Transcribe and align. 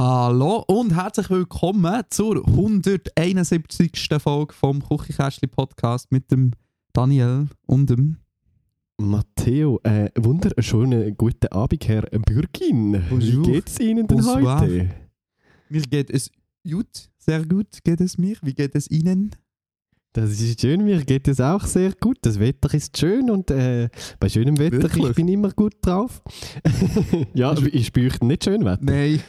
Hallo 0.00 0.62
und 0.68 0.94
herzlich 0.94 1.28
willkommen 1.28 2.04
zur 2.10 2.46
171. 2.46 3.90
Folge 4.20 4.54
vom 4.54 4.80
Küchenkästchen 4.80 5.48
Podcast 5.48 6.12
mit 6.12 6.30
dem 6.30 6.52
Daniel 6.92 7.48
und 7.66 7.90
dem 7.90 8.18
Matteo, 8.96 9.80
äh, 9.82 10.08
wunderschönen 10.16 11.16
guten 11.16 11.48
Abend, 11.48 11.88
Herr 11.88 12.02
Bürgin. 12.02 13.02
Bonjour. 13.10 13.44
Wie 13.44 13.50
geht's 13.50 13.80
Ihnen 13.80 14.06
denn 14.06 14.18
Bonsoir. 14.18 14.60
heute? 14.60 14.88
Mir 15.68 15.82
geht 15.82 16.10
es 16.10 16.30
gut, 16.62 17.10
sehr 17.18 17.44
gut 17.44 17.82
geht 17.82 18.00
es 18.00 18.18
mir. 18.18 18.36
Wie 18.42 18.54
geht 18.54 18.76
es 18.76 18.88
Ihnen? 18.88 19.34
Das 20.12 20.30
ist 20.30 20.60
schön, 20.60 20.84
mir 20.84 21.04
geht 21.04 21.26
es 21.26 21.40
auch 21.40 21.64
sehr 21.64 21.92
gut. 22.00 22.18
Das 22.22 22.38
Wetter 22.38 22.72
ist 22.72 22.96
schön 22.96 23.30
und 23.30 23.50
äh, 23.50 23.88
bei 24.20 24.28
schönem 24.28 24.58
Wetter 24.58 24.80
Wirklich? 24.80 25.08
ich 25.08 25.16
bin 25.16 25.26
immer 25.26 25.50
gut 25.50 25.74
drauf. 25.80 26.22
ja, 27.34 27.52
ich 27.72 27.88
spüre 27.88 28.24
nicht 28.24 28.44
schön 28.44 28.64
Wetter. 28.64 28.84
Nein, 28.84 29.20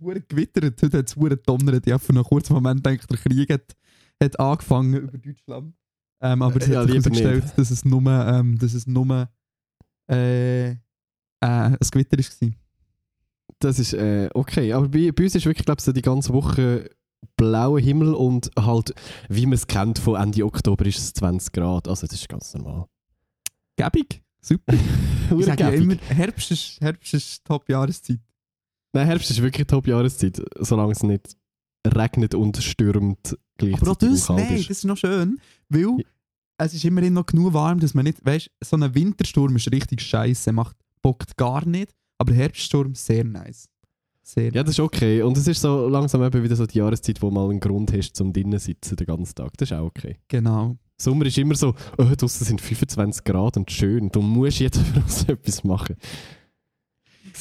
hure 0.00 0.20
gewittert, 0.20 0.82
heute 0.82 0.98
hat 0.98 1.08
es 1.08 1.16
hure 1.16 1.36
donnert. 1.36 1.86
Ich 1.86 1.92
habe 1.92 2.02
für 2.02 2.12
einen 2.12 2.24
kurzen 2.24 2.54
Moment 2.54 2.84
gedacht, 2.84 3.10
der 3.10 3.18
Krieg 3.18 3.50
hat, 3.50 3.76
hat 4.22 4.38
angefangen 4.38 4.94
über 4.94 5.18
Deutschland. 5.18 5.74
Ähm, 6.20 6.42
aber 6.42 6.60
es 6.60 6.68
Ja, 6.68 6.80
hat 6.80 6.86
sich 6.86 6.94
herausgestellt, 6.94 7.44
dass 7.56 7.70
es 7.70 7.84
nur, 7.84 8.02
ähm, 8.06 8.58
dass 8.58 8.74
es 8.74 8.86
nur 8.86 9.28
äh, 10.08 10.70
äh, 10.70 10.76
ein 11.40 11.76
Gewitter 11.90 12.18
war. 12.18 12.50
Das 13.58 13.78
ist 13.78 13.92
äh, 13.94 14.28
okay, 14.34 14.72
aber 14.72 14.88
bei, 14.88 15.10
bei 15.12 15.24
uns 15.24 15.34
ist 15.34 15.46
wirklich, 15.46 15.64
glaube 15.64 15.80
ich, 15.80 15.84
so 15.84 15.92
die 15.92 16.02
ganze 16.02 16.32
Woche 16.32 16.90
blauer 17.36 17.80
Himmel 17.80 18.14
und 18.14 18.50
halt, 18.58 18.94
wie 19.28 19.46
man 19.46 19.54
es 19.54 19.66
kennt, 19.66 19.98
von 19.98 20.20
Ende 20.20 20.44
Oktober 20.44 20.86
ist 20.86 20.98
es 20.98 21.12
20 21.14 21.52
Grad. 21.52 21.88
Also 21.88 22.06
das 22.06 22.16
ist 22.16 22.28
ganz 22.28 22.52
normal. 22.54 22.86
Gäbig, 23.76 24.22
super. 24.40 24.74
Ich 25.38 25.46
sage 25.46 25.62
ja 25.62 25.70
immer, 25.70 25.96
Herbst 26.08 26.50
ist, 26.50 26.78
Herbst 26.80 27.14
ist 27.14 27.42
Top-Jahreszeit. 27.44 28.20
Nein, 28.92 29.06
Herbst 29.06 29.30
ist 29.30 29.42
wirklich 29.42 29.66
Top-Jahreszeit, 29.66 30.42
solange 30.60 30.92
es 30.92 31.02
nicht 31.02 31.36
regnet 31.86 32.34
und 32.34 32.56
stürmt 32.58 33.36
gleichzeitig 33.56 33.82
Aber 33.82 33.90
auch 33.92 33.96
das, 33.96 34.28
nein, 34.28 34.56
ist. 34.56 34.70
das 34.70 34.78
ist 34.78 34.84
noch 34.84 34.96
schön, 34.96 35.38
weil 35.68 36.04
es 36.58 36.74
ist 36.74 36.84
immerhin 36.84 37.14
noch 37.14 37.26
genug 37.26 37.54
warm, 37.54 37.80
dass 37.80 37.94
man 37.94 38.04
nicht, 38.04 38.24
weißt 38.24 38.50
so 38.62 38.76
ein 38.76 38.94
Wintersturm 38.94 39.56
ist 39.56 39.72
richtig 39.72 40.00
scheiße, 40.00 40.52
macht, 40.52 40.76
bockt 41.00 41.36
gar 41.36 41.66
nicht, 41.66 41.92
aber 42.18 42.32
Herbststurm 42.32 42.94
sehr 42.94 43.24
nice. 43.24 43.68
Sehr 44.22 44.52
Ja, 44.52 44.62
das 44.62 44.74
ist 44.74 44.80
okay. 44.80 45.22
Und 45.22 45.36
es 45.36 45.48
ist 45.48 45.60
so 45.60 45.88
langsam 45.88 46.22
eben 46.22 46.44
wieder 46.44 46.54
so 46.54 46.64
die 46.64 46.78
Jahreszeit, 46.78 47.20
wo 47.20 47.30
mal 47.30 47.50
einen 47.50 47.58
Grund 47.58 47.92
hast, 47.92 48.14
zum 48.14 48.32
drinnen 48.32 48.60
sitzen 48.60 48.94
den 48.94 49.06
ganzen 49.06 49.34
Tag. 49.34 49.56
Das 49.56 49.70
ist 49.70 49.76
auch 49.76 49.86
okay. 49.86 50.18
genau. 50.28 50.76
Sommer 50.96 51.26
ist 51.26 51.36
immer 51.38 51.56
so, 51.56 51.74
oh, 51.98 52.04
draussen 52.16 52.44
sind 52.44 52.60
25 52.60 53.24
Grad 53.24 53.56
und 53.56 53.68
schön. 53.72 54.10
Du 54.10 54.22
musst 54.22 54.60
jetzt 54.60 54.78
für 54.94 55.00
uns 55.00 55.24
etwas 55.24 55.64
machen. 55.64 55.96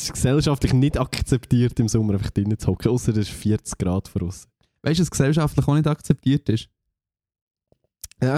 Es 0.01 0.05
ist 0.05 0.13
gesellschaftlich 0.13 0.73
nicht 0.73 0.97
akzeptiert, 0.99 1.79
im 1.79 1.87
Sommer 1.87 2.13
einfach 2.15 2.31
drinnen 2.31 2.57
zu 2.57 2.65
hocken, 2.71 2.89
außer 2.89 3.11
es 3.11 3.19
ist 3.19 3.29
40 3.29 3.77
Grad 3.77 4.07
für 4.07 4.23
uns. 4.25 4.47
Weißt 4.81 4.97
du, 4.97 5.03
was 5.03 5.11
gesellschaftlich 5.11 5.67
auch 5.67 5.75
nicht 5.75 5.85
akzeptiert 5.85 6.49
ist? 6.49 6.69
Ja. 8.19 8.37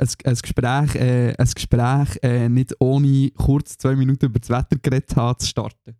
Ein, 0.00 0.08
ein 0.24 0.34
Gespräch, 0.34 0.94
äh, 0.96 1.34
ein 1.38 1.50
Gespräch 1.54 2.18
äh, 2.20 2.48
nicht 2.48 2.74
ohne 2.80 3.30
kurz 3.30 3.78
zwei 3.78 3.94
Minuten 3.94 4.26
über 4.26 4.40
das 4.40 4.50
Wetter 4.50 4.76
geredet 4.82 5.14
haben 5.14 5.38
zu 5.38 5.46
starten. 5.46 5.94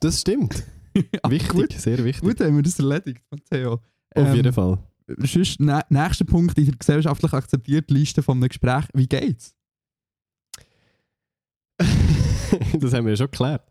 Das 0.00 0.22
stimmt. 0.22 0.64
Wichtig, 1.28 1.48
Gut, 1.50 1.72
sehr 1.72 2.02
wichtig. 2.02 2.22
gut 2.22 2.40
haben 2.40 2.56
wir 2.56 2.62
das 2.62 2.78
erledigt, 2.78 3.22
Matteo. 3.30 3.74
Auf 3.74 3.80
Ähm, 4.14 4.34
jeden 4.34 4.52
Fall. 4.54 4.78
Sonst, 5.18 5.60
nä 5.60 5.78
nächster 5.90 6.24
Punkt 6.24 6.56
in 6.56 6.64
der 6.66 6.76
gesellschaftlich 6.76 7.34
akzeptierten 7.34 7.94
Liste 7.96 8.22
von 8.22 8.38
einem 8.38 8.48
Gespräch. 8.48 8.84
Wie 8.94 9.06
geht's? 9.06 9.54
das 12.78 12.92
haben 12.92 13.04
wir 13.06 13.12
ja 13.12 13.16
schon 13.16 13.30
geklärt. 13.30 13.62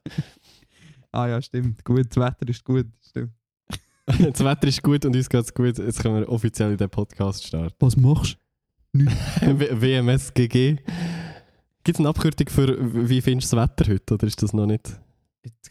Ah 1.11 1.27
ja, 1.27 1.41
stimmt. 1.41 1.83
Gut, 1.83 2.05
das 2.09 2.17
Wetter 2.17 2.47
ist 2.49 2.63
gut. 2.63 2.87
Stimmt. 3.07 3.31
Das 4.33 4.43
Wetter 4.43 4.67
ist 4.67 4.81
gut 4.83 5.05
und 5.05 5.15
uns 5.15 5.29
geht's 5.29 5.53
gut. 5.53 5.77
Jetzt 5.77 5.99
können 6.01 6.15
wir 6.19 6.27
offiziell 6.29 6.71
in 6.71 6.77
den 6.77 6.89
Podcast 6.89 7.45
starten. 7.47 7.75
Was 7.79 7.95
machst 7.95 8.37
du? 8.93 9.05
W- 9.05 9.81
WMSGG. 9.81 10.77
Gibt 11.83 11.95
es 11.95 11.99
eine 11.99 12.09
Abkürzung 12.09 12.49
für 12.49 13.09
wie 13.09 13.21
findest 13.21 13.53
du 13.53 13.55
das 13.57 13.69
Wetter 13.69 13.91
heute? 13.93 14.13
Oder 14.15 14.27
ist 14.27 14.41
das 14.43 14.53
noch 14.53 14.65
nicht? 14.65 14.99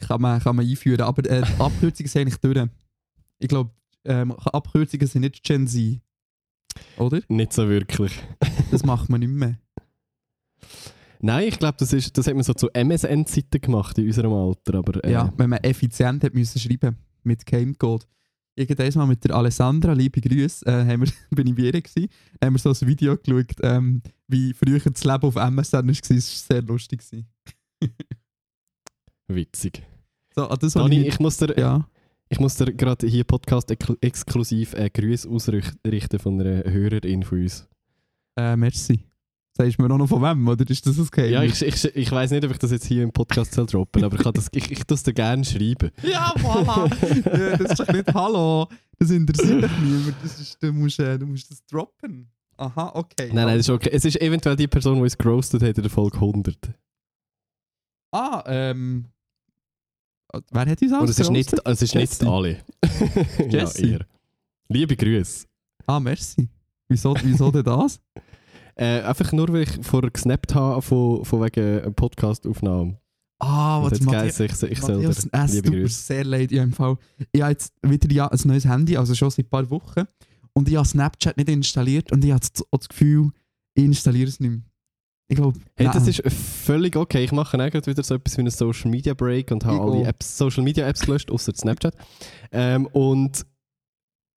Kann 0.00 0.22
man, 0.22 0.40
kann 0.40 0.56
man 0.56 0.66
einführen, 0.66 1.02
aber 1.02 1.28
äh, 1.30 1.42
Abkürzungen 1.58 2.08
sind 2.08 2.22
eigentlich 2.22 2.38
durch. 2.38 2.68
Ich 3.40 3.48
glaube, 3.48 3.70
ähm, 4.04 4.32
Abkürzungen 4.32 5.06
sind 5.06 5.20
nicht 5.22 5.42
Gen 5.44 5.66
Z. 5.66 6.00
Oder? 6.96 7.20
Nicht 7.28 7.52
so 7.52 7.68
wirklich. 7.68 8.12
Das 8.70 8.84
macht 8.84 9.08
man 9.10 9.20
nicht 9.20 9.28
mehr. 9.30 9.58
Nein, 11.22 11.48
ich 11.48 11.58
glaube, 11.58 11.76
das, 11.78 11.92
ist- 11.92 12.16
das 12.16 12.26
hat 12.26 12.34
man 12.34 12.42
so 12.42 12.54
zu 12.54 12.68
MSN-Zeiten 12.72 13.60
gemacht 13.60 13.98
in 13.98 14.06
unserem 14.06 14.32
Alter. 14.32 14.78
Aber 14.78 15.04
äh, 15.04 15.12
Ja, 15.12 15.32
wenn 15.36 15.50
man 15.50 15.58
effizient 15.62 16.24
hat 16.24 16.34
müssen 16.34 16.58
schreiben 16.58 16.96
mit 17.22 17.44
Gamecode. 17.46 18.06
Irgendwann 18.56 18.92
mal 18.94 19.06
mit 19.06 19.22
der 19.24 19.36
Alessandra, 19.36 19.92
liebe 19.92 20.20
Grüße, 20.20 20.66
äh, 20.66 20.84
haben 20.84 21.02
wir, 21.02 21.12
bin 21.30 21.46
ich 21.46 21.54
bei 21.54 21.62
ihr 21.62 21.72
gewesen, 21.72 22.08
haben 22.42 22.54
wir 22.54 22.58
so 22.58 22.70
ein 22.70 22.88
Video 22.88 23.16
geschaut, 23.16 23.54
ähm, 23.62 24.02
wie 24.28 24.52
früher 24.52 24.80
das 24.80 25.04
Leben 25.04 25.22
auf 25.22 25.36
MSN 25.36 25.72
war. 25.72 25.82
Das 25.94 26.10
war 26.10 26.18
sehr 26.20 26.62
lustig. 26.62 27.02
Witzig. 29.28 29.82
So, 30.34 30.46
das 30.46 30.72
Dani, 30.74 31.00
ich, 31.02 31.08
ich 31.08 31.20
muss 31.20 31.36
dir, 31.36 31.56
ja. 31.58 31.88
ich 32.28 32.40
muss 32.40 32.56
dir 32.56 32.72
gerade 32.72 33.06
hier 33.06 33.24
Podcast 33.24 33.70
exklusiv 34.00 34.74
äh, 34.74 34.90
Grüße 34.90 35.28
ausrichten 35.28 36.18
von 36.18 36.40
einer 36.40 36.64
Hörerin 36.70 37.22
von 37.22 37.42
uns. 37.42 37.68
Äh, 38.36 38.56
merci. 38.56 39.00
Sagst 39.60 39.78
du 39.78 39.82
mir 39.82 39.88
noch 39.90 40.06
von 40.06 40.22
wem, 40.22 40.48
oder 40.48 40.70
ist 40.70 40.86
das 40.86 40.98
okay? 40.98 41.30
Ja, 41.30 41.42
ich, 41.42 41.60
ich, 41.60 41.84
ich 41.94 42.10
weiß 42.10 42.30
nicht, 42.30 42.42
ob 42.46 42.50
ich 42.50 42.56
das 42.56 42.70
jetzt 42.70 42.86
hier 42.86 43.02
im 43.02 43.12
Podcast 43.12 43.52
soll 43.52 43.66
droppen 43.66 44.02
aber 44.02 44.16
ich, 44.16 44.22
kann 44.22 44.32
das, 44.32 44.48
ich, 44.52 44.70
ich 44.70 44.84
tue 44.84 44.94
es 44.94 45.02
dir 45.02 45.12
gerne 45.12 45.44
schreiben. 45.44 45.90
Ja, 46.02 46.32
voilà. 46.36 46.88
ja, 47.38 47.56
das 47.58 47.72
ist 47.72 47.80
doch 47.80 47.92
nicht 47.92 48.14
Hallo. 48.14 48.68
Das 48.98 49.10
interessiert 49.10 49.64
dich 49.64 49.78
niemand. 49.82 50.14
Das 50.22 50.40
ist, 50.40 50.62
du, 50.62 50.72
musst, 50.72 50.98
äh, 50.98 51.18
du 51.18 51.26
musst 51.26 51.50
das 51.50 51.62
droppen. 51.66 52.30
Aha, 52.56 52.92
okay. 52.94 53.28
Nein, 53.34 53.48
nein, 53.48 53.58
das 53.58 53.66
ist 53.66 53.70
okay. 53.70 53.90
Es 53.92 54.06
ist 54.06 54.18
eventuell 54.22 54.56
die 54.56 54.66
Person, 54.66 54.94
die 54.96 55.02
uns 55.02 55.18
gerostet 55.18 55.62
hat 55.62 55.76
in 55.76 55.82
der 55.82 55.90
Folge 55.90 56.16
100. 56.16 56.56
Ah, 58.12 58.42
ähm. 58.46 59.08
Wer 60.52 60.66
hat 60.70 60.80
uns 60.80 60.92
alles 60.92 61.02
Und 61.02 61.10
es 61.10 61.18
ist 61.18 61.30
nicht, 61.30 61.54
es 61.66 61.82
ist 61.82 61.94
nicht 61.94 62.24
alle. 62.24 62.64
ja, 63.38 63.44
Jessie. 63.46 63.90
eher. 63.90 64.06
Liebe 64.68 64.96
Grüße. 64.96 65.46
Ah, 65.86 66.00
merci. 66.00 66.48
Wieso, 66.88 67.14
wieso 67.22 67.50
denn 67.50 67.62
das? 67.62 68.00
Äh, 68.76 69.00
einfach 69.02 69.32
nur, 69.32 69.48
weil 69.52 69.62
ich 69.62 69.78
vorher 69.82 70.10
gesnappt 70.10 70.54
habe 70.54 70.80
von, 70.82 71.24
von 71.24 71.42
wegen 71.42 71.80
einer 71.82 71.90
Podcast-Aufnahme. 71.90 72.98
Ah, 73.42 73.82
was 73.82 74.00
Matthias- 74.00 74.38
ich, 74.40 74.52
ich 74.70 74.82
Matthias, 74.82 75.28
es 75.32 75.62
tut 75.62 75.70
mir 75.72 75.88
sehr 75.88 76.24
leid. 76.24 76.52
Im 76.52 76.72
Fall, 76.72 76.96
ich 77.32 77.40
habe 77.40 77.52
jetzt 77.52 77.72
wieder 77.82 78.10
ja, 78.12 78.28
ein 78.28 78.38
neues 78.44 78.66
Handy, 78.66 78.96
also 78.96 79.14
schon 79.14 79.30
seit 79.30 79.46
ein 79.46 79.48
paar 79.48 79.70
Wochen. 79.70 80.02
Und 80.52 80.68
ich 80.68 80.76
habe 80.76 80.86
Snapchat 80.86 81.36
nicht 81.36 81.48
installiert 81.48 82.12
und 82.12 82.24
ich 82.24 82.32
habe 82.32 82.40
das, 82.40 82.52
das 82.70 82.88
Gefühl, 82.88 83.30
ich 83.74 83.84
installiere 83.84 84.28
es 84.28 84.40
nicht 84.40 84.50
mehr. 84.50 84.60
Ich 85.28 85.36
glaube, 85.36 85.58
Hey, 85.76 85.88
das 85.92 86.08
ist 86.08 86.22
völlig 86.30 86.96
okay. 86.96 87.22
Ich 87.22 87.30
mache 87.32 87.56
gerade 87.56 87.86
wieder 87.86 88.02
so 88.02 88.16
etwas 88.16 88.36
wie 88.36 88.40
einen 88.40 88.50
Social 88.50 88.90
Media 88.90 89.14
Break 89.14 89.52
und 89.52 89.64
habe 89.64 89.76
Ich 89.76 89.80
alle. 89.80 90.04
Apps, 90.08 90.36
Social 90.36 90.64
Media 90.64 90.86
Apps 90.88 91.02
gelöscht, 91.02 91.30
außer 91.30 91.54
Snapchat. 91.54 91.94
Ähm, 92.50 92.86
und 92.86 93.46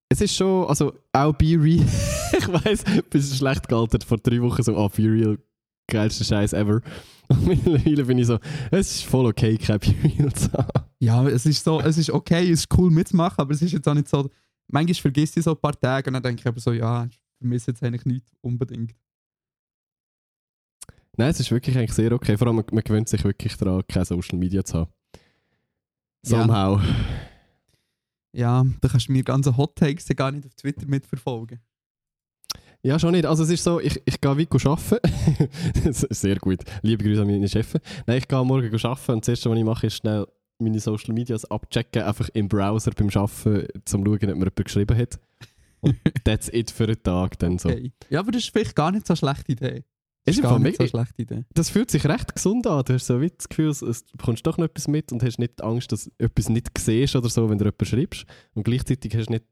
es 0.10 0.22
ist 0.22 0.36
schon, 0.36 0.68
also 0.68 0.94
auch 1.12 1.34
Be 1.34 1.58
Real, 1.60 1.84
ich 2.38 2.48
weiß, 2.48 2.84
bist 3.10 3.36
schlecht 3.36 3.68
gealtert 3.68 4.04
vor 4.04 4.18
drei 4.18 4.42
Wochen 4.42 4.64
so, 4.64 4.76
ah, 4.78 4.88
Be 4.88 5.04
Real, 5.04 5.38
geilster 5.88 6.26
Scheiß 6.26 6.54
ever. 6.54 6.82
Und 7.30 7.48
mittlerweile 7.48 8.06
bin 8.06 8.18
ich 8.18 8.28
so, 8.28 8.40
es 8.72 8.96
ist 8.96 9.06
voll 9.06 9.28
okay, 9.28 9.58
kein 9.58 9.80
Be 9.80 9.94
Real 10.04 10.34
zu 10.34 10.52
haben. 10.54 10.86
Ja, 11.00 11.28
es 11.28 11.46
ist 11.46 11.64
so, 11.64 11.80
es 11.82 11.98
ist 11.98 12.10
okay, 12.10 12.44
es 12.50 12.62
ist 12.62 12.78
cool 12.78 12.90
mitzumachen, 12.90 13.38
aber 13.40 13.54
es 13.54 13.62
ist 13.62 13.74
jetzt 13.74 13.88
auch 13.88 13.94
nicht 13.94 14.08
so. 14.08 14.30
Manchmal 14.68 14.96
vergisst 14.96 15.38
ich 15.38 15.44
so 15.44 15.52
ein 15.52 15.62
paar 15.62 15.80
Tage 15.80 16.10
und 16.10 16.14
dann 16.14 16.24
denke 16.24 16.42
ich 16.42 16.48
aber 16.48 16.60
so, 16.60 16.72
ja, 16.72 17.06
ich 17.06 17.20
vermisse 17.38 17.72
jetzt 17.72 17.84
eigentlich 17.84 18.06
nicht 18.06 18.26
unbedingt. 18.42 18.96
Nein, 21.16 21.30
es 21.30 21.40
ist 21.40 21.52
wirklich 21.52 21.78
eigentlich 21.78 21.94
sehr 21.94 22.12
okay. 22.12 22.38
Vor 22.38 22.48
allem, 22.48 22.56
man, 22.58 22.66
man 22.72 22.84
gewöhnt 22.84 23.08
sich 23.08 23.24
wirklich 23.24 23.56
daran, 23.58 23.84
keine 23.88 24.06
Social 24.06 24.40
Media 24.40 24.64
zu 24.64 24.80
haben. 24.80 24.92
Ja. 26.26 26.42
Somehow. 26.42 26.82
Ja, 28.36 28.66
da 28.82 28.88
kannst 28.88 29.10
du 29.10 29.12
mir 29.12 29.24
ganze 29.24 29.56
Hot 29.58 29.76
Takes 29.76 30.08
ja 30.08 30.16
gar 30.16 30.32
nicht 30.32 30.48
auf 30.48 30.56
Twitter 30.56 30.88
mitverfolgen. 30.88 31.60
Ja, 32.86 33.00
schon 33.00 33.12
nicht. 33.12 33.26
Also 33.26 33.44
es 33.44 33.50
ist 33.50 33.64
so, 33.64 33.80
ich, 33.80 34.02
ich 34.06 34.20
gehe 34.20 34.38
wie 34.38 34.48
arbeiten. 34.66 35.94
Sehr 35.94 36.36
gut. 36.36 36.60
Liebe 36.82 37.04
Grüße 37.04 37.22
an 37.22 37.28
meine 37.28 37.48
Chefin. 37.48 37.80
Nein, 38.06 38.18
ich 38.18 38.28
gehe 38.28 38.44
morgen 38.44 38.66
arbeiten 38.86 39.12
und 39.14 39.22
das 39.24 39.30
Erste, 39.30 39.50
was 39.50 39.58
ich 39.58 39.64
mache, 39.64 39.88
ist 39.88 39.96
schnell 39.96 40.28
meine 40.60 40.80
Social 40.80 41.14
Medias 41.14 41.46
abchecken, 41.50 42.04
einfach 42.04 42.30
im 42.34 42.48
Browser 42.50 42.92
beim 42.92 43.10
Arbeiten, 43.14 43.68
um 43.74 43.86
zu 43.86 43.98
schauen, 43.98 44.06
ob 44.14 44.22
mir 44.22 44.28
jemand 44.30 44.56
geschrieben 44.58 44.98
hat. 44.98 45.20
Und 45.82 45.96
that's 46.26 46.50
it 46.50 46.72
für 46.72 46.84
einen 46.86 47.02
Tag 47.02 47.40
dann 47.40 47.58
so. 47.58 47.70
Okay. 47.70 47.92
Ja, 48.10 48.20
aber 48.20 48.32
das 48.34 48.44
ist 48.44 48.52
vielleicht 48.52 48.76
gar 48.76 48.92
nicht 48.92 49.08
so 49.08 49.14
eine 49.14 49.18
schlechte 49.18 49.52
Idee. 49.54 49.84
Ist 50.26 50.38
im 50.38 50.44
gar 50.44 50.60
nicht 50.60 50.78
so 50.78 50.84
eine 50.84 50.90
schlechte 50.90 51.22
Idee. 51.22 51.44
das 51.54 51.70
fühlt 51.70 51.90
sich 51.92 52.06
recht 52.06 52.34
gesund 52.36 52.66
an. 52.68 52.84
Du 52.86 52.94
hast 52.94 53.08
so 53.08 53.20
wie 53.20 53.30
das 53.30 53.48
Gefühl, 53.50 53.70
es- 53.70 54.06
bekommst 54.14 54.46
doch 54.46 54.58
noch 54.58 54.66
etwas 54.66 54.88
mit 54.88 55.12
und 55.12 55.24
hast 55.24 55.40
nicht 55.40 55.62
Angst, 55.62 55.92
dass 55.92 56.06
du 56.06 56.12
etwas 56.18 56.48
nicht 56.50 56.70
siehst 56.78 57.16
oder 57.16 57.30
so, 57.30 57.50
wenn 57.50 57.58
du 57.58 57.66
etwas 57.66 57.88
schreibst. 57.90 58.26
Und 58.54 58.64
gleichzeitig 58.64 59.16
hast 59.16 59.28
du 59.28 59.34
nicht 59.34 59.46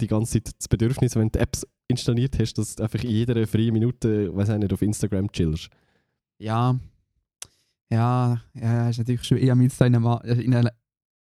die 0.00 0.06
ganze 0.06 0.32
Zeit 0.42 0.54
das 0.58 0.68
Bedürfnis, 0.68 1.14
wenn 1.16 1.28
du 1.30 1.38
Apps 1.38 1.66
installiert 1.88 2.38
hast, 2.38 2.54
dass 2.54 2.76
du 2.76 2.82
einfach 2.82 3.02
in 3.04 3.10
jeder 3.10 3.46
freien 3.46 3.72
Minute, 3.72 4.34
weiß 4.34 4.48
ich 4.50 4.58
nicht, 4.58 4.72
auf 4.72 4.82
Instagram 4.82 5.30
chillst. 5.30 5.68
Ja. 6.38 6.78
Ja, 7.90 8.40
ja, 8.54 8.88
ist 8.88 8.98
natürlich 8.98 9.22
schwer. 9.24 9.40
Ich 9.42 9.50
habe 9.50 9.58
mich 9.58 9.70
jetzt 9.70 9.80
da 9.80 9.86
in 9.86 9.94
eine, 9.94 10.04
Ma- 10.04 10.20
in 10.24 10.54
eine, 10.54 10.72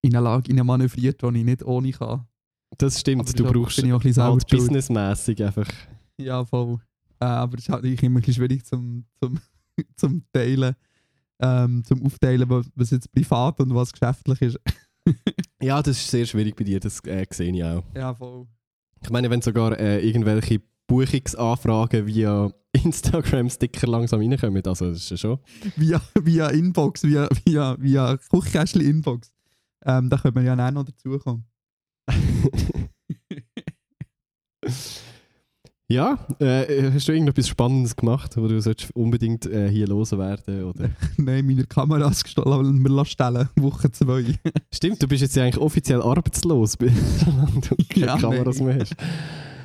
in 0.02 0.16
eine 0.16 0.24
Lage 0.24 0.52
in 0.52 0.66
manövriert, 0.66 1.22
die 1.22 1.38
ich 1.38 1.44
nicht 1.44 1.64
ohne 1.64 1.92
kann. 1.92 2.26
Das 2.78 3.00
stimmt, 3.00 3.22
Aber 3.22 3.32
du 3.32 3.44
schon 3.44 3.54
brauchst 3.54 3.76
bin 3.76 3.86
ich 3.88 3.94
auch 3.94 4.00
ein 4.00 4.04
bisschen 4.08 4.24
halt 4.24 4.48
businessmäßig 4.48 5.44
einfach. 5.44 5.70
Ja, 6.18 6.44
voll. 6.44 6.80
Äh, 7.20 7.26
aber 7.26 7.58
es 7.58 7.64
ist 7.66 7.70
halt 7.70 7.84
natürlich 7.84 8.02
immer 8.04 8.20
ein 8.20 8.22
bisschen 8.22 8.34
schwierig 8.36 8.66
zum, 8.66 9.06
zum, 9.22 9.40
zum 9.96 10.24
Teilen, 10.32 10.76
ähm, 11.40 11.84
zum 11.84 12.04
Aufteilen, 12.06 12.50
was, 12.50 12.66
was 12.76 12.90
jetzt 12.92 13.12
privat 13.12 13.60
und 13.60 13.76
was 13.76 13.92
geschäftlich 13.92 14.42
ist. 14.42 14.60
Ja, 15.62 15.82
das 15.82 15.98
ist 15.98 16.10
sehr 16.12 16.26
schwierig 16.26 16.58
bei 16.58 16.66
dir, 16.66 16.78
das 16.80 17.00
äh, 17.06 17.26
sehe 17.30 17.54
ich 17.54 17.64
auch. 17.64 17.84
ja, 17.96 18.14
voll. 18.14 18.48
Ich 19.04 19.10
meine, 19.10 19.30
wenn 19.30 19.42
sogar 19.42 19.78
äh, 19.78 20.00
irgendwelche 20.00 20.62
Buchungsanfragen 20.88 22.08
via 22.08 22.52
Instagram-Sticker 22.72 23.86
langsam 23.88 24.22
reinkommen, 24.22 24.66
also 24.66 24.90
das 24.90 25.00
ist 25.00 25.10
ja 25.12 25.18
schon. 25.18 25.40
Via, 25.76 26.02
via 26.22 26.48
Inbox, 26.48 27.04
via, 27.04 27.28
via, 27.46 27.76
via 27.80 28.18
Kuchkästchen-Inbox. 28.30 29.32
Ähm, 29.86 30.10
da 30.10 30.18
könnte 30.18 30.40
man 30.40 30.46
ja 30.46 30.68
auch 30.68 30.72
noch 30.72 30.86
dazukommen. 30.86 31.46
ja, 35.94 36.18
äh, 36.40 36.92
hast 36.92 37.08
du 37.08 37.12
irgendetwas 37.12 37.48
Spannendes 37.48 37.96
gemacht, 37.96 38.36
wo 38.36 38.48
du 38.48 38.60
solltest 38.62 38.94
unbedingt 38.96 39.46
äh, 39.46 39.70
hier 39.70 39.88
loswerden 39.88 40.64
oder? 40.64 40.90
Nein, 41.18 41.46
meine 41.46 41.66
Kameras 41.66 42.24
gestohlen, 42.24 42.80
wir 42.82 42.90
lassen 42.90 43.12
stellen, 43.12 43.50
Woche 43.56 43.92
zwei. 43.92 44.26
Stimmt, 44.74 45.02
du 45.02 45.08
bist 45.08 45.22
jetzt 45.22 45.36
ja 45.36 45.44
eigentlich 45.44 45.62
offiziell 45.62 46.02
arbeitslos, 46.02 46.74
solange 46.80 47.62
du 47.62 47.76
keine 47.90 48.06
Ja, 48.06 48.18
Kameras 48.18 48.58
nein. 48.58 48.68
mehr 48.68 48.80
hast. 48.80 48.96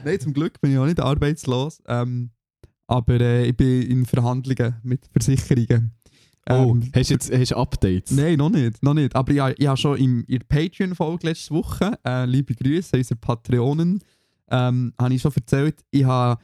Nein, 0.05 0.21
zum 0.21 0.33
Glück 0.35 0.61
bin 0.61 0.73
ich 0.73 0.79
auch 0.79 0.87
nicht 0.87 1.01
arbeitslos. 1.01 1.83
Ähm, 1.87 2.31
aber 2.87 3.21
äh, 3.21 3.47
ich 3.49 3.57
bin 3.57 3.83
in 3.83 4.07
Verhandlungen 4.07 4.77
mit 4.83 5.09
Versicherungen. 5.13 5.93
Oh, 6.51 6.73
Ähm, 6.75 6.91
hast 6.95 7.11
du 7.11 7.15
jetzt 7.15 7.31
hast 7.33 7.53
Updates? 7.53 8.11
Nein, 8.13 8.39
noch 8.39 8.49
nicht, 8.49 8.83
noch 8.83 8.95
nicht. 8.95 9.15
Aber 9.15 9.33
ja, 9.33 9.51
ich 9.57 9.67
habe 9.67 9.77
schon 9.77 9.99
im, 9.99 10.25
in 10.27 10.39
der 10.39 10.47
Patreon-Folge 10.47 11.27
letzte 11.27 11.55
Woche, 11.55 11.99
äh, 12.07 12.25
liebe 12.25 12.55
Grüße 12.55 12.95
an 12.95 13.01
unsere 13.01 13.17
Patreonen, 13.21 13.99
ähm, 14.51 14.93
habe 15.01 15.15
ich 15.15 15.23
schon 15.23 15.33
erzählt, 15.35 15.85
ich 15.91 16.05
habe 16.05 16.41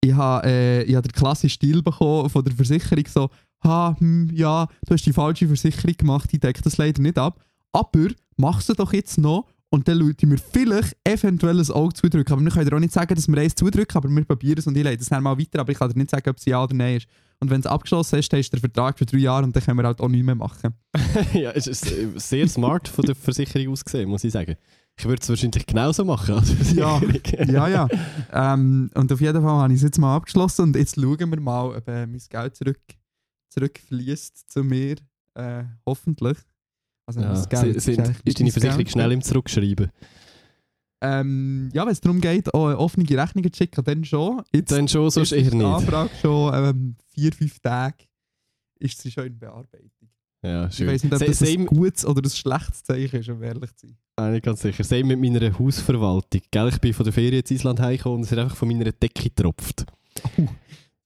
ich 0.00 0.12
habe 0.12 0.46
äh, 0.46 0.82
ich 0.84 0.94
habe 0.94 1.08
den 1.08 1.12
klassischen 1.12 1.54
Stil 1.54 1.82
bekommen 1.82 2.30
von 2.30 2.44
der 2.44 2.54
Versicherung, 2.54 3.04
so, 3.08 3.30
ha, 3.64 3.96
hm, 3.98 4.30
ja, 4.32 4.66
du 4.86 4.94
hast 4.94 5.04
die 5.04 5.12
falsche 5.12 5.46
Versicherung 5.46 5.96
gemacht, 5.96 6.30
ich 6.32 6.40
decke 6.40 6.62
das 6.62 6.76
leider 6.76 7.02
nicht 7.02 7.18
ab, 7.18 7.40
aber 7.72 8.08
mach 8.36 8.60
sie 8.60 8.74
doch 8.74 8.92
jetzt 8.92 9.18
noch 9.18 9.46
und 9.70 9.86
dann 9.86 9.98
schaut 10.00 10.22
mir 10.22 10.38
vielleicht 10.38 10.96
eventuell 11.04 11.58
ein 11.60 11.70
Auge 11.70 11.94
zudrücken. 11.94 12.32
Aber 12.32 12.42
wir 12.42 12.50
können 12.50 12.68
dir 12.68 12.76
auch 12.76 12.80
nicht 12.80 12.92
sagen, 12.92 13.14
dass 13.14 13.28
wir 13.28 13.38
eins 13.38 13.54
zudrücken, 13.54 13.96
aber 13.96 14.08
wir 14.08 14.24
probieren 14.24 14.58
es 14.58 14.66
und 14.66 14.76
ich 14.76 14.84
leite 14.84 15.02
es 15.02 15.08
dann 15.08 15.22
mal 15.22 15.38
weiter, 15.38 15.60
aber 15.60 15.72
ich 15.72 15.78
kann 15.78 15.90
dir 15.90 15.98
nicht 15.98 16.10
sagen, 16.10 16.28
ob 16.30 16.38
es 16.38 16.44
ja 16.46 16.62
oder 16.62 16.74
nein 16.74 16.96
ist. 16.96 17.06
Und 17.40 17.50
wenn 17.50 17.60
es 17.60 17.66
abgeschlossen 17.66 18.18
ist, 18.18 18.32
dann 18.32 18.40
ist 18.40 18.52
der 18.52 18.60
Vertrag 18.60 18.98
für 18.98 19.06
drei 19.06 19.18
Jahre 19.18 19.44
und 19.44 19.54
dann 19.54 19.62
können 19.62 19.78
wir 19.78 19.84
halt 19.84 20.00
auch 20.00 20.08
nichts 20.08 20.26
mehr 20.26 20.34
machen. 20.34 20.74
ja, 21.34 21.50
es 21.50 21.66
ist 21.66 21.90
äh, 21.90 22.08
sehr 22.16 22.48
smart 22.48 22.88
von 22.88 23.04
der 23.04 23.14
Versicherung 23.14 23.72
ausgesehen, 23.72 24.08
muss 24.08 24.24
ich 24.24 24.32
sagen. 24.32 24.56
Ich 24.98 25.04
würde 25.04 25.22
es 25.22 25.28
wahrscheinlich 25.28 25.64
genauso 25.64 26.04
machen 26.04 26.42
Ja. 26.74 27.00
Ja, 27.46 27.68
ja. 27.68 27.88
Ähm, 28.32 28.90
und 28.94 29.12
auf 29.12 29.20
jeden 29.20 29.40
Fall 29.42 29.62
habe 29.62 29.72
ich 29.72 29.78
es 29.78 29.84
jetzt 29.84 29.98
mal 29.98 30.16
abgeschlossen 30.16 30.62
und 30.62 30.76
jetzt 30.76 30.96
schauen 30.96 31.18
wir 31.30 31.40
mal, 31.40 31.76
ob 31.76 31.86
äh, 31.88 32.06
mein 32.06 32.20
Geld 32.28 32.56
zurück, 32.56 32.80
zurückfließt 33.50 34.50
zu 34.50 34.64
mir. 34.64 34.96
Äh, 35.34 35.64
hoffentlich. 35.86 36.38
Also 37.06 37.20
Ja. 37.20 37.32
Geld 37.46 37.80
sind- 37.80 38.00
eigentlich 38.00 38.26
ist 38.26 38.40
deine 38.40 38.50
Versicherung 38.52 38.78
Geld. 38.78 38.90
schnell 38.90 39.12
im 39.12 39.22
Zurückschreiben? 39.22 39.90
Ähm, 41.00 41.70
ja, 41.72 41.84
wenn 41.86 41.92
es 41.92 42.00
darum 42.00 42.20
geht, 42.20 42.52
auch 42.52 42.66
offene 42.76 43.08
Rechnungen 43.08 43.52
zu 43.52 43.56
schicken, 43.58 43.84
dann 43.84 44.04
schon. 44.04 44.42
Jetzt 44.52 44.72
Dann 44.72 44.88
schon, 44.88 45.08
sonst 45.10 45.30
ist 45.32 45.38
eher 45.44 45.50
die 45.52 45.56
nicht. 45.58 45.66
Anfrage 45.66 46.10
schon 46.20 46.52
ähm, 46.54 46.96
vier, 47.06 47.32
fünf 47.32 47.60
Tage 47.60 48.04
ist 48.80 49.00
sie 49.00 49.10
schon 49.12 49.26
in 49.26 49.38
Bearbeitung. 49.38 49.90
Ja, 50.42 50.66
Ich 50.68 50.76
schön. 50.76 50.86
weiß 50.86 51.02
nicht, 51.04 51.12
ob 51.12 51.24
das 51.24 51.42
ein 51.42 51.66
gutes 51.66 52.06
oder 52.06 52.22
ein 52.22 52.30
schlechtes 52.30 52.84
Zeichen 52.84 53.20
ist, 53.20 53.28
um 53.28 53.42
ehrlich 53.42 53.74
zu 53.74 53.88
sein. 53.88 53.96
Ah, 54.16 54.30
nicht 54.30 54.44
ganz 54.44 54.60
sicher. 54.62 54.84
Same 54.84 55.16
mit 55.16 55.20
meiner 55.32 55.58
Hausverwaltung. 55.58 56.40
Gell, 56.50 56.68
ich 56.68 56.78
bin 56.80 56.92
von 56.94 57.04
der 57.04 57.12
Ferien 57.12 57.40
ins 57.40 57.50
Island 57.50 57.80
heimgekommen 57.80 58.18
und 58.18 58.24
es 58.24 58.32
hat 58.32 58.38
einfach 58.38 58.56
von 58.56 58.68
meiner 58.68 58.92
Decke 58.92 59.24
getropft. 59.24 59.84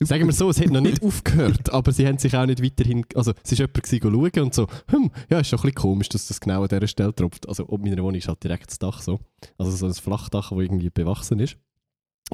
Sagen 0.00 0.26
wir 0.26 0.32
so, 0.32 0.50
es 0.50 0.60
hat 0.60 0.70
noch 0.70 0.80
nicht 0.80 1.00
aufgehört, 1.04 1.70
aber 1.72 1.92
sie 1.92 2.06
haben 2.06 2.18
sich 2.18 2.34
auch 2.36 2.44
nicht 2.44 2.62
weiterhin. 2.62 3.04
Also, 3.14 3.32
es 3.44 3.52
war 3.58 3.68
jemand 4.02 4.32
schauen 4.34 4.42
und 4.44 4.54
so, 4.54 4.66
hm, 4.88 5.10
ja, 5.30 5.38
ist 5.40 5.48
schon 5.48 5.58
ein 5.60 5.62
bisschen 5.62 5.74
komisch, 5.76 6.08
dass 6.08 6.26
das 6.26 6.40
genau 6.40 6.62
an 6.62 6.68
dieser 6.68 6.88
Stelle 6.88 7.14
tropft. 7.14 7.48
Also, 7.48 7.68
ob 7.68 7.82
meiner 7.82 8.02
Wohnung 8.02 8.16
ist 8.16 8.26
halt 8.28 8.42
direkt 8.42 8.68
das 8.70 8.78
Dach 8.80 9.00
so. 9.00 9.20
Also, 9.58 9.70
so 9.70 9.86
ein 9.86 9.94
Flachdach, 9.94 10.50
das 10.50 10.58
irgendwie 10.58 10.90
bewachsen 10.90 11.38
ist. 11.38 11.56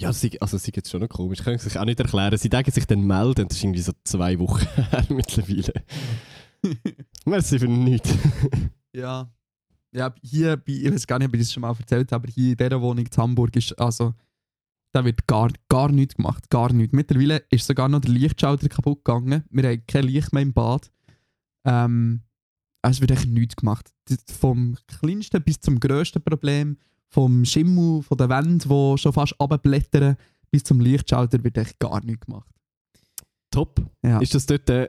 Ja, 0.00 0.12
sie, 0.12 0.40
also, 0.40 0.56
sie 0.56 0.72
jetzt 0.74 0.90
schon 0.90 1.00
noch 1.02 1.08
komisch. 1.08 1.42
Können 1.42 1.58
sich 1.58 1.78
auch 1.78 1.84
nicht 1.84 2.00
erklären. 2.00 2.38
Sie 2.38 2.48
denken 2.48 2.70
sich 2.70 2.86
dann 2.86 3.02
melden, 3.06 3.48
das 3.48 3.58
ist 3.58 3.64
irgendwie 3.64 3.80
so 3.82 3.92
zwei 4.04 4.38
Wochen 4.38 4.66
her 4.90 5.04
mittlerweile. 5.10 5.74
Merci 7.24 7.58
für 7.58 7.68
nichts. 7.68 8.10
Ja. 8.94 9.30
Ja, 9.92 10.12
hier, 10.22 10.60
ich 10.66 10.90
weiß 10.90 11.06
gar 11.06 11.18
nicht, 11.18 11.28
ob 11.28 11.34
ich 11.34 11.40
das 11.40 11.52
schon 11.52 11.60
mal 11.60 11.76
erzählt 11.78 12.10
habe, 12.10 12.24
aber 12.24 12.32
hier 12.32 12.52
in 12.52 12.56
dieser 12.56 12.80
Wohnung 12.80 13.04
in 13.04 13.16
Hamburg 13.16 13.54
ist, 13.54 13.78
also, 13.78 14.14
da 14.92 15.04
wird 15.04 15.26
gar, 15.26 15.50
gar 15.68 15.90
nichts 15.92 16.16
gemacht, 16.16 16.50
gar 16.50 16.72
nichts. 16.72 16.92
Mittlerweile 16.92 17.44
ist 17.50 17.66
sogar 17.66 17.88
noch 17.88 18.00
der 18.00 18.10
Lichtschalter 18.10 18.68
kaputt 18.68 19.04
gegangen. 19.04 19.44
Wir 19.50 19.68
haben 19.68 19.86
kein 19.86 20.04
Licht 20.04 20.32
mehr 20.32 20.42
im 20.42 20.52
Bad. 20.52 20.90
Ähm, 21.64 22.22
also 22.82 22.96
es 22.96 23.00
wird 23.00 23.10
echt 23.12 23.28
nichts 23.28 23.56
gemacht. 23.56 23.92
Vom 24.40 24.76
kleinsten 24.86 25.42
bis 25.42 25.60
zum 25.60 25.78
grössten 25.78 26.22
Problem, 26.22 26.78
vom 27.08 27.44
Schimmel, 27.44 28.02
von 28.02 28.18
den 28.18 28.30
Wänden, 28.30 28.58
die 28.58 28.98
schon 28.98 29.12
fast 29.12 29.38
abblättern, 29.40 30.16
bis 30.50 30.64
zum 30.64 30.80
Lichtschalter 30.80 31.42
wird 31.44 31.58
echt 31.58 31.78
gar 31.78 32.02
nichts 32.04 32.26
gemacht. 32.26 32.57
Top. 33.50 33.80
Ja, 34.04 34.18
Ist 34.20 34.34
das 34.34 34.44
dort. 34.46 34.68
Äh, 34.68 34.88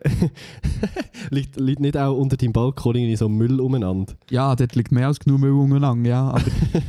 liegt, 1.30 1.56
liegt 1.60 1.80
nicht 1.80 1.96
auch 1.98 2.18
unter 2.18 2.36
deinem 2.38 2.52
Balkon 2.54 2.96
irgendwie 2.96 3.16
so 3.16 3.30
Müll 3.30 3.60
umeinander? 3.62 4.14
ja 4.30 4.56
dort 4.56 4.76
liegt 4.76 4.92
mehr 4.92 5.08
als 5.08 5.20
genug 5.20 5.40
Müll 5.40 5.52
umeinander, 5.52 6.10
ja. 6.10 6.30
Aber 6.32 6.42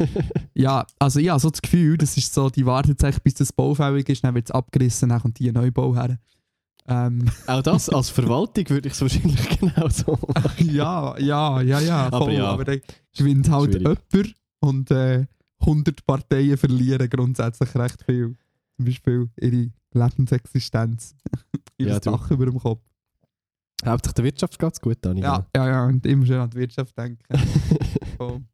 Ja, 0.55 0.85
also 0.99 1.21
ich 1.21 1.29
habe 1.29 1.39
so 1.41 1.51
das 1.51 1.63
Gefühl, 1.63 1.97
das 1.97 2.17
ist 2.17 2.35
so, 2.35 2.51
die 2.51 2.67
wartet 2.67 2.91
jetzt 2.91 3.05
eigentlich, 3.05 3.23
bis 3.23 3.35
das 3.35 3.53
baufällig 3.53 4.09
ist, 4.09 4.25
dann 4.25 4.35
wird 4.35 4.47
es 4.47 4.51
abgerissen, 4.51 5.11
dann 5.11 5.21
kommt 5.21 5.39
die 5.39 5.51
Neubau 5.53 5.95
her. 5.95 6.19
Ähm, 6.89 7.31
Auch 7.47 7.63
das 7.63 7.89
als 7.89 8.11
Verwaltung 8.11 8.69
würde 8.69 8.89
ich 8.89 8.95
es 8.95 9.01
wahrscheinlich 9.01 9.59
genauso 9.61 10.19
machen. 10.35 10.75
ja, 10.75 11.17
ja, 11.19 11.61
ja, 11.61 11.81
ja, 11.81 12.07
Aber 12.07 12.19
voll, 12.27 12.33
ja. 12.35 12.47
aber 12.47 12.65
dann 12.65 12.81
gewinnt 13.17 13.49
halt 13.49 13.75
Schwierig. 13.75 13.99
jemand 14.13 14.35
und 14.61 14.91
äh, 14.91 15.27
100 15.61 16.05
Parteien 16.05 16.57
verlieren 16.57 17.09
grundsätzlich 17.09 17.75
recht 17.77 18.03
viel. 18.05 18.37
Zum 18.77 18.85
Beispiel 18.87 19.29
ihre 19.41 19.71
Lebensexistenz, 19.93 21.15
ihr 21.81 21.89
Ja, 21.89 22.01
Dach 22.01 22.31
über 22.31 22.47
dem 22.47 22.59
Kopf. 22.59 22.83
Hauptsächlich 23.85 24.15
der 24.15 24.25
Wirtschaft 24.25 24.59
geht 24.59 24.73
es 24.73 24.81
gut, 24.81 24.99
Dani. 25.01 25.23
Ja, 25.23 25.47
ja, 25.57 25.69
ja, 25.69 25.87
und 25.87 26.05
immer 26.07 26.27
schön 26.27 26.39
an 26.39 26.51
die 26.51 26.59
Wirtschaft 26.59 26.97
denken. 26.99 27.23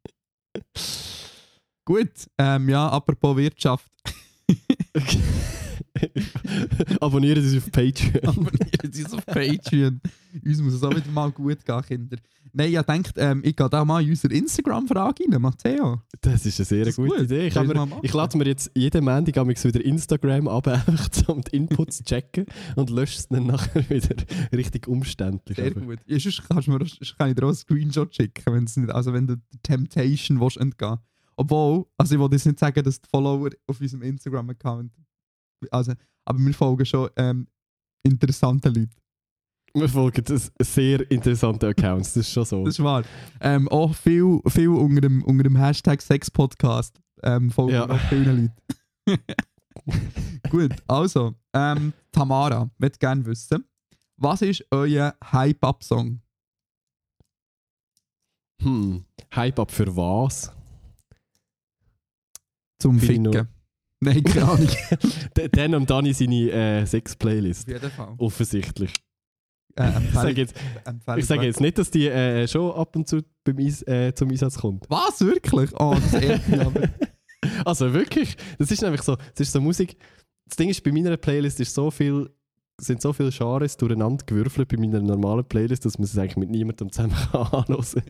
Gut, 1.84 2.28
ähm, 2.38 2.68
ja, 2.68 2.88
apropos 2.88 3.36
Wirtschaft. 3.36 3.90
Abonnieren 7.00 7.42
Sie 7.42 7.56
uns 7.56 7.64
auf 7.66 7.72
Patreon. 7.72 8.24
Abonnieren 8.28 8.92
Sie 8.92 9.04
uns 9.04 9.14
auf 9.14 9.26
Patreon. 9.26 10.00
Uns 10.44 10.60
muss 10.60 10.74
es 10.74 10.82
auch 10.82 10.90
wieder 10.90 11.10
mal 11.10 11.30
gut 11.30 11.64
gehen, 11.64 11.82
Kinder. 11.82 12.16
Nein, 12.52 12.72
ich 12.72 12.80
denke, 12.82 13.10
ähm, 13.16 13.42
ich 13.44 13.54
gehe 13.54 13.68
da 13.68 13.84
mal 13.84 14.02
in 14.02 14.08
unsere 14.08 14.32
Instagram-Frage 14.32 15.24
rein, 15.30 15.42
Matteo. 15.42 16.00
Das 16.22 16.46
ist 16.46 16.58
eine 16.58 16.64
sehr 16.64 16.84
gute 16.86 17.08
gut. 17.16 17.20
Idee. 17.20 17.48
Ich, 17.48 17.54
wir 17.54 17.64
mir, 17.64 17.88
ich 18.02 18.12
lade 18.14 18.38
mir 18.38 18.46
jetzt 18.46 18.70
jeden 18.74 19.04
Montag 19.04 19.36
wieder 19.64 19.84
Instagram 19.84 20.48
ab, 20.48 20.66
einfach 20.68 21.10
um 21.28 21.42
die 21.42 21.54
Inputs 21.56 21.98
zu 21.98 22.04
checken 22.04 22.46
und 22.76 22.88
lösche 22.88 23.18
es 23.18 23.28
dann 23.28 23.46
nachher 23.46 23.88
wieder 23.90 24.16
richtig 24.52 24.88
umständlich. 24.88 25.56
Sehr 25.56 25.66
Aber- 25.72 25.80
gut. 25.82 25.98
Ja, 26.06 26.18
sonst 26.18 26.48
kannst 26.48 26.66
du 26.66 26.72
mir, 26.72 26.78
kann 26.78 27.28
ich 27.28 27.34
dir 27.34 27.42
auch 27.42 27.48
einen 27.48 27.56
Screenshot 27.56 28.14
schicken, 28.14 28.54
wenn's 28.54 28.76
nicht, 28.76 28.90
also 28.90 29.12
wenn 29.12 29.26
du 29.26 29.36
der 29.36 29.62
Temptation 29.62 30.40
willst 30.40 30.56
entgehen 30.56 30.96
Obwohl, 31.36 31.84
also 31.98 32.14
ich 32.14 32.20
will 32.20 32.28
jetzt 32.32 32.46
nicht 32.46 32.58
sagen, 32.58 32.82
dass 32.82 33.02
die 33.02 33.08
Follower 33.10 33.50
auf 33.66 33.80
unserem 33.82 34.02
Instagram-Account, 34.02 34.92
also, 35.70 35.92
aber 36.24 36.38
wir 36.38 36.54
folgen 36.54 36.84
schon 36.86 37.08
ähm, 37.16 37.46
interessanten 38.04 38.74
Leuten. 38.74 38.90
Wir 39.74 39.88
folgen 39.88 40.24
das 40.24 40.50
sehr 40.60 41.10
interessanten 41.10 41.66
Accounts, 41.66 42.14
das 42.14 42.26
ist 42.26 42.32
schon 42.32 42.44
so. 42.44 42.64
Das 42.64 42.78
ist 42.78 42.84
wahr. 42.84 43.02
Ähm, 43.40 43.68
auch 43.68 43.94
viel, 43.94 44.40
viel 44.48 44.68
unter, 44.68 45.02
dem, 45.02 45.22
unter 45.24 45.42
dem 45.42 45.56
Hashtag 45.56 46.00
Sex-Podcast 46.00 46.98
ähm, 47.22 47.50
folgen 47.50 47.74
Ja. 47.74 47.86
noch 47.86 48.00
vielen 48.08 48.52
Leuten. 49.06 49.22
Gut, 50.50 50.72
also, 50.88 51.34
ähm, 51.52 51.92
Tamara, 52.10 52.70
möchte 52.78 52.98
gerne 52.98 53.24
wissen, 53.26 53.64
was 54.16 54.40
ist 54.42 54.64
euer 54.70 55.14
Hype-Up-Song? 55.32 56.20
Hm. 58.62 59.04
Hype 59.34 59.58
up 59.58 59.70
für 59.70 59.94
was? 59.94 60.50
Zum 62.78 62.98
Ficken. 62.98 63.48
Nein, 64.00 64.22
keine 64.24 64.48
Ahnung. 64.48 64.68
Dann 65.52 65.74
am 65.74 65.86
Dani 65.86 66.12
seine 66.12 66.50
äh, 66.50 66.86
Sex-Playlist. 66.86 67.66
Auf 67.66 67.72
jeden 67.72 67.90
Fall. 67.90 68.14
Offensichtlich. 68.18 68.92
Äh, 69.76 69.90
Ich 70.08 70.14
sage 70.14 70.40
jetzt, 70.40 70.54
ich 71.16 71.26
sage 71.26 71.46
jetzt 71.46 71.60
nicht, 71.60 71.76
dass 71.78 71.90
die 71.90 72.06
äh, 72.08 72.48
schon 72.48 72.72
ab 72.72 72.96
und 72.96 73.06
zu 73.08 73.20
beim 73.44 73.58
Eis, 73.58 73.82
äh, 73.82 74.12
zum 74.14 74.30
Einsatz 74.30 74.58
kommt. 74.58 74.86
Was? 74.88 75.20
Wirklich? 75.20 75.70
Oh, 75.78 75.94
das 75.94 76.14
ehrt 76.14 76.48
mich 76.48 76.60
aber. 76.60 76.88
Also 77.64 77.92
wirklich, 77.92 78.36
das 78.58 78.70
ist 78.70 78.82
nämlich 78.82 79.02
so, 79.02 79.16
das 79.16 79.40
ist 79.40 79.52
so 79.52 79.60
Musik. 79.60 79.96
Das 80.46 80.56
Ding 80.56 80.68
ist, 80.68 80.82
bei 80.82 80.92
meiner 80.92 81.16
Playlist 81.16 81.60
ist 81.60 81.74
so 81.74 81.90
viel, 81.90 82.30
sind 82.80 83.02
so 83.02 83.12
viele 83.12 83.30
Genres 83.30 83.76
durcheinander 83.76 84.24
gewürfelt 84.24 84.68
bei 84.68 84.76
meiner 84.76 85.00
normalen 85.00 85.44
Playlist, 85.44 85.84
dass 85.84 85.98
man 85.98 86.04
es 86.04 86.16
eigentlich 86.16 86.36
mit 86.36 86.50
niemandem 86.50 86.90
zusammen 86.90 87.14
kann 87.32 87.46
anhören. 87.46 88.02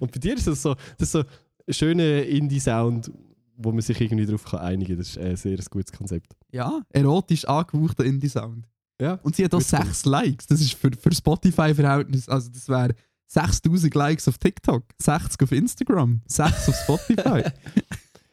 Und 0.00 0.12
bei 0.12 0.18
dir 0.18 0.34
ist 0.34 0.46
das 0.46 0.62
so, 0.62 0.74
das 0.98 1.08
ist 1.08 1.12
so 1.12 1.20
ein 1.20 1.74
schöner 1.74 2.22
Indie-Sound, 2.24 3.10
wo 3.56 3.72
man 3.72 3.80
sich 3.82 4.00
irgendwie 4.00 4.26
darauf 4.26 4.52
einigen 4.54 4.90
kann. 4.92 4.98
Das 4.98 5.08
ist 5.10 5.18
ein 5.18 5.36
sehr 5.36 5.58
gutes 5.70 5.92
Konzept. 5.92 6.34
Ja, 6.52 6.80
erotisch 6.90 7.44
angehauchter 7.46 8.04
Indie-Sound. 8.04 8.66
Ja. 9.00 9.14
Und 9.22 9.34
sie 9.36 9.44
hat 9.44 9.52
auch 9.54 9.58
Gut 9.58 9.66
sechs 9.66 10.04
Likes. 10.04 10.46
Das 10.46 10.60
ist 10.60 10.74
für, 10.74 10.90
für 10.92 11.12
Spotify-Verhältnis, 11.14 12.28
also 12.28 12.50
das 12.50 12.68
wäre 12.68 12.94
6000 13.26 13.94
Likes 13.94 14.28
auf 14.28 14.38
TikTok, 14.38 14.84
60 15.00 15.42
auf 15.42 15.52
Instagram, 15.52 16.20
6 16.26 16.68
auf 16.68 16.76
Spotify. 16.76 17.42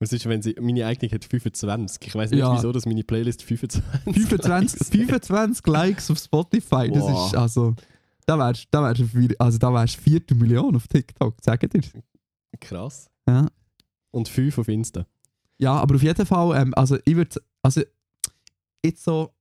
Was 0.00 0.12
ist, 0.12 0.26
wenn 0.26 0.42
sie, 0.42 0.54
meine 0.60 0.86
eigene 0.86 1.10
hat 1.10 1.24
25. 1.24 2.06
Ich 2.06 2.14
weiß 2.14 2.30
nicht, 2.30 2.38
Ja. 2.38 2.54
wieso, 2.56 2.70
dass 2.70 2.86
meine 2.86 3.02
Playlist 3.02 3.42
25 3.42 3.82
25, 4.04 4.86
25 4.86 5.66
Likes 5.66 6.10
auf 6.10 6.18
Spotify, 6.18 6.88
das 6.88 7.02
Wow. 7.02 7.26
ist 7.26 7.36
also. 7.36 7.74
Da 8.24 8.38
wärst 8.38 8.68
da 8.70 8.92
du 8.92 9.06
vier- 9.06 9.34
also 9.38 9.58
da 9.58 9.72
wärst 9.72 9.96
vierte 9.96 10.34
Million 10.34 10.76
auf 10.76 10.86
TikTok, 10.86 11.34
sag 11.40 11.68
dir. 11.68 11.80
Krass. 12.60 13.08
Ja. 13.26 13.48
Und 14.10 14.28
5 14.28 14.58
auf 14.58 14.68
Insta. 14.68 15.06
Ja, 15.58 15.74
aber 15.74 15.96
auf 15.96 16.02
jeden 16.02 16.24
Fall, 16.26 16.60
ähm, 16.60 16.74
also 16.74 16.98
ich 17.04 17.16
würde, 17.16 17.40
also 17.62 17.82
jetzt 18.84 19.04
so, 19.04 19.34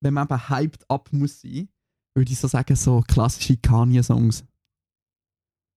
wenn 0.00 0.14
man 0.14 0.26
eben 0.26 0.48
hyped 0.48 0.88
up 0.88 1.12
muss 1.12 1.40
sein, 1.40 1.68
würde 2.14 2.32
ich 2.32 2.38
so 2.38 2.48
sagen, 2.48 2.76
so 2.76 3.02
klassische 3.06 3.56
Kanye-Songs. 3.56 4.44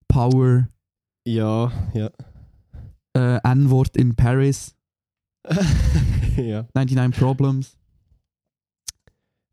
Power, 0.08 0.68
Ja, 1.24 1.70
ja. 1.94 2.10
äh, 3.14 3.38
N-Wort 3.48 3.96
in 3.96 4.14
Paris, 4.14 4.74
ja. 6.36 6.66
99 6.74 7.18
Problems. 7.20 7.76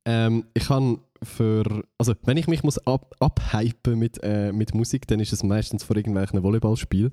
Ähm, 0.06 0.46
ich 0.54 0.66
kann 0.68 1.00
für. 1.24 1.84
Also, 1.98 2.14
wenn 2.24 2.38
ich 2.38 2.48
mich 2.48 2.64
muss 2.64 2.78
ab, 2.88 3.16
abhypen 3.20 3.98
mit, 4.00 4.20
äh, 4.24 4.52
mit 4.52 4.74
Musik, 4.74 5.08
dann 5.08 5.20
ist 5.20 5.34
es 5.34 5.44
meistens 5.44 5.84
vor 5.84 5.96
irgendwelchen 5.96 6.42
Volleyballspiel. 6.44 7.12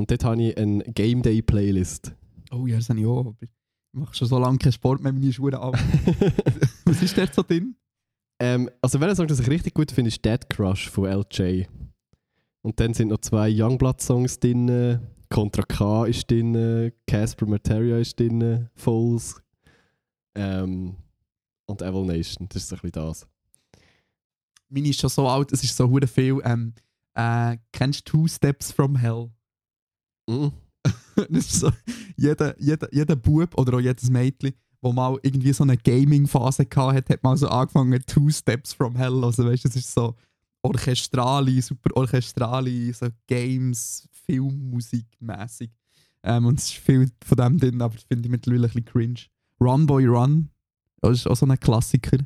Und 0.00 0.10
dort 0.10 0.24
habe 0.24 0.42
ich 0.42 0.56
eine 0.56 0.82
Game 0.84 1.20
Day 1.20 1.42
Playlist. 1.42 2.14
Oh 2.50 2.66
ja, 2.66 2.76
das 2.76 2.88
habe 2.88 3.00
ich 3.00 3.04
auch, 3.04 3.18
aber 3.18 3.36
ich 3.42 3.50
mache 3.92 4.14
schon 4.14 4.28
so 4.28 4.38
lange 4.38 4.56
keinen 4.56 4.72
Sport 4.72 5.02
mehr, 5.02 5.12
meine 5.12 5.30
Schuhe 5.30 5.52
ab. 5.52 5.74
Was 6.86 7.02
ist 7.02 7.18
dort 7.18 7.34
so 7.34 7.42
drin? 7.42 7.76
ähm, 8.40 8.70
also, 8.80 8.98
wenn 8.98 9.14
Song, 9.14 9.26
das 9.26 9.40
ich 9.40 9.50
richtig 9.50 9.74
gut 9.74 9.92
finde, 9.92 10.08
ist 10.08 10.24
Dead 10.24 10.40
Crush 10.48 10.88
von 10.88 11.04
LJ. 11.04 11.66
Und 12.62 12.80
dann 12.80 12.94
sind 12.94 13.08
noch 13.08 13.18
zwei 13.18 13.50
Youngblood-Songs 13.50 14.40
drin. 14.40 15.00
Contra 15.28 15.64
K 15.64 16.06
ist 16.06 16.30
drin. 16.30 16.92
Casper 17.06 17.44
Materia 17.44 17.98
ist 17.98 18.18
drin. 18.18 18.70
Foles. 18.76 19.42
Ähm, 20.34 20.96
und 21.66 21.82
Evil 21.82 22.06
Nation. 22.06 22.48
Das 22.48 22.62
ist 22.62 22.70
so 22.70 22.76
ein 22.76 22.80
bisschen 22.80 22.92
das. 22.92 23.28
Meine 24.70 24.88
ist 24.88 24.98
schon 24.98 25.10
so 25.10 25.28
alt, 25.28 25.52
es 25.52 25.62
ist 25.62 25.76
so 25.76 25.90
hure 25.90 26.06
viel. 26.06 26.40
Ähm, 26.42 26.72
äh, 27.12 27.58
kennst 27.70 28.08
du 28.08 28.12
Two 28.12 28.28
Steps 28.28 28.72
from 28.72 28.96
Hell? 28.96 29.30
Mhm. 31.28 31.40
so, 31.40 31.70
jeder, 32.16 32.58
jeder, 32.58 32.88
jeder 32.94 33.16
Bub 33.16 33.58
oder 33.58 33.76
auch 33.76 33.80
jedes 33.80 34.08
Mädchen, 34.08 34.54
wo 34.80 34.92
mal 34.92 35.18
irgendwie 35.22 35.52
so 35.52 35.64
eine 35.64 35.76
Gaming-Phase 35.76 36.64
gehabt 36.66 36.96
hat, 36.96 37.10
hat 37.10 37.22
mal 37.22 37.36
so 37.36 37.48
angefangen, 37.48 38.00
Two 38.06 38.30
Steps 38.30 38.72
from 38.72 38.96
Hell. 38.96 39.22
Also 39.24 39.44
weißt 39.44 39.64
du, 39.64 39.68
es 39.68 39.76
ist 39.76 39.92
so 39.92 40.14
orchestrale, 40.62 41.60
super 41.60 41.94
orchestrale, 41.96 42.92
so 42.94 43.08
Games, 43.26 44.08
Filmmusik 44.26 45.06
mäßig. 45.20 45.70
Ähm, 46.22 46.46
und 46.46 46.58
es 46.58 46.66
ist 46.66 46.74
viel 46.74 47.10
von 47.24 47.36
dem 47.36 47.58
drin, 47.58 47.82
aber 47.82 47.94
das 47.94 48.04
finde 48.04 48.26
ich 48.26 48.30
mittlerweile 48.30 48.66
ein 48.66 48.72
bisschen 48.72 48.84
cringe. 48.84 49.20
Run 49.60 49.86
Boy 49.86 50.06
Run, 50.06 50.50
das 51.00 51.18
ist 51.18 51.26
auch 51.26 51.36
so 51.36 51.46
ein 51.46 51.58
Klassiker. 51.58 52.18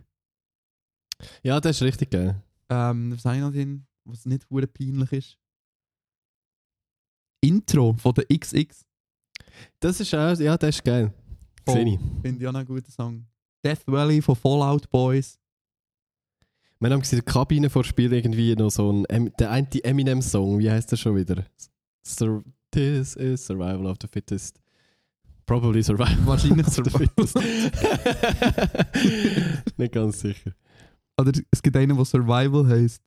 Ja, 1.42 1.61
das 1.61 1.76
ist 1.76 1.82
richtig 1.82 2.11
geil. 2.11 2.40
Ähm, 2.68 3.12
was 3.12 3.25
habe 3.25 3.37
ich 3.37 3.42
noch 3.42 3.52
drin, 3.52 3.87
was 4.04 4.26
nicht 4.26 4.49
peinlich 4.49 5.12
ist? 5.12 5.38
Intro 7.46 7.94
von 7.94 8.14
der 8.14 8.24
XX. 8.26 8.84
Das 9.80 10.00
ist 10.00 10.14
auch, 10.14 10.38
ja, 10.38 10.56
das 10.56 10.76
ist 10.76 10.84
geil. 10.84 11.12
Ich. 11.66 11.72
Finde 11.74 11.98
ich 12.40 12.46
auch 12.46 12.52
noch 12.52 12.60
einen 12.60 12.68
guten 12.68 12.90
Song. 12.90 13.24
Death 13.64 13.82
Valley 13.86 14.20
von 14.20 14.36
Fallout 14.36 14.88
Boys. 14.90 15.38
Wir 16.80 16.90
haben 16.90 17.00
in 17.02 17.08
der 17.10 17.22
Kabine 17.22 17.70
vor 17.70 17.82
Spiel 17.84 18.12
irgendwie 18.12 18.54
noch 18.54 18.70
so 18.70 18.92
ein, 18.92 19.04
Em- 19.06 19.32
der 19.38 19.50
eine 19.50 19.66
Eminem-Song, 19.82 20.58
wie 20.58 20.70
heißt 20.70 20.92
der 20.92 20.96
schon 20.98 21.16
wieder? 21.16 21.46
Sur 22.02 22.44
This 22.70 23.16
is 23.16 23.46
Survival 23.46 23.86
of 23.86 23.96
the 24.02 24.08
Fittest. 24.08 24.60
Probably 25.46 25.82
Survival 25.82 26.26
Wahrscheinlich 26.26 26.66
of 26.66 26.74
the 26.74 26.82
Survival. 26.82 27.08
Fittest. 27.16 27.36
Nicht 29.78 29.92
ganz 29.92 30.20
sicher. 30.20 30.52
Oder 31.18 31.32
es 31.50 31.62
gibt 31.62 31.76
einen, 31.76 31.96
der 31.96 32.04
Survival 32.04 32.66
heisst. 32.66 33.02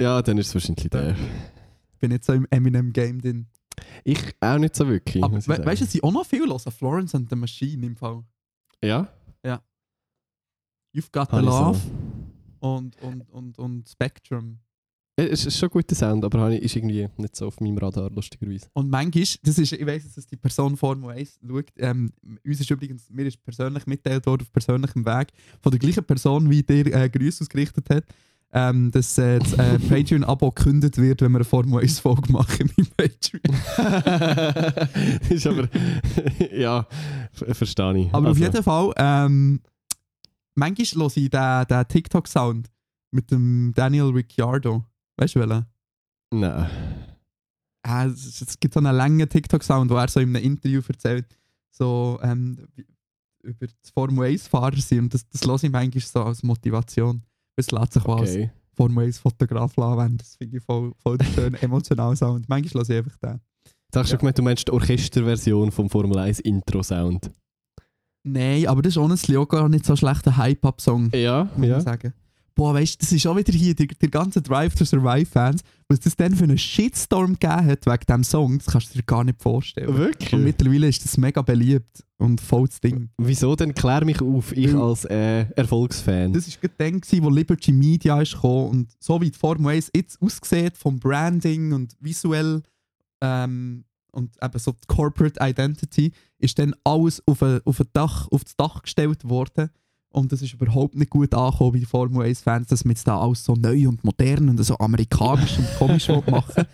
Ja, 0.00 0.20
dann 0.22 0.38
ist 0.38 0.48
es 0.48 0.54
wahrscheinlich 0.54 0.88
der. 0.90 1.14
Ich 1.92 1.98
bin 2.00 2.10
jetzt 2.10 2.26
so 2.26 2.32
im 2.32 2.46
Eminem-Game 2.50 3.20
drin. 3.20 3.46
Ich 4.04 4.20
auch 4.40 4.58
nicht 4.58 4.76
so 4.76 4.88
wirklich. 4.88 5.22
Aber 5.22 5.36
we 5.36 5.66
weißt 5.66 5.82
du, 5.82 5.86
ich 5.92 6.04
auch 6.04 6.12
noch 6.12 6.26
viel 6.26 6.40
höre? 6.40 6.58
Florence 6.58 7.14
and 7.14 7.28
the 7.30 7.36
Machine 7.36 7.84
im 7.84 7.96
Fall. 7.96 8.24
Ja? 8.82 9.08
You've 10.94 11.12
Got 11.12 11.30
the 11.30 11.44
Love 11.44 11.78
so. 11.78 12.66
und, 12.66 13.00
und, 13.02 13.30
und, 13.30 13.58
und 13.58 13.88
Spectrum. 13.88 14.58
Es 15.16 15.46
ist 15.46 15.58
schon 15.58 15.68
ein 15.68 15.72
guter 15.72 15.96
Sound, 15.96 16.24
aber 16.24 16.56
ist 16.56 16.76
irgendwie 16.76 17.08
nicht 17.16 17.34
so 17.34 17.48
auf 17.48 17.60
meinem 17.60 17.76
Radar, 17.76 18.08
lustigerweise. 18.10 18.68
Und 18.72 18.88
manchmal, 18.88 19.24
das 19.42 19.58
ist, 19.58 19.72
ich 19.72 19.86
weiss, 19.86 20.14
dass 20.14 20.26
die 20.26 20.36
Person 20.36 20.76
Formel 20.76 21.10
1 21.10 21.40
schaut, 21.46 21.72
ähm, 21.76 22.12
uns 22.44 22.60
ist 22.60 22.70
übrigens, 22.70 23.10
mir 23.10 23.26
ist 23.26 23.42
persönlich 23.44 23.84
mitteilt 23.86 24.24
worden, 24.26 24.42
auf 24.42 24.52
persönlichem 24.52 25.04
Weg, 25.04 25.28
von 25.60 25.72
der 25.72 25.80
gleichen 25.80 26.04
Person, 26.04 26.48
wie 26.48 26.62
dir 26.62 26.86
äh, 26.86 27.08
Grüße 27.08 27.42
ausgerichtet 27.42 27.90
hat, 27.90 28.04
ähm, 28.52 28.90
dass 28.90 29.18
äh, 29.18 29.38
das 29.38 29.52
äh, 29.54 29.78
Patreon-Abo 29.88 30.52
gekündigt 30.52 30.96
wird, 30.98 31.20
wenn 31.20 31.32
wir 31.32 31.38
eine 31.38 31.44
Formel 31.44 31.82
1-Folge 31.84 32.32
machen 32.32 32.70
im 32.76 32.86
Patreon. 32.86 33.42
das 35.20 35.30
ist 35.30 35.46
aber. 35.46 35.68
ja, 36.52 36.86
ver- 37.32 37.54
verstehe 37.54 37.98
ich. 37.98 38.06
Aber 38.14 38.28
Also, 38.28 38.30
auf 38.30 38.38
jeden 38.38 38.62
Fall, 38.62 38.92
ähm, 38.96 39.60
manchmal 40.54 41.08
höre 41.10 41.16
ich 41.16 41.30
den, 41.30 41.66
den 41.68 41.88
TikTok-Sound 41.88 42.70
mit 43.10 43.30
dem 43.30 43.72
Daniel 43.74 44.10
Ricciardo. 44.10 44.84
Weißt 45.16 45.34
du 45.34 45.40
welchen? 45.40 45.66
Nein. 46.32 46.70
Äh, 47.86 48.06
es, 48.06 48.40
es 48.42 48.58
gibt 48.60 48.74
so 48.74 48.80
einen 48.80 48.94
langen 48.96 49.28
TikTok-Sound, 49.28 49.90
wo 49.90 49.96
er 49.96 50.08
so 50.08 50.20
in 50.20 50.34
einem 50.34 50.44
Interview 50.44 50.80
erzählt, 50.88 51.26
so 51.70 52.18
ähm, 52.22 52.58
über 53.42 53.66
das 53.66 53.90
Formel 53.92 54.30
1-Fahrer 54.30 54.76
sind. 54.76 54.98
Und 55.00 55.14
das, 55.14 55.28
das 55.28 55.46
höre 55.46 55.62
ich 55.62 55.70
manchmal 55.70 56.02
so 56.02 56.22
als 56.22 56.42
Motivation. 56.42 57.22
Es 57.58 57.70
lässt 57.72 57.92
sich 57.94 58.04
Okay. 58.04 58.50
Formel 58.76 59.08
1-Fotograf 59.08 59.76
anwenden. 59.78 60.18
Das 60.18 60.36
finde 60.36 60.58
ich 60.58 60.62
voll, 60.62 60.92
voll 61.02 61.18
der 61.18 61.24
schöne 61.24 61.60
emotionale 61.62 62.14
Sound. 62.14 62.48
Manchmal 62.48 62.84
höre 62.86 63.00
ich 63.00 63.04
einfach 63.06 63.18
den. 63.18 63.40
Jetzt 63.64 63.96
hast 63.96 64.10
du 64.10 64.14
Ja. 64.14 64.18
gemeint, 64.18 64.38
du 64.38 64.42
meinst 64.42 64.68
die 64.68 64.72
Orchesterversion 64.72 65.72
vom 65.72 65.90
Formel 65.90 66.18
1 66.18 66.40
Intro-Sound. 66.40 67.30
Nein, 68.22 68.66
aber 68.66 68.82
das 68.82 68.92
ist 68.92 68.98
honestly 68.98 69.36
auch 69.36 69.48
gar 69.48 69.68
nicht 69.68 69.84
so 69.84 69.94
ein 69.94 69.96
schlechter 69.96 70.36
Hype-Up-Song. 70.36 71.10
Ja, 71.14 71.48
muss 71.56 71.66
ja. 71.66 71.72
man 71.76 71.80
sagen. 71.84 72.12
Boah, 72.54 72.74
weißt 72.74 72.94
du, 72.94 72.98
das 73.04 73.12
ist 73.12 73.26
auch 73.26 73.36
wieder 73.36 73.52
hier, 73.52 73.74
die, 73.74 73.86
die 73.86 74.10
ganzen 74.10 74.42
Drive 74.42 74.74
to 74.74 74.84
Survive-Fans, 74.84 75.62
was 75.88 76.00
das 76.00 76.16
dann 76.16 76.34
für 76.34 76.44
einen 76.44 76.58
Shitstorm 76.58 77.34
gegeben 77.38 77.66
hat 77.66 77.86
wegen 77.86 78.04
diesem 78.08 78.24
Song, 78.24 78.58
das 78.58 78.66
kannst 78.66 78.90
du 78.94 78.98
dir 78.98 79.04
gar 79.04 79.22
nicht 79.24 79.40
vorstellen. 79.40 79.96
Wirklich? 79.96 80.32
Und 80.32 80.44
mittlerweile 80.44 80.88
ist 80.88 81.04
das 81.04 81.16
mega 81.16 81.40
beliebt 81.42 82.04
und 82.18 82.40
voll 82.40 82.66
das 82.66 82.80
Ding. 82.80 83.10
Wieso 83.16 83.54
denn? 83.56 83.74
Klär 83.74 84.04
mich 84.04 84.20
auf, 84.20 84.52
ich 84.56 84.74
als 84.74 85.04
äh, 85.04 85.46
Erfolgsfan. 85.54 86.32
Das 86.32 86.48
war 86.48 86.68
gerade 86.68 87.00
dann, 87.00 87.24
wo 87.24 87.30
Liberty 87.30 87.72
Media 87.72 88.20
ist 88.20 88.34
gekommen 88.34 88.70
und 88.70 88.96
so 88.98 89.20
wie 89.20 89.30
die 89.30 89.38
Formel 89.38 89.74
1 89.74 89.92
jetzt 89.94 90.20
aussieht, 90.20 90.76
vom 90.76 90.98
Branding 90.98 91.72
und 91.72 91.94
visuell 92.00 92.62
ähm, 93.20 93.84
und 94.12 94.36
eben 94.42 94.58
so 94.58 94.72
die 94.72 94.86
Corporate 94.86 95.38
Identity, 95.40 96.12
ist 96.38 96.58
dann 96.58 96.74
alles 96.84 97.22
auf, 97.26 97.42
ein, 97.42 97.60
auf, 97.64 97.80
ein 97.80 97.86
Dach, 97.92 98.28
auf 98.30 98.44
das 98.44 98.56
Dach 98.56 98.82
gestellt 98.82 99.28
worden. 99.28 99.70
Und 100.10 100.32
das 100.32 100.42
ist 100.42 100.54
überhaupt 100.54 100.96
nicht 100.96 101.10
gut 101.10 101.34
angekommen 101.34 101.72
bei 101.72 101.78
den 101.78 101.86
Formel 101.86 102.26
1-Fans, 102.26 102.68
dass 102.68 102.84
wir 102.84 102.90
jetzt 102.90 103.06
da 103.06 103.20
alles 103.20 103.44
so 103.44 103.54
neu 103.54 103.88
und 103.88 104.02
modern 104.02 104.48
und 104.48 104.62
so 104.62 104.76
amerikanisch 104.78 105.58
und 105.58 105.68
komisch 105.78 106.08
machen. 106.26 106.64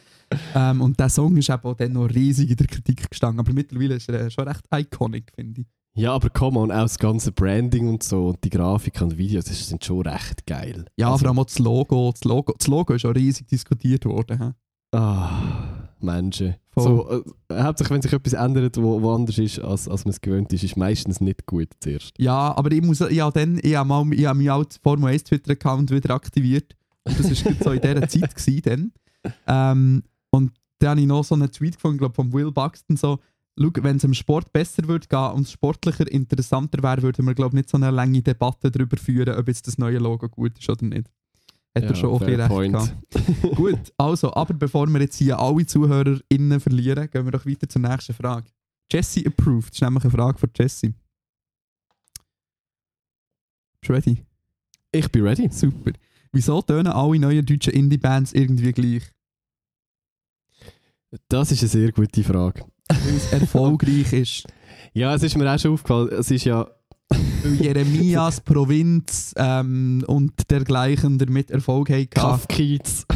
Ähm, 0.54 0.80
und 0.80 0.98
der 0.98 1.08
Song 1.08 1.36
ist 1.36 1.48
eben 1.50 1.62
auch 1.62 1.74
dann 1.74 1.92
noch 1.92 2.06
riesig 2.06 2.50
in 2.50 2.56
der 2.56 2.66
Kritik 2.66 3.08
gestanden. 3.10 3.40
Aber 3.40 3.52
mittlerweile 3.52 3.94
ist 3.96 4.08
er 4.08 4.20
äh, 4.26 4.30
schon 4.30 4.46
recht 4.48 4.64
iconic, 4.74 5.32
finde 5.34 5.62
ich. 5.62 5.66
ja, 5.96 6.12
aber 6.12 6.28
come 6.30 6.58
on, 6.58 6.70
auch 6.72 6.82
das 6.82 6.98
ganze 6.98 7.30
Branding 7.32 7.88
und 7.88 8.02
so 8.02 8.28
und 8.28 8.42
die 8.44 8.50
Grafik 8.50 9.00
und 9.00 9.16
Videos, 9.16 9.44
das 9.44 9.68
sind 9.68 9.84
schon 9.84 10.02
recht 10.02 10.46
geil. 10.46 10.86
Ja, 10.96 11.08
Also- 11.12 11.18
vor 11.18 11.28
allem 11.28 11.38
auch 11.38 11.44
das 11.46 11.58
Logo. 11.58 12.10
Das 12.12 12.24
Logo, 12.24 12.54
das 12.58 12.66
Logo 12.66 12.94
ist 12.94 13.04
auch 13.04 13.14
riesig 13.14 13.46
diskutiert 13.48 14.04
worden. 14.04 14.38
hä? 14.42 14.50
Ah, 14.96 15.88
Menschen. 16.00 16.54
Voll. 16.70 16.82
So, 16.84 17.24
äh, 17.50 17.62
hauptsächlich, 17.62 17.94
wenn 17.94 18.02
sich 18.02 18.12
etwas 18.12 18.32
ändert, 18.32 18.76
wo, 18.76 19.00
wo 19.02 19.12
anders 19.14 19.38
ist, 19.38 19.58
als, 19.60 19.88
als 19.88 20.04
man 20.04 20.10
es 20.10 20.20
gewöhnt 20.20 20.52
ist, 20.52 20.62
ist 20.64 20.76
meistens 20.76 21.20
nicht 21.20 21.46
gut 21.46 21.68
zuerst. 21.80 22.12
Ja, 22.18 22.56
aber 22.56 22.70
ich 22.72 22.82
muss 22.82 23.00
ja 23.10 23.30
dann, 23.30 23.58
ich 23.62 23.74
habe 23.76 23.88
mal, 23.88 24.04
ich 24.12 24.24
habe 24.26 24.38
meinen 24.38 24.50
alten 24.50 24.76
Formel 24.82 25.10
1 25.10 25.24
Twitter-Account 25.24 25.90
wieder 25.90 26.14
aktiviert. 26.14 26.76
Und 27.04 27.18
das 27.18 27.44
war 27.44 27.52
so 27.60 27.70
in 27.72 27.80
dieser 27.80 28.08
Zeit 28.08 28.34
gewesen, 28.34 28.62
dann. 28.64 28.92
Ähm, 29.46 30.02
und 30.34 30.52
dann 30.80 30.90
habe 30.90 31.00
ich 31.00 31.06
noch 31.06 31.24
so 31.24 31.34
einen 31.36 31.50
Tweet 31.50 31.76
gefunden, 31.76 31.98
glaube 31.98 32.14
von 32.14 32.32
Will 32.32 32.50
Buxton, 32.50 32.96
so, 32.96 33.20
schau, 33.58 33.70
wenn 33.76 33.96
es 33.96 34.04
im 34.04 34.14
Sport 34.14 34.52
besser 34.52 34.88
würde 34.88 35.06
gehen 35.06 35.30
und 35.32 35.42
es 35.42 35.52
sportlicher 35.52 36.10
interessanter 36.10 36.82
wäre, 36.82 37.02
würden 37.02 37.24
wir, 37.24 37.34
glaube 37.34 37.50
ich, 37.50 37.62
nicht 37.62 37.70
so 37.70 37.76
eine 37.76 37.90
lange 37.90 38.20
Debatte 38.20 38.70
darüber 38.70 38.96
führen, 38.96 39.38
ob 39.38 39.46
jetzt 39.46 39.66
das 39.68 39.78
neue 39.78 39.98
Logo 39.98 40.28
gut 40.28 40.58
ist 40.58 40.68
oder 40.68 40.84
nicht. 40.86 41.08
Hat 41.76 41.84
er 41.84 41.94
schon 41.94 42.10
auch 42.10 42.20
bisschen 42.20 42.40
recht 42.40 42.72
gehabt. 42.72 43.56
Gut, 43.56 43.92
also, 43.96 44.32
aber 44.32 44.54
bevor 44.54 44.86
wir 44.86 45.00
jetzt 45.00 45.16
hier 45.16 45.38
alle 45.38 45.66
ZuhörerInnen 45.66 46.60
verlieren, 46.60 47.10
gehen 47.10 47.24
wir 47.24 47.32
doch 47.32 47.46
weiter 47.46 47.68
zur 47.68 47.82
nächsten 47.82 48.14
Frage. 48.14 48.46
Jesse 48.92 49.26
approved. 49.26 49.70
Das 49.70 49.74
ist 49.74 49.82
nämlich 49.82 50.04
eine 50.04 50.12
Frage 50.12 50.38
von 50.38 50.50
Jesse. 50.56 50.94
Bist 53.80 53.88
du 53.88 53.92
ready? 53.92 54.22
Ich 54.92 55.10
bin 55.10 55.26
ready. 55.26 55.48
Super. 55.50 55.92
Wieso 56.30 56.62
tönen 56.62 56.92
alle 56.92 57.18
neuen 57.18 57.44
deutschen 57.44 57.72
Indie-Bands 57.72 58.34
irgendwie 58.34 58.72
gleich? 58.72 59.10
Das 61.28 61.52
ist 61.52 61.60
eine 61.62 61.68
sehr 61.68 61.92
gute 61.92 62.22
Frage. 62.22 62.64
Weil 62.88 63.16
es 63.16 63.32
erfolgreich 63.32 64.12
ist. 64.12 64.44
Ja, 64.96 65.12
es 65.12 65.24
ist 65.24 65.36
mir 65.36 65.52
auch 65.52 65.58
schon 65.58 65.72
aufgefallen. 65.72 66.10
Es 66.12 66.30
ist 66.30 66.44
ja. 66.44 66.68
Jeremias, 67.60 68.40
Provinz 68.40 69.34
ähm, 69.36 70.04
und 70.06 70.48
dergleichen 70.48 71.18
damit 71.18 71.50
Erfolg 71.50 71.90
haben. 71.90 72.08
Kaffkiez. 72.10 73.04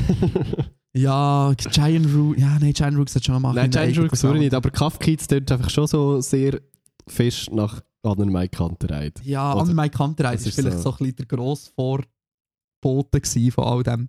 Ja, 0.94 1.52
Giant 1.54 2.12
Rook. 2.12 2.38
Ja, 2.38 2.58
nein, 2.58 2.72
Giant 2.72 2.96
Rook 2.98 3.14
hat 3.14 3.24
schon 3.24 3.40
mal 3.40 3.52
Nein, 3.54 3.70
Giant 3.70 3.98
Rook 3.98 4.16
sorry 4.16 4.40
nicht, 4.40 4.54
aber 4.54 4.70
Kaffkiez 4.70 5.28
dort 5.28 5.52
einfach 5.52 5.70
schon 5.70 5.86
so 5.86 6.20
sehr 6.20 6.60
fest 7.06 7.52
nach 7.52 7.80
anderen 8.02 8.32
Mike 8.32 8.56
Kantereit. 8.56 9.20
Ja, 9.22 9.54
Oder- 9.54 9.62
an 9.62 9.76
Mike 9.76 9.96
Kantereit 9.96 10.40
ist 10.44 10.54
vielleicht 10.54 10.78
so. 10.78 10.84
so, 10.84 10.90
ein 10.92 10.96
bisschen 10.98 11.16
der 11.16 11.26
grosse 11.26 11.70
Vorbote 11.76 13.50
von 13.52 13.64
all 13.64 13.82
dem. 13.82 14.08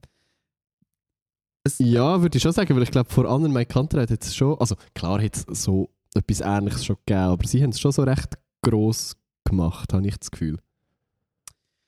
Ja, 1.78 2.22
würde 2.22 2.38
ich 2.38 2.42
schon 2.42 2.52
sagen, 2.52 2.76
weil 2.76 2.84
ich 2.84 2.92
glaube, 2.92 3.10
vor 3.10 3.26
anderen 3.26 3.54
Mike 3.54 3.74
Kantereit 3.74 4.10
hat 4.10 4.24
es 4.24 4.36
schon, 4.36 4.60
also 4.60 4.76
klar 4.96 5.22
hat 5.22 5.36
es 5.36 5.46
so 5.64 5.90
etwas 6.16 6.42
Ähnliches 6.42 6.86
schon 6.86 6.98
gegeben, 7.06 7.20
aber 7.20 7.48
sie 7.48 7.62
haben 7.62 7.70
es 7.70 7.80
schon 7.80 7.92
so 7.92 8.04
recht 8.04 8.38
gross 8.64 9.16
gemacht, 9.44 9.94
habe 9.94 10.08
ich 10.08 10.18
das 10.18 10.32
Gefühl. 10.32 10.58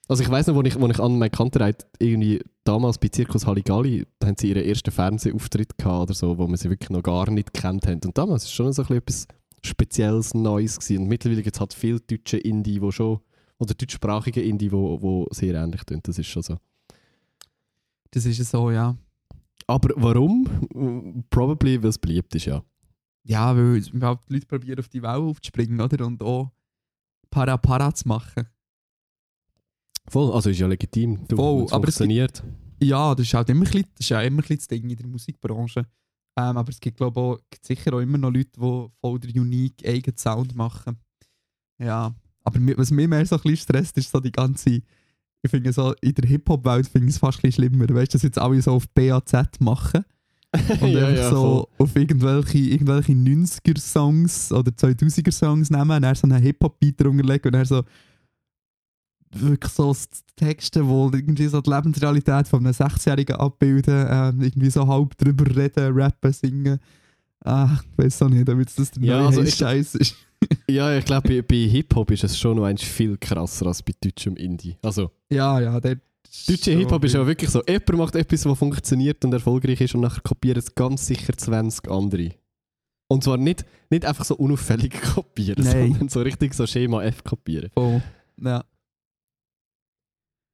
Also 0.07 0.23
ich 0.23 0.29
weiß 0.29 0.47
noch, 0.47 0.55
wo 0.55 0.61
ich, 0.61 0.79
wo 0.79 0.88
ich 0.88 1.00
an 1.00 1.17
Mike 1.17 1.38
Kantereit 1.38 1.88
irgendwie 1.97 2.43
damals 2.65 2.97
bei 2.97 3.07
Zirkus 3.07 3.45
Halligalli, 3.45 4.05
da 4.19 4.27
haben 4.27 4.35
sie 4.38 4.50
ihren 4.50 4.65
ersten 4.65 4.91
Fernsehauftritt 4.91 5.77
gehabt 5.77 6.03
oder 6.03 6.13
so, 6.13 6.38
wo 6.38 6.47
man 6.47 6.57
sie 6.57 6.69
wirklich 6.69 6.89
noch 6.89 7.01
gar 7.01 7.31
nicht 7.31 7.53
kennt 7.53 7.88
haben. 7.88 8.01
Und 8.03 8.17
damals 8.17 8.43
war 8.43 8.47
es 8.47 8.51
schon 8.51 8.73
so 8.73 8.81
ein 8.81 8.88
bisschen 8.88 8.97
etwas 8.97 9.27
Spezielles, 9.63 10.33
Neues 10.33 10.79
gewesen. 10.79 11.03
Und 11.03 11.07
mittlerweile 11.07 11.43
gibt 11.43 11.55
es 11.55 11.59
halt 11.59 11.73
viele 11.73 12.01
deutsche 12.01 12.38
Indie, 12.38 12.81
wo 12.81 12.91
schon, 12.91 13.21
oder 13.57 13.73
deutschsprachige 13.73 14.41
Indie, 14.41 14.71
wo, 14.71 15.01
wo 15.01 15.27
sehr 15.31 15.55
ähnlich 15.55 15.83
tun. 15.83 16.01
Das 16.03 16.17
ist 16.17 16.27
schon 16.27 16.43
so. 16.43 16.57
das 18.11 18.25
ist 18.25 18.39
es 18.39 18.51
so, 18.51 18.69
ja. 18.69 18.97
Aber 19.71 19.93
warum? 19.95 21.23
Probably, 21.29 21.81
weil 21.81 21.89
es 21.89 21.97
beliebt 21.97 22.35
ist, 22.35 22.45
ja. 22.45 22.63
Ja, 23.23 23.55
weil 23.55 23.77
überhaupt 23.93 24.29
die 24.29 24.33
Leute 24.33 24.45
probieren, 24.45 24.79
auf 24.79 24.89
die 24.89 25.01
Welle 25.01 25.17
aufzuspringen, 25.17 25.79
oder? 25.79 26.05
Und 26.05 26.21
auch 26.21 26.51
Para-Para 27.29 27.93
zu 27.93 28.07
machen. 28.07 28.47
Voll, 30.07 30.33
also 30.33 30.49
ist 30.49 30.59
ja 30.59 30.67
legitim. 30.67 31.25
Du, 31.27 31.37
Voll, 31.37 31.65
es 31.65 31.71
aber 31.71 31.87
es 31.87 31.97
funktioniert. 31.97 32.43
Ja, 32.81 33.15
das 33.15 33.27
ist 33.27 33.33
halt 33.33 33.49
immer 33.49 33.61
ein 33.61 33.71
bisschen, 33.71 33.85
das 33.93 33.99
ist 33.99 34.09
ja 34.09 34.21
immer 34.21 34.41
ein 34.41 34.55
das 34.57 34.67
Ding 34.67 34.89
in 34.89 34.97
der 34.97 35.07
Musikbranche. 35.07 35.85
Ähm, 36.37 36.57
aber 36.57 36.69
es 36.69 36.79
gibt, 36.79 36.97
glaube 36.97 37.39
ich, 37.51 37.59
sicher 37.61 37.93
auch 37.93 37.99
immer 37.99 38.17
noch 38.17 38.31
Leute, 38.31 38.49
die 38.57 38.87
voll 38.99 39.19
der 39.19 39.41
unique 39.41 39.87
eigenen 39.87 40.17
Sound 40.17 40.55
machen. 40.55 40.97
Ja, 41.77 42.13
aber 42.43 42.59
was 42.77 42.91
mich 42.91 43.07
mehr 43.07 43.25
so 43.25 43.35
ein 43.35 43.41
bisschen 43.41 43.57
stresst, 43.57 43.97
ist 43.97 44.11
so 44.11 44.19
die 44.19 44.31
ganze, 44.31 44.81
ich 45.43 45.49
finde 45.51 45.73
so, 45.73 45.93
in 46.01 46.13
der 46.13 46.29
Hip-Hop-Welt 46.29 46.87
finde 46.87 47.07
ich 47.07 47.15
es 47.15 47.19
fast 47.19 47.43
ein 47.43 47.51
schlimmer. 47.51 47.89
Weißt 47.89 48.13
du, 48.13 48.15
dass 48.15 48.23
jetzt 48.23 48.37
alle 48.37 48.61
so 48.61 48.71
auf 48.71 48.87
BAZ 48.89 49.59
machen 49.59 50.03
und 50.81 50.93
Ja, 50.93 51.07
einfach 51.07 51.15
ja, 51.15 51.29
so 51.29 51.67
auf 51.77 51.95
irgendwelche, 51.95 52.57
irgendwelche 52.57 53.13
90er-Songs 53.13 54.51
oder 54.51 54.71
2000er-Songs 54.71 55.69
nehmen 55.69 55.91
und 55.91 56.01
dann 56.01 56.15
so 56.15 56.27
einen 56.27 56.41
Hip-Hop-Beat 56.41 57.01
drunter 57.01 57.23
legen 57.23 57.47
und 57.47 57.53
dann 57.53 57.65
so 57.65 57.83
wirklich 59.33 59.71
so 59.71 59.95
Texte, 60.35 60.81
die 60.81 61.17
irgendwie 61.17 61.47
so 61.47 61.61
die 61.61 61.69
Lebensrealität 61.69 62.47
von 62.47 62.65
einem 62.65 62.73
16-Jährigen 62.73 63.37
abbilden, 63.37 64.05
ähm, 64.09 64.41
irgendwie 64.41 64.69
so 64.69 64.85
halb 64.87 65.17
drüber 65.17 65.55
reden, 65.55 65.93
rappen, 65.93 66.33
singen. 66.33 66.79
Ah, 67.43 67.79
ich 67.97 68.03
weiß 68.03 68.21
auch 68.23 68.29
nicht, 68.29 68.47
ob 68.49 68.59
jetzt 68.59 68.77
das 68.77 68.91
der 68.91 69.03
Ja, 69.03 69.17
neue 69.17 69.27
also 69.27 69.45
Scheiß 69.45 69.95
ist. 69.95 70.15
Ja, 70.69 70.97
ich 70.97 71.05
glaube, 71.05 71.27
bei, 71.27 71.41
bei 71.41 71.69
Hip-Hop 71.69 72.11
ist 72.11 72.23
es 72.23 72.37
schon 72.37 72.57
noch 72.57 72.63
eins 72.65 72.81
viel 72.81 73.17
krasser 73.17 73.67
als 73.67 73.83
bei 73.83 73.93
deutschem 74.01 74.37
Indie. 74.37 74.77
Also, 74.81 75.11
Ja, 75.29 75.59
ja, 75.59 75.79
der 75.79 75.97
deutscher 76.47 76.71
Hip-Hop 76.71 77.03
ist 77.03 77.13
ja 77.13 77.25
wirklich 77.27 77.49
so, 77.49 77.61
jemand 77.67 77.97
macht 77.97 78.15
etwas, 78.15 78.45
was 78.45 78.57
funktioniert 78.57 79.23
und 79.25 79.33
erfolgreich 79.33 79.81
ist 79.81 79.95
und 79.95 80.01
nachher 80.01 80.21
kopieren 80.21 80.59
es 80.59 80.73
ganz 80.73 81.05
sicher 81.07 81.33
20 81.35 81.89
andere. 81.91 82.31
Und 83.09 83.25
zwar 83.25 83.35
nicht, 83.35 83.65
nicht 83.89 84.05
einfach 84.05 84.23
so 84.23 84.35
unauffällig 84.35 84.93
kopieren, 85.13 85.63
Nein. 85.63 85.89
sondern 85.89 86.09
so 86.09 86.21
richtig 86.21 86.53
so 86.53 86.65
Schema 86.65 87.03
F 87.03 87.23
kopieren. 87.23 87.69
Voll. 87.73 88.01
Ja. 88.41 88.63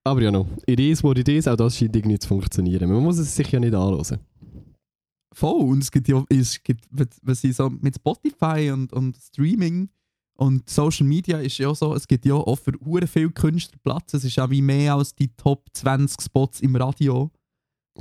Aber 0.04 0.22
ja 0.22 0.32
noch, 0.32 0.48
it 0.66 0.80
is 0.80 1.04
what 1.04 1.20
it 1.20 1.28
is, 1.28 1.48
auch 1.48 1.58
das 1.58 1.78
scheint 1.78 1.96
irgendwie 1.96 2.18
zu 2.18 2.28
funktionieren. 2.28 2.90
Man 2.90 3.04
muss 3.04 3.20
es 3.20 3.36
sich 3.36 3.52
ja 3.52 3.60
nicht 3.60 3.76
anhören. 3.76 4.20
Und 5.42 5.84
es 5.84 5.92
gibt 5.92 6.08
ja, 6.08 6.24
es 6.30 6.62
gibt, 6.64 6.88
was 6.90 7.44
ich 7.44 7.56
so 7.56 7.70
mit 7.70 7.96
Spotify 7.96 8.72
und, 8.72 8.94
und 8.94 9.18
Streaming 9.18 9.90
und 10.38 10.70
Social 10.70 11.08
Media 11.08 11.40
ist 11.40 11.58
ja 11.58 11.74
so, 11.74 11.96
es 11.96 12.08
gibt 12.08 12.26
ja 12.26 12.36
auch 12.36 12.60
für 12.60 12.74
hure 12.86 13.08
viel 13.08 13.32
Künstler 13.32 13.80
Platz. 13.84 14.14
Es 14.14 14.24
ist 14.24 14.36
ja 14.36 14.50
wie 14.50 14.62
mehr 14.62 14.94
als 14.94 15.16
die 15.16 15.30
Top 15.36 15.66
20 15.74 16.22
Spots 16.22 16.62
im 16.62 16.76
Radio. 16.76 17.32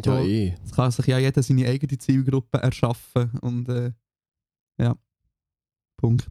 Ja, 0.05 0.21
eh. 0.21 0.55
Es 0.63 0.73
kann 0.73 0.91
sich 0.91 1.07
ja 1.07 1.19
jeder 1.19 1.43
seine 1.43 1.67
eigene 1.67 1.97
Zielgruppe 1.97 2.59
erschaffen. 2.59 3.31
Und 3.41 3.71
äh, 3.71 3.93
ja. 4.79 4.97
Punkt. 5.97 6.29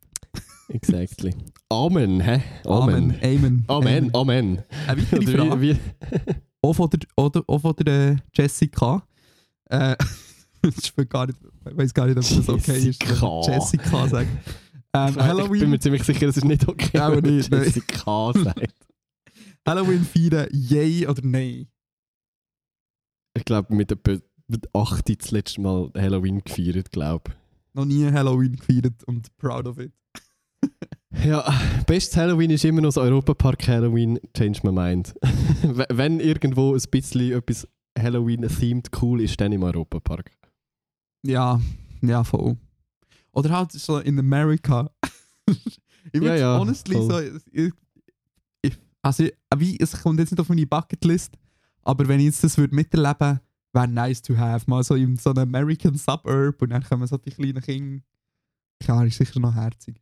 Exactly. 0.69 1.33
Amen, 1.69 2.21
hä? 2.21 2.43
Amen. 2.65 3.15
Amen. 3.23 3.63
Amen, 3.67 4.15
Amen. 4.15 4.63
Eine 4.87 5.01
weitere 5.01 5.37
Frage. 5.37 5.61
wie, 5.61 5.75
wie, 5.75 5.79
Auch 6.61 6.73
von 6.73 6.89
der, 6.91 6.99
oder, 7.17 7.43
auch 7.47 7.59
von 7.59 7.75
der 7.77 8.11
äh, 8.11 8.15
Jessica. 8.31 9.07
Äh, 9.69 9.95
ich 10.77 10.93
bin 10.93 11.09
gar 11.09 11.27
nicht, 11.27 11.39
ich 11.69 11.77
weiß 11.77 11.93
gar 11.93 12.07
nicht, 12.07 12.17
ob 12.17 12.23
das 12.23 12.49
okay 12.49 12.77
ist. 12.77 13.03
Jessica. 13.03 14.05
ich 14.05 14.09
sagen. 14.11 14.29
Ähm, 14.93 15.07
Ich 15.09 15.15
bin 15.15 15.15
mir 15.15 15.23
Halloween, 15.23 15.81
ziemlich 15.81 16.03
sicher, 16.03 16.27
es 16.27 16.37
ist 16.37 16.45
nicht 16.45 16.67
okay, 16.67 16.99
Auch 16.99 17.11
wenn 17.11 17.35
nicht, 17.35 17.51
nein. 17.51 17.63
Jessica 17.63 18.33
sagt. 18.33 18.73
Halloween 19.67 20.03
feiern, 20.05 20.47
yay 20.51 21.07
oder 21.07 21.21
nein? 21.23 21.67
Ich 23.35 23.43
glaube, 23.45 23.73
mit 23.75 23.91
etwa 23.91 24.17
mit 24.47 24.67
8 24.75 25.19
das 25.21 25.31
letzte 25.31 25.59
Mal 25.61 25.91
Halloween 25.97 26.43
gefeiert, 26.43 26.91
glaube 26.91 27.31
Noch 27.73 27.85
nie 27.85 28.05
Halloween 28.05 28.55
gefeiert 28.55 29.03
und 29.05 29.35
proud 29.37 29.67
of 29.67 29.79
it. 29.79 29.91
Ja, 31.23 31.49
bestes 31.87 32.17
Halloween 32.17 32.49
ist 32.51 32.65
immer 32.65 32.81
noch 32.81 32.89
das 32.89 32.97
Europapark 32.97 33.65
Halloween, 33.69 34.19
change 34.37 34.59
my 34.63 34.71
mind. 34.71 35.15
Wenn 35.89 36.19
irgendwo 36.19 36.75
ein 36.75 36.81
bisschen 36.91 37.31
etwas 37.31 37.65
Halloween-themed 37.97 38.89
cool 39.01 39.21
ist, 39.21 39.39
dann 39.39 39.53
im 39.53 39.63
Europapark. 39.63 40.29
Ja, 41.25 41.59
ja, 42.01 42.23
voll. 42.23 42.57
Oder 43.31 43.49
halt 43.49 43.71
so 43.71 43.99
in 43.99 44.19
America. 44.19 44.89
ich 45.47 45.79
würde 46.13 46.27
Ja, 46.27 46.35
ja, 46.35 46.59
honestly 46.59 46.95
voll. 46.95 47.07
so. 47.09 47.41
Ich, 47.51 47.71
ich, 48.61 48.77
also, 49.01 49.27
wie, 49.57 49.79
es 49.79 50.01
kommt 50.01 50.19
jetzt 50.19 50.31
nicht 50.31 50.39
auf 50.39 50.49
meine 50.49 50.65
Bucketlist, 50.65 51.33
aber 51.83 52.07
wenn 52.07 52.19
ich 52.19 52.27
jetzt 52.27 52.43
das 52.43 52.57
würde 52.57 52.75
miterleben 52.75 53.39
wäre 53.75 53.87
nice 53.87 54.21
to 54.21 54.35
have. 54.35 54.67
Mal 54.67 54.83
so 54.83 54.95
in 54.95 55.17
so 55.17 55.31
einem 55.31 55.53
American 55.53 55.95
Suburb 55.95 56.61
und 56.61 56.69
dann 56.69 56.83
kommen 56.83 57.05
so 57.05 57.17
die 57.17 57.29
kleinen 57.29 57.61
Kinder. 57.61 58.03
Klar, 58.79 59.05
ist 59.05 59.17
sicher 59.17 59.39
noch 59.39 59.53
herzig. 59.53 60.01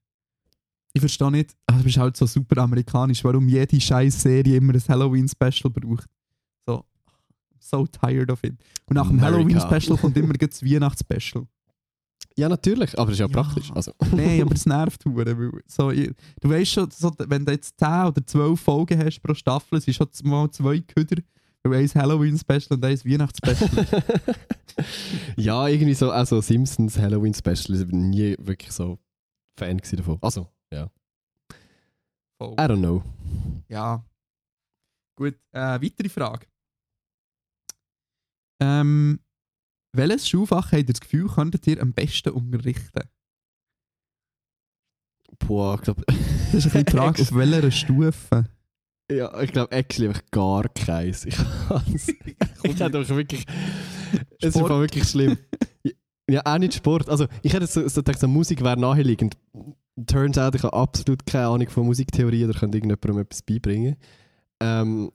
Ich 0.93 1.01
verstehe 1.01 1.31
nicht, 1.31 1.55
ah, 1.65 1.77
du 1.77 1.83
bist 1.83 1.97
halt 1.97 2.15
so 2.15 2.27
super 2.27 2.61
amerikanisch, 2.61 3.23
warum 3.23 3.49
jede 3.49 3.81
scheiß 3.81 4.21
Serie 4.21 4.57
immer 4.57 4.73
ein 4.73 4.83
Halloween-Special 4.87 5.71
braucht. 5.71 6.07
So, 7.63 7.87
tired 7.87 8.29
of 8.29 8.43
it. 8.43 8.53
Und 8.87 8.95
nach 8.95 9.07
dem. 9.07 9.21
Halloween-Special 9.21 9.97
kommt 9.97 10.17
immer 10.17 10.33
das 10.33 10.61
Weihnachts-Special. 10.65 11.47
Ja, 12.35 12.49
natürlich, 12.49 12.97
aber 12.97 13.09
es 13.11 13.15
ist 13.15 13.19
ja, 13.19 13.27
Ja. 13.27 13.31
praktisch. 13.31 13.71
Also, 13.71 13.93
Nein, 14.11 14.41
aber 14.41 14.53
es 14.55 14.65
nervt 14.65 15.05
hure, 15.05 15.51
so, 15.67 15.91
Du 15.91 16.49
weißt 16.49 16.71
schon, 16.71 16.91
so, 16.91 17.11
wenn 17.19 17.45
du 17.45 17.51
jetzt 17.51 17.79
10 17.79 17.87
oder 18.07 18.25
12 18.25 18.59
Folgen 18.59 18.99
hast 19.03 19.21
pro 19.21 19.33
Staffel, 19.33 19.77
es 19.77 19.85
sind 19.85 19.93
schon 19.95 20.07
mal 20.23 20.49
zwei 20.51 20.79
Köder, 20.81 21.21
weil 21.63 21.79
eins 21.79 21.95
Halloween-Special 21.95 22.71
und 22.77 22.83
eins 22.85 23.05
Weihnachts-Special. 23.05 24.03
ja, 25.37 25.67
irgendwie 25.67 25.93
so, 25.93 26.11
also 26.11 26.41
Simpsons 26.41 26.97
Halloween 26.97 27.33
Special, 27.33 27.79
ich 27.79 27.87
bin 27.87 28.09
nie 28.09 28.35
wirklich 28.39 28.71
so 28.71 28.97
Fan 29.57 29.77
davon. 29.77 30.17
Also, 30.21 30.47
ja. 30.71 30.89
Voll. 32.39 32.53
I 32.53 32.63
don't 32.63 32.79
know. 32.79 33.03
Ja. 33.69 34.03
Gut, 35.15 35.35
äh, 35.51 35.59
weitere 35.79 36.09
Frage. 36.09 36.47
Ähm, 38.63 39.19
Welches 39.95 40.27
Schulfach 40.27 40.71
habt 40.71 40.73
ihr 40.73 40.85
das 40.85 41.01
Gefühl, 41.01 41.27
könntet 41.27 41.67
ihr 41.67 41.81
am 41.81 41.93
besten 41.93 42.29
unterrichten? 42.29 43.01
Boah, 45.39 45.75
ich 45.75 45.81
glaube. 45.81 46.03
Das 46.53 46.65
ist 46.65 46.75
ein 46.75 46.83
bisschen 46.83 46.99
Frage, 46.99 47.19
auf 47.19 47.33
welcher 47.33 47.71
Stufe? 47.71 48.43
Ja, 49.11 49.41
ich 49.41 49.51
glaube, 49.51 49.71
actually 49.71 50.09
einfach 50.09 50.21
gar 50.29 50.69
keins. 50.69 51.25
Ich 51.25 51.35
ich 52.63 52.79
hätte 52.79 52.91
doch 52.91 53.09
wirklich. 53.09 53.45
Es 54.39 54.55
ist 54.55 54.61
wirklich 54.61 55.09
schlimm. 55.09 55.35
Ja, 56.29 56.41
auch 56.45 56.59
nicht 56.59 56.75
Sport. 56.75 57.09
Also, 57.09 57.25
ich 57.41 57.53
hätte 57.53 57.65
so, 57.65 57.87
so 57.87 58.01
gedacht, 58.01 58.19
so 58.19 58.27
Musik 58.27 58.63
wäre 58.63 58.79
naheliegend. 58.79 59.35
Turns 60.05 60.37
out, 60.37 60.53
ich 60.53 60.61
habe 60.61 60.77
absolut 60.77 61.25
keine 61.25 61.47
Ahnung 61.47 61.69
von 61.69 61.87
Musiktheorie 61.87 62.45
oder 62.45 62.53
könnte 62.53 62.77
irgendjemandem 62.77 63.23
etwas 63.23 63.41
beibringen. 63.41 63.95
Ähm, 64.61 65.11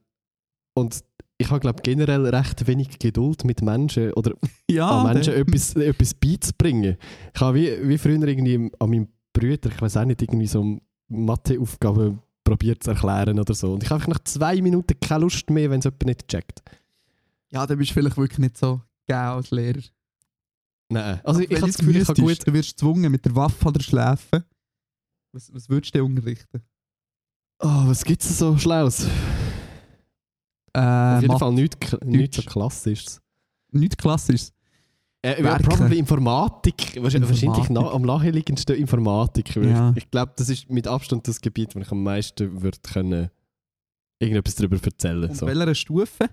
und 0.74 1.04
ich 1.40 1.48
habe, 1.50 1.60
glaube 1.60 1.82
generell 1.82 2.26
recht 2.26 2.66
wenig 2.66 2.98
Geduld 2.98 3.44
mit 3.44 3.62
Menschen 3.62 4.12
oder 4.14 4.32
Ja, 4.70 4.88
an 5.02 5.12
Menschen 5.14 5.32
der- 5.32 5.40
etwas, 5.42 5.74
etwas 5.76 6.14
beizubringen. 6.14 6.96
Ich 7.34 7.40
habe 7.40 7.56
wie, 7.58 7.88
wie 7.88 7.98
früher 7.98 8.22
irgendwie 8.26 8.70
an 8.78 8.90
meinem 8.90 9.08
Brüder, 9.32 9.70
ich 9.70 9.80
weiß 9.80 9.96
auch 9.98 10.04
nicht, 10.04 10.20
irgendwie 10.22 10.46
so 10.48 10.78
Matheaufgaben 11.08 12.18
probiert 12.44 12.82
zu 12.82 12.90
erklären 12.90 13.38
oder 13.38 13.54
so. 13.54 13.74
Und 13.74 13.82
ich 13.82 13.90
habe 13.90 14.08
nach 14.10 14.18
zwei 14.24 14.60
Minuten 14.60 14.98
keine 15.00 15.20
Lust 15.22 15.48
mehr, 15.50 15.70
wenn 15.70 15.78
es 15.78 15.84
jemand 15.84 16.04
nicht 16.06 16.28
checkt. 16.28 16.60
ja, 17.50 17.66
dann 17.66 17.78
bist 17.78 17.90
du 17.90 17.94
vielleicht 17.94 18.16
wirklich 18.16 18.38
nicht 18.38 18.56
so 18.58 18.80
geil 19.06 19.28
als 19.28 19.50
Lehrer. 19.50 19.80
Nein. 20.90 21.20
Also 21.22 21.40
ich 21.40 21.50
Wenn 21.50 21.56
habe 21.58 21.66
das 21.68 21.78
Gefühl, 21.78 21.96
ich 21.96 22.06
gut... 22.08 22.46
Du 22.48 22.52
wirst 22.52 22.70
gezwungen 22.76 23.12
mit 23.12 23.24
der 23.24 23.36
Waffe 23.36 23.68
oder 23.68 23.80
Schläfen. 23.80 24.42
Was, 25.32 25.52
was 25.54 25.68
würdest 25.68 25.94
du 25.94 25.98
denn 25.98 26.06
unterrichten? 26.06 26.62
Oh, 27.60 27.86
was 27.86 28.02
gibt 28.04 28.22
es 28.22 28.38
so 28.38 28.56
Schlaues? 28.56 29.06
Äh, 30.72 30.80
Auf 30.80 31.22
jeden 31.22 31.38
Fall 31.38 31.52
nichts 31.52 31.96
nichts 32.04 32.36
so. 32.36 32.42
Klassisches. 32.42 33.20
Nichts 33.72 33.96
Klassisches. 33.96 34.52
Äh, 35.22 35.42
ja, 35.42 35.58
probably 35.58 35.98
Informatik. 35.98 36.74
Wahrscheinlich, 37.02 37.28
wahrscheinlich 37.30 37.42
Informatik. 37.42 37.70
na, 37.70 37.90
am 37.90 38.02
naheliegendsten 38.02 38.76
Informatik. 38.76 39.56
Ja. 39.56 39.90
Ich, 39.90 40.04
ich 40.04 40.10
glaube, 40.10 40.32
das 40.36 40.48
ist 40.48 40.70
mit 40.70 40.86
Abstand 40.86 41.26
das 41.26 41.40
Gebiet, 41.40 41.74
wo 41.74 41.80
ich 41.80 41.90
am 41.90 42.02
meisten 42.02 42.62
würde 42.62 42.78
können 42.82 43.28
irgendetwas 44.20 44.54
darüber 44.56 44.76
erzählen. 44.82 45.24
Und 45.24 45.36
So. 45.36 45.46
welcher 45.46 45.74
Stufe? 45.74 46.28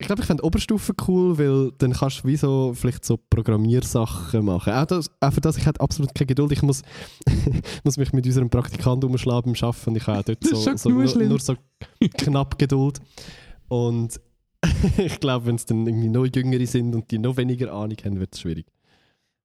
Ich 0.00 0.06
glaube, 0.06 0.22
ich 0.22 0.26
fände 0.26 0.44
Oberstufe 0.44 0.94
cool, 1.08 1.38
weil 1.38 1.72
dann 1.78 1.92
kannst 1.92 2.22
du 2.22 2.28
wie 2.28 2.36
so 2.36 2.72
vielleicht 2.72 3.04
so 3.04 3.16
Programmiersachen 3.16 4.44
machen. 4.44 4.72
Auch, 4.72 4.86
das, 4.86 5.10
auch 5.20 5.32
für 5.32 5.40
das, 5.40 5.56
ich 5.56 5.66
hätte 5.66 5.80
absolut 5.80 6.14
keine 6.14 6.26
Geduld. 6.26 6.52
Ich 6.52 6.62
muss, 6.62 6.82
muss 7.84 7.96
mich 7.96 8.12
mit 8.12 8.24
unserem 8.24 8.48
Praktikanten 8.48 9.10
umschlagen 9.10 9.52
beim 9.52 9.68
Arbeiten 9.68 9.96
ich 9.96 10.06
habe 10.06 10.22
dort 10.22 10.44
ist 10.44 10.50
so, 10.50 10.76
so 10.76 10.88
nur, 10.88 11.04
nur 11.04 11.40
so 11.40 11.56
knapp 12.16 12.58
Geduld. 12.58 13.00
Und 13.66 14.20
ich 14.98 15.18
glaube, 15.18 15.46
wenn 15.46 15.56
es 15.56 15.66
dann 15.66 15.84
irgendwie 15.84 16.08
noch 16.08 16.26
Jüngere 16.26 16.66
sind 16.66 16.94
und 16.94 17.10
die 17.10 17.18
noch 17.18 17.36
weniger 17.36 17.72
Ahnung 17.72 17.96
haben, 18.04 18.20
wird 18.20 18.34
es 18.34 18.40
schwierig. 18.40 18.66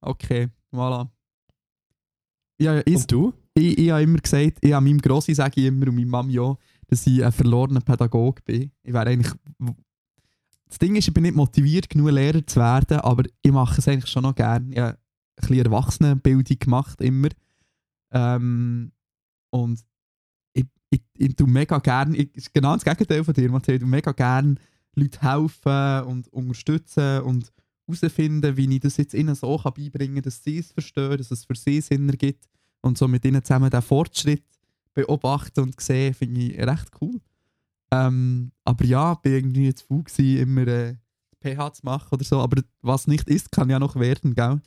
Okay, 0.02 0.50
voilà. 0.72 1.08
Ja, 2.60 2.76
ja, 2.76 2.82
ich, 2.86 2.96
Und 2.96 3.12
du? 3.12 3.34
ich, 3.56 3.78
ich 3.78 3.90
habe 3.90 4.04
immer 4.04 4.20
gesagt, 4.20 4.60
ich 4.62 4.74
habe 4.74 4.86
meinem 4.86 5.00
Grossi 5.00 5.34
sage 5.34 5.62
ich 5.62 5.68
immer 5.68 5.88
und 5.88 5.96
meiner 5.96 6.08
Mami 6.08 6.40
auch, 6.40 6.58
dass 6.88 7.08
ich 7.08 7.24
ein 7.24 7.32
verlorener 7.32 7.82
Pädagoge 7.82 8.42
bin. 8.46 8.72
Ich 8.84 8.94
wäre 8.94 9.08
eigentlich... 9.08 9.34
Das 10.74 10.80
Ding 10.80 10.96
ist, 10.96 11.08
ich 11.08 11.14
bin 11.14 11.22
nicht 11.22 11.36
motiviert, 11.36 11.88
genug 11.88 12.10
Lehrer 12.10 12.44
zu 12.48 12.60
werden, 12.60 12.98
aber 13.02 13.26
ich 13.44 13.52
mache 13.52 13.78
es 13.78 13.88
eigentlich 13.88 14.10
schon 14.10 14.24
noch 14.24 14.34
gerne. 14.34 14.72
Ich 14.72 14.80
habe 14.80 14.94
ein 14.94 15.48
bisschen 15.48 15.66
Erwachsenenbildung 15.66 16.58
gemacht, 16.58 17.00
immer. 17.00 17.28
Ähm, 18.12 18.92
und 19.52 19.80
ich, 20.54 20.66
ich, 20.90 21.04
ich 21.16 21.36
tue 21.36 21.48
mega 21.48 21.78
gerne, 21.78 22.18
ich, 22.18 22.52
genau 22.52 22.74
das 22.74 22.84
Gegenteil 22.84 23.24
von 23.24 23.36
dir, 23.36 23.54
ich 23.54 23.62
tue 23.62 23.88
mega 23.88 24.14
gerne 24.14 24.56
Leute 24.96 25.22
helfen 25.22 26.08
und 26.08 26.28
unterstützen 26.30 27.22
und 27.22 27.54
herausfinden, 27.86 28.58
wie 28.58 28.74
ich 28.74 28.80
das 28.80 28.98
jetzt 28.98 29.14
ihnen 29.14 29.36
so 29.36 29.56
kann 29.60 29.76
beibringen 29.76 30.16
kann, 30.16 30.24
dass 30.24 30.44
sie 30.44 30.58
es 30.58 30.72
verstehen, 30.72 31.20
dass 31.20 31.30
es 31.30 31.46
für 31.46 31.56
sie 31.56 31.82
Sinn 31.82 32.10
ergibt 32.10 32.50
und 32.82 32.98
so 32.98 33.08
mit 33.08 33.24
ihnen 33.26 33.44
zusammen 33.44 33.70
den 33.70 33.84
Fortschritt 33.84 34.44
beobachten 34.96 35.60
und 35.60 35.80
sehen, 35.80 36.16
finde 36.16 36.42
ich 36.42 36.58
recht 36.58 36.90
cool. 37.00 37.22
Ähm, 37.94 38.52
aber 38.66 38.86
ja, 38.86 39.14
bin 39.16 39.34
irgendwie 39.34 39.74
zu 39.74 39.86
faul 39.86 40.04
gewesen, 40.04 40.38
immer 40.38 40.68
äh, 40.68 40.96
PH 41.44 41.74
zu 41.74 41.82
machen 41.86 42.08
oder 42.12 42.24
so, 42.24 42.40
aber 42.40 42.62
was 42.82 43.08
nicht 43.08 43.30
ist, 43.30 43.52
kann 43.52 43.70
ja 43.70 43.80
noch 43.80 43.96
werden, 43.96 44.34
gell? 44.34 44.62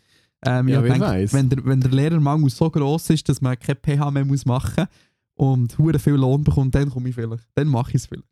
Ähm, 0.45 0.69
Ja, 0.69 0.83
ich 0.83 0.93
denke, 0.93 1.07
weiss. 1.07 1.33
wenn 1.33 1.49
der, 1.49 1.65
wenn 1.65 1.81
der 1.81 1.91
Lehrermangel 1.91 2.51
so 2.51 2.71
groß 2.71 3.11
ist, 3.11 3.29
dass 3.29 3.41
man 3.41 3.59
kein 3.59 3.77
PH 3.77 4.11
mehr 4.11 4.25
muss 4.25 4.45
machen 4.45 4.87
muss 5.37 5.49
und 5.49 5.79
hure 5.79 5.99
viel 5.99 6.15
Lohn 6.15 6.45
bekommt, 6.45 6.75
dann 6.75 6.91
komme 6.91 7.09
ich 7.09 7.15
vielleicht. 7.15 7.49
Dann 7.55 7.69
mache 7.69 7.91
ich 7.91 7.97
es 7.97 8.07
vielleicht. 8.07 8.29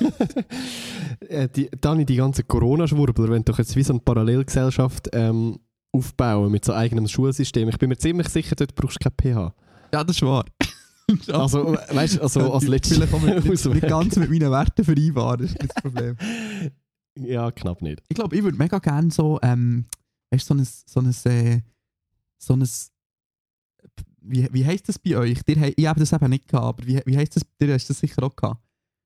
äh, 1.28 1.48
die, 1.48 1.70
Dani, 1.80 2.04
die 2.04 2.16
ganzen 2.16 2.46
Corona-Schwurbler, 2.46 3.30
wenn 3.30 3.44
doch 3.44 3.58
jetzt 3.58 3.74
wie 3.76 3.82
so 3.82 3.92
eine 3.94 4.00
Parallelgesellschaft 4.00 5.08
ähm, 5.12 5.58
aufbauen 5.92 6.50
mit 6.50 6.64
so 6.64 6.74
eigenem 6.74 7.08
Schulsystem. 7.08 7.68
Ich 7.68 7.78
bin 7.78 7.88
mir 7.88 7.96
ziemlich 7.96 8.28
sicher, 8.28 8.56
dort 8.56 8.74
brauchst 8.74 8.98
du 9.02 9.08
kein 9.08 9.34
PH. 9.34 9.54
Ja, 9.92 10.04
das 10.04 10.16
ist 10.16 10.22
wahr. 10.22 10.44
Also, 11.32 11.74
weißt 11.90 12.16
du, 12.16 12.22
also 12.22 12.52
als 12.52 12.66
letztes 12.66 12.98
Vielleicht 12.98 13.64
nicht, 13.74 13.80
ganz 13.88 14.16
mit 14.16 14.30
meinen 14.30 14.50
Werten 14.50 14.84
vereinbaren, 14.84 15.40
ist 15.46 15.56
das 15.60 15.74
Problem. 15.82 16.16
Ja, 17.18 17.50
knapp 17.50 17.82
nicht. 17.82 18.02
Ich 18.08 18.14
glaube, 18.16 18.34
ich 18.34 18.42
würde 18.42 18.56
mega 18.56 18.78
gerne 18.78 19.10
so, 19.10 19.38
ähm, 19.42 19.84
weißt 20.30 20.48
du, 20.48 20.54
so 20.54 21.00
ein, 21.00 21.12
so 21.12 21.30
ein, 21.30 21.32
äh, 21.36 21.60
so 22.38 22.54
ein, 22.54 22.66
wie, 24.22 24.48
wie 24.50 24.64
heisst 24.64 24.88
das 24.88 24.98
bei 24.98 25.16
euch? 25.18 25.42
Dir, 25.42 25.72
ich 25.76 25.86
habe 25.86 26.00
das 26.00 26.12
eben 26.14 26.30
nicht 26.30 26.48
gehabt, 26.48 26.78
aber 26.78 26.86
wie, 26.86 27.00
wie 27.04 27.16
heisst 27.16 27.36
das, 27.36 27.42
dir 27.60 27.74
hast 27.74 27.90
das 27.90 27.98
sicher 27.98 28.22
auch 28.22 28.34
gehabt. 28.34 28.62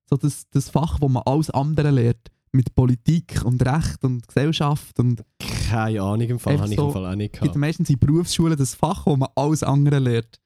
So 0.09 0.17
das, 0.17 0.49
das 0.51 0.69
Fach, 0.71 1.01
wo 1.01 1.09
man 1.09 1.23
alles 1.27 1.51
andere 1.51 1.91
lernt, 1.91 2.31
mit 2.53 2.75
Politik 2.77 3.43
und 3.45 3.65
Recht 3.67 4.05
und 4.05 4.27
Gesellschaft 4.29 4.99
und 5.01 5.25
Keine 5.69 6.01
Ahnung 6.01 6.29
im 6.29 6.39
Fall, 6.39 6.59
habe 6.61 6.71
ich 6.71 6.77
so- 6.77 6.87
im 6.89 6.93
Fall 6.93 7.07
auch 7.07 7.17
nicht 7.17 7.35
es 7.35 7.41
gibt 7.41 7.53
gehabt. 7.55 7.57
meistens 7.57 7.91
in 7.91 7.99
Berufsschulen 7.99 8.57
das 8.57 8.75
Fach, 8.77 9.05
wo 9.07 9.17
man 9.17 9.29
alles 9.35 9.63
andere 9.65 9.99
lernt. 9.99 10.41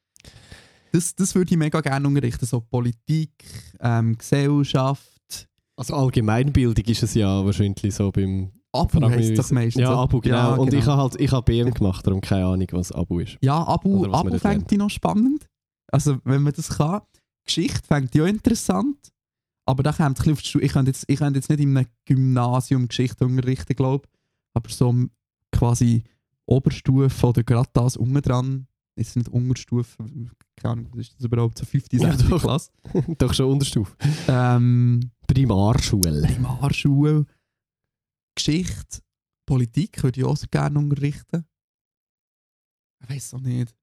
Das, 0.91 1.15
das 1.15 1.33
würde 1.35 1.51
ich 1.51 1.57
mega 1.57 1.79
gerne 1.81 2.07
unterrichten, 2.07 2.45
so 2.45 2.61
Politik, 2.61 3.31
ähm, 3.79 4.17
Gesellschaft, 4.17 5.47
Also 5.77 5.95
Allgemeinbildung 5.95 6.85
ist 6.85 7.03
es 7.03 7.13
ja 7.13 7.43
wahrscheinlich 7.45 7.93
so 7.95 8.11
beim... 8.11 8.51
Abu 8.73 9.01
heisst 9.09 9.37
es- 9.37 9.51
meistens. 9.51 9.81
Ja? 9.81 9.93
Abu, 9.95 10.21
genau. 10.21 10.35
Ja, 10.37 10.53
Und 10.55 10.73
ich 10.73 10.79
genau. 10.81 10.93
habe 10.93 11.01
halt, 11.11 11.19
ich 11.19 11.31
habe 11.31 11.43
BM 11.43 11.73
gemacht, 11.73 12.07
darum 12.07 12.21
keine 12.21 12.45
Ahnung, 12.45 12.67
was 12.71 12.91
Abu 12.93 13.19
ist. 13.19 13.37
Ja, 13.41 13.65
Abu, 13.67 14.05
Abu 14.05 14.37
fände 14.37 14.65
ich 14.69 14.77
noch 14.77 14.89
spannend. 14.89 15.45
Also, 15.91 16.19
wenn 16.23 16.41
man 16.41 16.53
das 16.53 16.69
kann. 16.77 17.01
Geschichte 17.45 18.07
ich 18.13 18.21
auch 18.21 18.25
interessant. 18.27 18.95
Aber 19.65 19.83
da 19.83 19.91
kommt 19.91 20.19
ein 20.25 20.35
bisschen 20.35 20.61
die. 20.61 20.65
Ich 20.67 20.71
könnte 20.71 20.89
jetzt, 20.91 21.03
ich 21.07 21.17
könnte 21.19 21.39
jetzt 21.39 21.49
nicht 21.49 21.59
in 21.59 21.75
einem 21.75 21.87
Gymnasium 22.05 22.87
Geschichte 22.87 23.25
unterrichten, 23.25 23.75
glaube 23.75 24.05
ich. 24.05 24.19
Aber 24.53 24.69
so 24.69 24.95
quasi 25.51 26.03
Oberstufe 26.45 27.27
oder 27.27 27.43
gerade 27.43 27.69
das 27.73 27.97
unten 27.97 28.21
dran. 28.21 28.67
Ist 29.01 29.15
nicht 29.15 29.29
Unterstufe. 29.29 30.03
Keine 30.55 30.73
Ahnung, 30.73 30.93
ist 30.95 31.15
das 31.17 31.25
überhaupt? 31.25 31.57
So 31.57 31.65
5. 31.65 31.85
Ja, 31.93 32.15
6. 32.15 32.29
doch. 32.29 32.41
Klasse. 32.41 32.71
Doch 33.17 33.33
schon 33.33 33.51
Unterstufe. 33.51 33.95
Ähm, 34.27 35.11
Primarschule. 35.25 36.21
Primarschule. 36.21 37.25
Geschichte. 38.35 38.99
Politik 39.47 40.03
würde 40.03 40.19
ich 40.19 40.25
auch 40.25 40.37
sehr 40.37 40.49
gerne 40.49 40.77
unterrichten. 40.77 41.45
Ich 43.03 43.09
weiß 43.09 43.33
auch 43.33 43.41
nicht. 43.41 43.75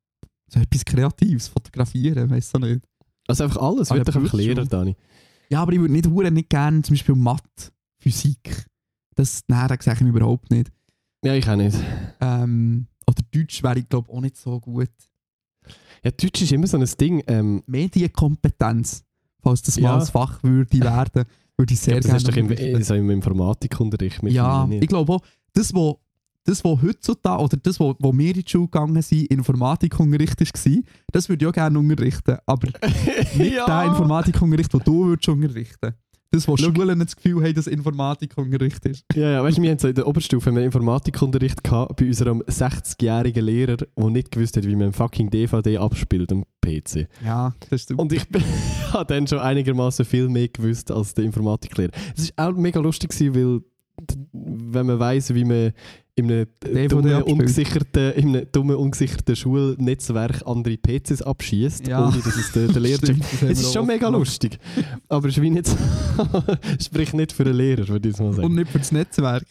So 0.50 0.60
etwas 0.60 0.84
Kreatives, 0.84 1.48
fotografieren, 1.48 2.30
weiß 2.30 2.54
auch 2.54 2.60
nicht. 2.60 2.80
Also 3.26 3.44
einfach 3.44 3.60
alles, 3.60 3.88
ja, 3.90 4.02
doch 4.02 4.14
einfach. 4.14 4.32
Lehrer, 4.32 4.64
Dani. 4.64 4.96
Ja, 5.50 5.62
aber 5.62 5.72
ich 5.72 5.80
würde 5.80 5.92
nicht, 5.92 6.06
hure 6.06 6.30
nicht 6.30 6.48
gerne 6.48 6.80
zum 6.82 6.94
Beispiel 6.94 7.14
Mathe, 7.14 7.72
Physik. 7.98 8.66
Das, 9.14 9.42
das 9.46 9.84
sehe 9.84 9.94
ich 9.94 10.00
überhaupt 10.00 10.50
nicht. 10.50 10.70
Ja, 11.24 11.34
ich 11.34 11.48
auch 11.48 11.56
nicht. 11.56 11.76
Ähm, 12.20 12.86
oder 13.06 13.22
Deutsch 13.30 13.62
wäre 13.62 13.78
ich 13.80 13.88
glaube 13.88 14.10
auch 14.12 14.20
nicht 14.20 14.36
so 14.36 14.60
gut. 14.60 14.90
Ja, 16.04 16.10
Deutsch 16.10 16.42
ist 16.42 16.52
immer 16.52 16.66
so 16.66 16.76
ein 16.78 16.88
Ding. 17.00 17.22
Ähm, 17.26 17.62
Medienkompetenz, 17.66 19.04
falls 19.42 19.62
das 19.62 19.76
Ja. 19.76 19.82
mal 19.90 19.94
als 20.00 20.10
Fach 20.10 20.42
würde 20.42 20.80
werden, 20.80 21.24
würde 21.56 21.74
ich 21.74 21.80
sehr 21.80 21.94
glaube, 22.00 22.08
das 22.08 22.16
ist 22.22 22.28
doch 22.28 22.34
gerne 22.34 22.48
im, 22.48 22.50
unterrichten. 22.56 22.84
so 22.84 22.94
im 22.94 23.10
Informatikunterricht. 23.10 24.22
Ja, 24.24 24.68
ich 24.70 24.86
glaube 24.88 25.12
auch, 25.14 25.20
das, 25.54 25.74
wo, 25.74 25.98
das, 26.44 26.62
wo 26.64 26.80
heutzutage, 26.80 27.42
oder 27.42 27.56
das, 27.56 27.80
wo, 27.80 27.94
wo 27.98 28.16
wir 28.16 28.28
in 28.28 28.42
die 28.42 28.44
Schule 28.48 28.64
gegangen 28.66 29.02
sind, 29.02 29.30
Informatikunterricht 29.30 30.40
war, 30.40 30.72
das 31.12 31.28
würde 31.28 31.44
ich 31.44 31.48
auch 31.48 31.52
gerne 31.52 31.78
unterrichten. 31.78 32.36
Aber 32.46 32.68
nicht 33.36 33.54
Ja. 33.54 33.66
der 33.66 33.84
Informatikunterricht, 33.86 34.72
den 34.72 34.80
du 34.84 35.06
würdest 35.06 35.28
unterrichten 35.28 35.94
Das, 36.30 36.46
wo 36.46 36.56
Schau. 36.58 36.74
Schulen 36.74 36.98
das 36.98 37.16
Gefühl 37.16 37.42
haben, 37.42 37.54
dass 37.54 37.66
Informatikunterricht 37.66 38.84
ist. 38.84 39.04
Ja, 39.14 39.30
ja, 39.30 39.42
weißt 39.42 39.56
du, 39.56 39.62
wir 39.62 39.70
haben 39.70 39.78
so 39.78 39.88
in 39.88 39.94
der 39.94 40.06
Oberstufe 40.06 40.50
einen 40.50 40.64
Informatikunterricht 40.64 41.64
gehabt 41.64 41.96
bei 41.96 42.06
unserem 42.06 42.42
60-jährigen 42.42 43.44
Lehrer, 43.44 43.76
der 43.76 44.10
nicht 44.10 44.30
gewusst 44.30 44.56
hat, 44.58 44.66
wie 44.66 44.76
man 44.76 44.92
fucking 44.92 45.30
DVD 45.30 45.78
abspielt 45.78 46.30
am 46.30 46.44
PC. 46.60 47.08
Ja, 47.24 47.54
das 47.70 47.82
stimmt. 47.82 48.00
Und 48.00 48.12
ich 48.12 48.26
habe 48.92 49.06
dann 49.06 49.26
schon 49.26 49.38
einigermaßen 49.38 50.04
viel 50.04 50.28
mehr 50.28 50.48
gewusst 50.48 50.90
als 50.90 51.14
der 51.14 51.24
Informatiklehrer. 51.24 51.92
Es 52.14 52.30
war 52.36 52.48
auch 52.48 52.56
mega 52.56 52.78
lustig, 52.78 53.10
gewesen, 53.10 53.34
weil 53.34 53.60
wenn 54.32 54.86
man 54.86 54.98
weiß, 54.98 55.34
wie 55.34 55.44
man 55.44 55.72
in 56.18 56.30
einem 56.30 56.46
DVD 56.64 56.88
dummen, 56.88 57.22
ungesicherten, 57.22 58.12
in 58.12 58.28
einem 58.36 58.46
dummen, 58.52 58.76
ungesicherten 58.76 59.36
Schulnetzwerk 59.36 60.42
andere 60.46 60.76
PCs 60.76 61.22
abschießt, 61.22 61.86
Ja. 61.88 62.06
ohne 62.08 62.16
dass 62.18 62.36
es 62.36 62.52
der, 62.52 62.68
der 62.68 62.80
Lehrer. 62.82 62.98
Stimmt, 62.98 63.24
Es 63.42 63.60
ist 63.60 63.72
schon 63.72 63.86
mega 63.86 64.06
gemacht. 64.06 64.18
lustig. 64.20 64.58
Aber 65.08 65.28
es 65.28 65.36
nicht 65.36 65.68
spricht 66.80 67.14
nicht 67.14 67.32
für 67.32 67.44
einen 67.44 67.54
Lehrer, 67.54 67.88
würde 67.88 68.08
ich 68.08 68.18
mal 68.18 68.32
sagen. 68.32 68.46
Und 68.46 68.54
nicht 68.56 68.70
für 68.70 68.78
das 68.78 68.92
Netzwerk. 68.92 69.44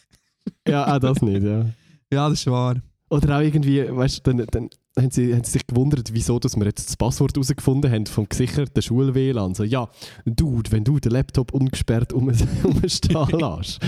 Ja, 0.66 0.94
auch 0.94 0.98
das 1.00 1.22
nicht, 1.22 1.42
ja. 1.42 1.66
Ja, 2.12 2.28
das 2.30 2.38
ist 2.40 2.46
wahr. 2.46 2.76
Oder 3.10 3.38
auch 3.38 3.42
irgendwie, 3.42 3.84
weißt 3.88 4.26
du, 4.26 4.32
dann, 4.34 4.46
dann 4.50 4.70
haben, 4.98 5.10
sie, 5.10 5.34
haben 5.34 5.44
sie 5.44 5.52
sich 5.52 5.66
gewundert, 5.66 6.10
wieso 6.12 6.38
dass 6.38 6.56
wir 6.56 6.64
jetzt 6.66 6.88
das 6.88 6.96
Passwort 6.96 7.34
herausgefunden 7.34 7.90
haben 7.90 8.06
vom 8.06 8.28
gesicherten 8.28 8.82
Schul-WLAN. 8.82 9.54
So, 9.54 9.64
ja, 9.64 9.88
Dude, 10.26 10.70
wenn 10.72 10.84
du 10.84 10.98
den 10.98 11.12
Laptop 11.12 11.52
ungesperrt 11.54 12.12
um, 12.12 12.28
umstehen 12.64 13.26
lässt. 13.40 13.78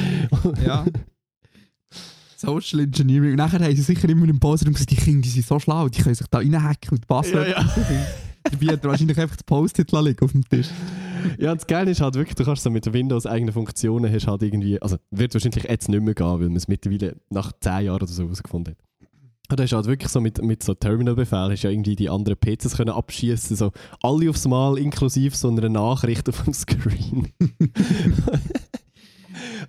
Ja. 0.64 0.85
Social 2.40 2.81
Engineering. 2.81 3.33
Und 3.33 3.37
nachher 3.37 3.61
haben 3.61 3.76
sie 3.76 3.83
sicher 3.83 4.09
immer 4.09 4.29
im 4.29 4.40
Poseraum 4.40 4.72
gesagt, 4.72 4.90
die 4.90 4.96
Kinder 4.96 5.20
die 5.22 5.29
sind 5.29 5.46
so 5.46 5.59
schlau, 5.59 5.88
die 5.88 6.00
können 6.00 6.14
sich 6.14 6.26
da 6.29 6.38
reinhacken 6.38 6.90
und 6.92 7.07
Passwort. 7.07 7.48
Ja, 7.48 7.62
ja. 7.62 7.74
Dabei 8.42 8.66
hat 8.72 8.83
er 8.85 8.90
wahrscheinlich 8.90 9.18
einfach 9.18 9.37
das 9.37 9.44
Post-it 9.44 9.92
liegen 9.92 10.24
auf 10.24 10.33
dem 10.33 10.48
Tisch. 10.48 10.68
Ja, 11.38 11.53
und 11.53 11.61
das 11.61 11.66
Geile 11.66 11.90
ist 11.90 12.00
halt 12.00 12.14
wirklich, 12.14 12.35
du 12.35 12.44
kannst 12.44 12.62
so 12.62 12.70
mit 12.70 12.90
Windows 12.90 13.26
eigenen 13.26 13.53
Funktionen 13.53 14.11
hast 14.11 14.26
halt 14.26 14.42
irgendwie, 14.42 14.81
also 14.81 14.96
wird 15.11 15.35
wahrscheinlich 15.35 15.64
jetzt 15.64 15.90
nicht 15.90 16.03
mehr 16.03 16.14
gehen, 16.14 16.26
weil 16.26 16.48
man 16.48 16.57
es 16.57 16.66
mittlerweile 16.66 17.16
nach 17.29 17.53
10 17.61 17.85
Jahren 17.85 17.96
oder 17.96 18.07
so 18.07 18.22
herausgefunden 18.22 18.74
hat. 18.74 19.11
Und 19.50 19.61
da 19.61 19.64
ist 19.64 19.72
halt 19.72 19.87
wirklich 19.87 20.11
so 20.11 20.20
mit, 20.20 20.42
mit 20.42 20.62
so 20.62 20.72
Terminal-Befehlen, 20.74 21.50
hast 21.50 21.62
ja 21.62 21.70
irgendwie 21.70 21.96
die 21.96 22.09
anderen 22.09 22.38
PCs 22.38 22.76
können 22.76 22.90
abschießen, 22.90 23.57
so 23.57 23.72
alle 24.00 24.31
aufs 24.31 24.46
Mal, 24.48 24.79
inklusive 24.79 25.37
so 25.37 25.48
einer 25.48 25.68
Nachricht 25.68 26.29
auf 26.29 26.44
dem 26.44 26.55
Screen. 26.55 27.33
und 27.50 27.70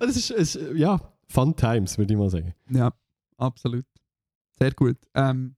es 0.08 0.16
ist, 0.16 0.30
es 0.30 0.56
ist, 0.56 0.76
ja, 0.76 1.00
Fun 1.32 1.56
Times, 1.56 1.96
würde 1.96 2.12
ich 2.12 2.18
mal 2.18 2.28
sagen. 2.28 2.54
Ja, 2.70 2.92
absolut. 3.38 3.86
Sehr 4.58 4.72
gut. 4.72 4.98
Ähm, 5.14 5.56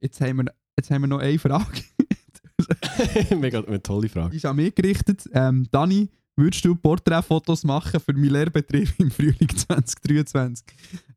jetzt, 0.00 0.20
haben 0.20 0.36
wir, 0.36 0.54
jetzt 0.76 0.90
haben 0.92 1.02
wir 1.02 1.08
noch 1.08 1.18
eine 1.18 1.38
Frage. 1.38 1.82
Mega 3.36 3.60
eine 3.60 3.82
tolle 3.82 4.08
Frage. 4.08 4.30
Die 4.30 4.36
ist 4.36 4.46
an 4.46 4.54
mich 4.54 4.74
gerichtet. 4.76 5.28
Ähm, 5.32 5.66
Dani, 5.72 6.08
würdest 6.36 6.64
du 6.64 6.76
Porträtfotos 6.76 7.64
machen 7.64 7.98
für 7.98 8.12
meinen 8.12 8.30
Lehrbetrieb 8.30 8.94
im 8.98 9.10
Frühling 9.10 9.48
2023? 9.48 10.64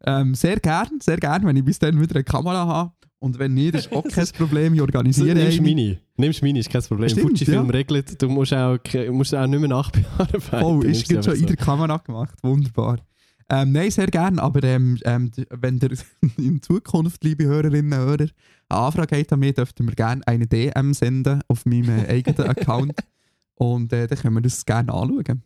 Ähm, 0.03 0.33
sehr 0.33 0.59
gern, 0.59 0.99
sehr 0.99 1.17
gern, 1.17 1.45
wenn 1.45 1.55
ich 1.55 1.63
bis 1.63 1.77
dann 1.77 2.01
wieder 2.01 2.15
eine 2.15 2.23
Kamera 2.23 2.65
habe. 2.65 2.93
Und 3.19 3.37
wenn 3.37 3.53
nicht, 3.53 3.75
ist 3.75 3.91
auch 3.91 4.03
kein 4.11 4.27
Problem. 4.29 4.73
Ich 4.73 4.79
So, 4.79 4.85
organisiere 4.85 5.35
nimmst 5.35 5.59
eine. 5.59 5.61
Mini. 5.61 5.99
Nimmst 6.17 6.41
Mini, 6.41 6.59
ist 6.59 6.71
kein 6.71 6.81
Problem. 6.81 7.07
Stimmt, 7.07 7.37
Fujifilm 7.37 7.65
ja. 7.67 7.71
regelt, 7.71 8.19
du 8.19 8.29
musst 8.29 8.51
auch, 8.51 8.79
musst 9.11 9.35
auch 9.35 9.45
nicht 9.45 9.59
mehr 9.59 9.69
nachbearbeiten. 9.69 10.63
Oh, 10.63 10.81
ist 10.81 11.07
gerade 11.07 11.21
schon 11.21 11.33
einfach 11.33 11.41
in 11.41 11.45
der 11.45 11.55
Kamera 11.55 11.97
gemacht. 11.97 12.35
Wunderbar. 12.41 12.97
Ähm, 13.53 13.73
nein, 13.73 13.91
sehr 13.91 14.07
gern, 14.07 14.39
aber 14.39 14.63
ähm, 14.63 14.97
ähm, 15.03 15.29
wenn 15.49 15.77
ihr 15.79 15.89
in 16.37 16.61
Zukunft, 16.61 17.21
liebe 17.25 17.43
Hörerinnen 17.43 17.91
und 17.91 17.99
Hörer, 17.99 18.27
eine 18.69 18.79
Anfrage 18.79 19.17
habt 19.17 19.33
an 19.33 19.39
mich, 19.41 19.55
dürft 19.55 19.77
ihr 19.81 19.83
mir 19.83 19.91
gerne 19.91 20.25
eine 20.25 20.47
DM 20.47 20.93
senden 20.93 21.41
auf 21.49 21.65
meinem 21.65 22.05
eigenen 22.07 22.47
Account. 22.47 22.93
Und 23.55 23.91
äh, 23.91 24.07
dann 24.07 24.17
können 24.17 24.35
wir 24.35 24.41
das 24.41 24.65
gerne 24.65 24.93
anschauen. 24.93 25.43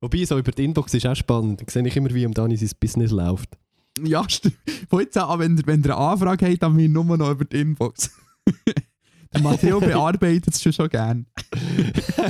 Wobei, 0.00 0.24
so 0.24 0.36
über 0.36 0.50
die 0.50 0.64
Inbox 0.64 0.94
ist 0.94 1.06
auch 1.06 1.14
spannend. 1.14 1.62
Da 1.62 1.70
sehe 1.70 1.86
ich 1.86 1.96
immer, 1.96 2.12
wie 2.12 2.26
um 2.26 2.34
Dani 2.34 2.56
sein 2.56 2.70
Business 2.80 3.12
läuft. 3.12 3.56
Ja, 4.02 4.28
stimmt. 4.28 4.58
Von 4.88 5.00
jetzt 5.02 5.16
an, 5.16 5.38
wenn 5.38 5.56
ihr, 5.56 5.64
wenn 5.64 5.80
ihr 5.84 5.96
eine 5.96 5.96
Anfrage 5.96 6.50
habt, 6.50 6.64
an 6.64 6.74
mich 6.74 6.90
nur 6.90 7.04
noch 7.16 7.30
über 7.30 7.44
die 7.44 7.60
Inbox. 7.60 8.10
Der 9.32 9.40
Matteo 9.40 9.78
bearbeitet 9.78 10.54
es 10.54 10.60
schon, 10.60 10.72
schon 10.72 10.88
gerne. 10.88 11.24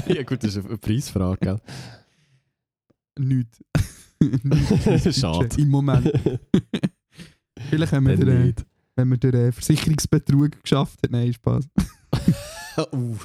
ja 0.07 0.23
gut, 0.23 0.45
das 0.45 0.57
ist 0.57 0.67
eine 0.67 0.77
Preisfrage, 0.77 1.39
gell? 1.41 1.61
Nichts. 3.19 3.63
Schade. 5.13 5.49
Im 5.61 5.69
Moment. 5.71 6.13
Vielleicht, 7.71 7.93
wenn 7.93 8.07
wir, 8.07 8.17
den, 8.17 8.43
nicht. 8.47 8.67
wenn 8.97 9.09
wir 9.11 9.17
den 9.17 9.35
äh, 9.35 9.53
Versicherungsbetrug 9.53 10.63
geschafft 10.63 10.99
haben. 11.05 11.13
Nein, 11.13 11.33
Spaß. 11.33 11.69
uh, 12.93 13.17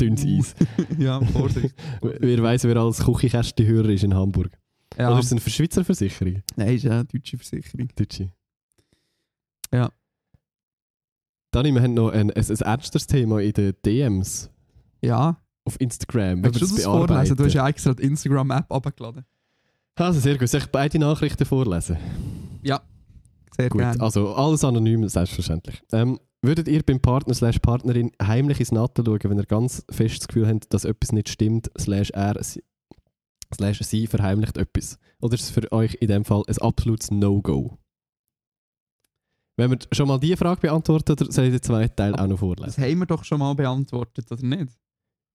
dünnes 0.00 0.24
Eis. 0.24 0.54
ja, 0.98 1.20
Vorsicht. 1.20 1.74
Wer 2.02 2.42
weiß, 2.42 2.64
wer 2.64 2.76
als 2.76 3.04
Küchenkästenhörer 3.04 3.88
ist 3.90 4.04
in 4.04 4.14
Hamburg. 4.14 4.50
Ja, 4.98 5.10
Oder 5.10 5.20
ist 5.20 5.26
es 5.26 5.32
eine 5.32 5.40
Schweizer 5.40 5.84
Versicherung? 5.84 6.42
nein, 6.56 6.74
ist 6.74 6.82
ja 6.84 6.92
eine 6.92 7.04
deutsche 7.04 7.36
Versicherung. 7.38 7.88
Deutsche. 7.94 8.32
Ja. 9.72 9.90
Dani, 11.52 11.72
wir 11.72 11.82
haben 11.82 11.94
noch 11.94 12.10
ein, 12.10 12.30
ein, 12.30 12.44
ein 12.50 12.56
ernstes 12.60 13.06
Thema 13.06 13.40
in 13.40 13.52
den 13.52 13.74
DMs 13.84 14.50
Ja, 15.02 15.40
auf 15.64 15.80
Instagram. 15.80 16.42
willst 16.44 16.60
du 16.60 16.66
das 16.66 16.82
vorlesen? 16.84 17.36
Du 17.36 17.44
hast 17.44 17.54
ja 17.54 17.68
extra 17.68 17.94
die 17.94 18.02
Instagram-App 18.04 18.70
abgeladen. 18.72 19.24
Also 20.00 20.20
sehr 20.20 20.38
gut. 20.38 20.48
Soll 20.48 20.60
ich 20.60 20.66
beide 20.66 20.98
Nachrichten 20.98 21.44
vorlesen? 21.44 21.96
Sehr 23.56 23.68
Gut, 23.68 23.80
gerne. 23.80 24.00
also 24.00 24.32
alles 24.34 24.64
anonym, 24.64 25.06
selbstverständlich. 25.08 25.82
Ähm, 25.92 26.18
würdet 26.40 26.66
ihr 26.68 26.82
beim 26.82 27.00
Partner 27.00 27.34
slash 27.34 27.58
Partnerin 27.58 28.10
heimlich 28.22 28.58
ins 28.60 28.72
NATO 28.72 29.02
schauen, 29.04 29.18
wenn 29.24 29.38
ihr 29.38 29.44
ganz 29.44 29.84
fest 29.90 30.20
das 30.20 30.28
Gefühl 30.28 30.46
habt, 30.48 30.72
dass 30.72 30.84
etwas 30.86 31.12
nicht 31.12 31.28
stimmt, 31.28 31.70
slash 31.78 32.10
er, 32.10 32.42
sie- 32.42 32.62
slash 33.54 33.80
sie 33.80 34.06
verheimlicht 34.06 34.56
etwas? 34.56 34.98
Oder 35.20 35.34
ist 35.34 35.42
es 35.42 35.50
für 35.50 35.70
euch 35.72 35.94
in 36.00 36.08
dem 36.08 36.24
Fall 36.24 36.42
ein 36.46 36.56
absolutes 36.58 37.10
No-Go? 37.10 37.76
Wenn 39.58 39.72
wir 39.72 39.78
schon 39.92 40.08
mal 40.08 40.18
diese 40.18 40.38
Frage 40.38 40.60
beantworten, 40.62 41.12
oder 41.12 41.30
soll 41.30 41.46
ich 41.46 41.50
den 41.52 41.62
zweiten 41.62 41.94
Teil 41.96 42.14
auch 42.14 42.20
noch 42.26 42.30
Das 42.30 42.38
vorlesen? 42.40 42.82
haben 42.82 42.98
wir 43.00 43.06
doch 43.06 43.24
schon 43.24 43.40
mal 43.40 43.52
beantwortet, 43.54 44.30
oder 44.32 44.42
nicht? 44.42 44.72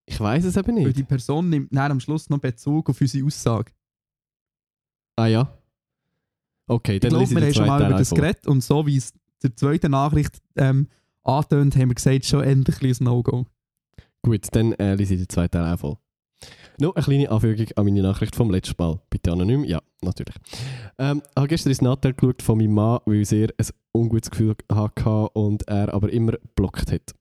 Ich 0.07 0.19
weiß 0.19 0.45
es 0.45 0.57
eben 0.57 0.75
Weil 0.77 0.83
nicht. 0.85 0.97
die 0.97 1.03
Person 1.03 1.49
nimmt 1.49 1.75
dann 1.75 1.91
am 1.91 1.99
Schluss 1.99 2.27
noch 2.29 2.39
Bezug 2.39 2.89
auf 2.89 2.99
unsere 2.99 3.25
Aussage. 3.27 3.71
Ah 5.15 5.27
ja? 5.27 5.57
Okay, 6.67 6.95
Ich 6.95 6.99
dann 7.01 7.09
glaube, 7.09 7.23
lese 7.23 7.35
wir 7.35 7.41
haben 7.41 7.49
ich 7.49 7.53
den 7.55 7.63
schon 7.63 7.67
mal 7.67 7.85
über 7.85 7.97
das 7.97 8.09
geredet 8.09 8.47
und 8.47 8.61
so 8.61 8.85
wie 8.85 8.97
es 8.97 9.13
der 9.43 9.55
zweiten 9.55 9.91
Nachricht 9.91 10.41
ähm, 10.55 10.87
angetönt, 11.23 11.75
haben 11.75 11.89
wir 11.89 11.95
gesagt, 11.95 12.25
schon 12.25 12.43
endlich 12.43 12.99
ein 12.99 13.03
No-Go. 13.03 13.45
Gut, 14.21 14.47
dann 14.51 14.73
äh, 14.73 14.95
lese 14.95 15.13
ich 15.13 15.19
den 15.21 15.29
zweiten 15.29 15.51
Teil 15.51 15.73
auch 15.73 15.79
voll. 15.79 15.97
Noch 16.79 16.95
eine 16.95 17.03
kleine 17.03 17.29
Anfügung 17.31 17.67
an 17.75 17.85
meine 17.85 18.01
Nachricht 18.01 18.35
vom 18.35 18.49
letzten 18.49 18.75
Mal. 18.81 18.99
Bitte 19.09 19.31
anonym? 19.31 19.63
Ja, 19.63 19.81
natürlich. 20.01 20.35
Ähm, 20.97 21.21
ich 21.23 21.35
habe 21.37 21.47
gestern 21.47 21.69
ins 21.69 21.81
Nattel 21.81 22.13
geschaut 22.13 22.41
von 22.41 22.57
meinem 22.57 22.73
Mann, 22.73 22.99
weil 23.05 23.21
ich 23.21 23.29
sehr 23.29 23.49
ein 23.57 23.67
ungutes 23.93 24.29
Gefühl 24.31 24.55
hatte 24.71 25.29
und 25.29 25.67
er 25.67 25.93
aber 25.93 26.11
immer 26.11 26.33
blockt 26.55 26.91
hat. 26.91 27.13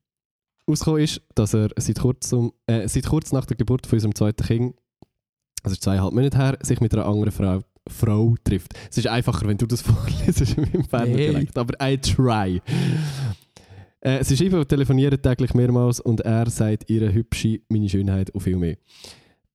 Ausgekommen 0.67 1.03
ist, 1.03 1.21
dass 1.35 1.53
er 1.53 1.69
seit, 1.77 1.99
kurzem, 1.99 2.51
äh, 2.65 2.87
seit 2.87 3.05
kurz 3.05 3.31
nach 3.31 3.45
der 3.45 3.55
Geburt 3.55 3.85
von 3.85 3.97
unserem 3.97 4.15
zweiten 4.15 4.43
Kind, 4.45 4.75
also 5.63 5.77
zweieinhalb 5.77 6.13
Monate 6.13 6.37
her, 6.37 6.57
sich 6.61 6.81
mit 6.81 6.93
einer 6.93 7.05
anderen 7.05 7.31
Frau, 7.31 7.61
Frau 7.87 8.35
trifft. 8.43 8.73
Es 8.89 8.97
ist 8.97 9.07
einfacher, 9.07 9.47
wenn 9.47 9.57
du 9.57 9.65
das 9.65 9.81
vorlesest 9.83 10.57
dem 10.57 10.83
Berner 10.89 11.05
Nee. 11.05 11.29
Dialekt, 11.29 11.57
aber 11.57 11.73
I 11.81 11.97
try. 11.97 12.61
Äh, 14.01 14.23
sie 14.23 14.37
schreiben 14.37 14.59
und 14.59 14.69
telefonieren 14.69 15.21
täglich 15.21 15.53
mehrmals 15.53 15.99
und 15.99 16.21
er 16.21 16.49
sagt 16.49 16.89
ihre 16.89 17.13
hübsche, 17.13 17.61
meine 17.69 17.89
Schönheit 17.89 18.29
und 18.31 18.41
viel 18.41 18.57
mehr. 18.57 18.77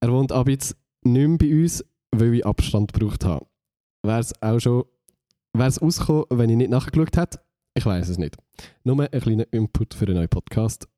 Er 0.01 0.11
wohnt 0.13 0.33
ab 0.33 0.49
jetzt 0.49 0.77
nicht 1.03 1.29
mehr 1.29 1.39
bei 1.39 1.63
uns, 1.63 1.85
weil 2.11 2.35
ich 2.35 2.47
Abstand 2.47 2.93
gebraucht 2.93 3.25
habe. 3.25 3.47
Wäre 4.03 4.21
es 4.21 4.33
auch 4.43 4.59
schon, 4.59 4.85
wäre 5.53 5.69
es 5.69 5.81
rausgekommen, 5.81 6.25
wenn 6.31 6.51
ich 6.51 6.57
nicht 6.57 6.71
nachgeschaut 6.71 7.17
hätte? 7.17 7.41
Ich 7.75 7.87
weiß 7.87 8.09
es 8.09 8.19
nicht. 8.19 8.37
Nur 8.83 9.01
ein 9.01 9.21
kleiner 9.21 9.47
Input 9.53 9.95
für 9.95 10.07
einen 10.07 10.17
neuen 10.17 10.29
Podcast. 10.29 10.89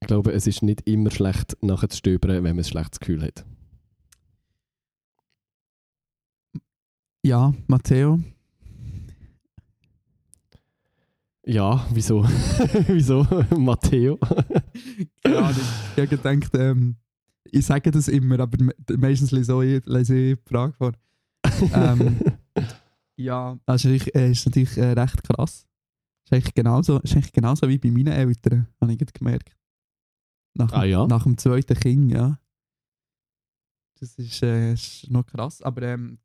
Ich 0.00 0.06
glaube, 0.06 0.32
es 0.32 0.46
ist 0.46 0.62
nicht 0.62 0.82
immer 0.86 1.10
schlecht, 1.10 1.56
nachher 1.62 1.88
zu 1.88 1.96
stöbern, 1.98 2.44
wenn 2.44 2.54
man 2.54 2.58
ein 2.58 2.64
schlechtes 2.64 3.00
Gefühl 3.00 3.22
hat. 3.22 3.44
Ja, 7.26 7.52
Matteo. 7.66 8.20
Ja, 11.44 11.84
wieso? 11.92 12.22
wieso, 12.86 13.26
Matteo? 13.58 14.16
Ja, 15.26 15.50
ich 15.50 15.96
habe 15.96 16.06
gedacht, 16.06 16.54
ähm, 16.54 16.94
ich 17.50 17.66
sage 17.66 17.90
das 17.90 18.06
immer, 18.06 18.38
aber 18.38 18.62
me 18.62 18.72
meistens 18.96 19.32
lese 19.32 19.64
ich, 19.64 19.82
die 19.84 20.36
Frage 20.46 20.72
vor. 20.74 20.92
Ähm, 21.72 22.20
ja, 23.16 23.58
also 23.66 23.88
ich, 23.88 24.14
äh, 24.14 24.30
ist 24.30 24.46
natürlich 24.46 24.76
äh, 24.76 24.92
recht 24.92 25.24
krass. 25.24 25.66
Ist 26.24 26.32
eigentlich, 26.32 26.54
genauso, 26.54 27.00
ist 27.00 27.12
eigentlich 27.14 27.32
genauso 27.32 27.68
wie 27.68 27.78
bei 27.78 27.90
meinen 27.90 28.12
Eltern, 28.12 28.68
habe 28.80 28.92
ich 28.92 28.98
gemerkt. 29.14 29.56
Nach, 30.54 30.70
dem- 30.70 30.78
Ah 30.78 30.84
ja? 30.84 31.06
nach 31.08 31.24
dem 31.24 31.36
zweiten 31.36 31.74
Kind, 31.76 32.12
ja. 32.12 32.38
Das 33.98 34.14
ist, 34.16 34.42
äh, 34.44 34.74
ist 34.74 35.10
noch 35.10 35.26
krass, 35.26 35.60
aber 35.62 35.82
ähm, 35.82 36.18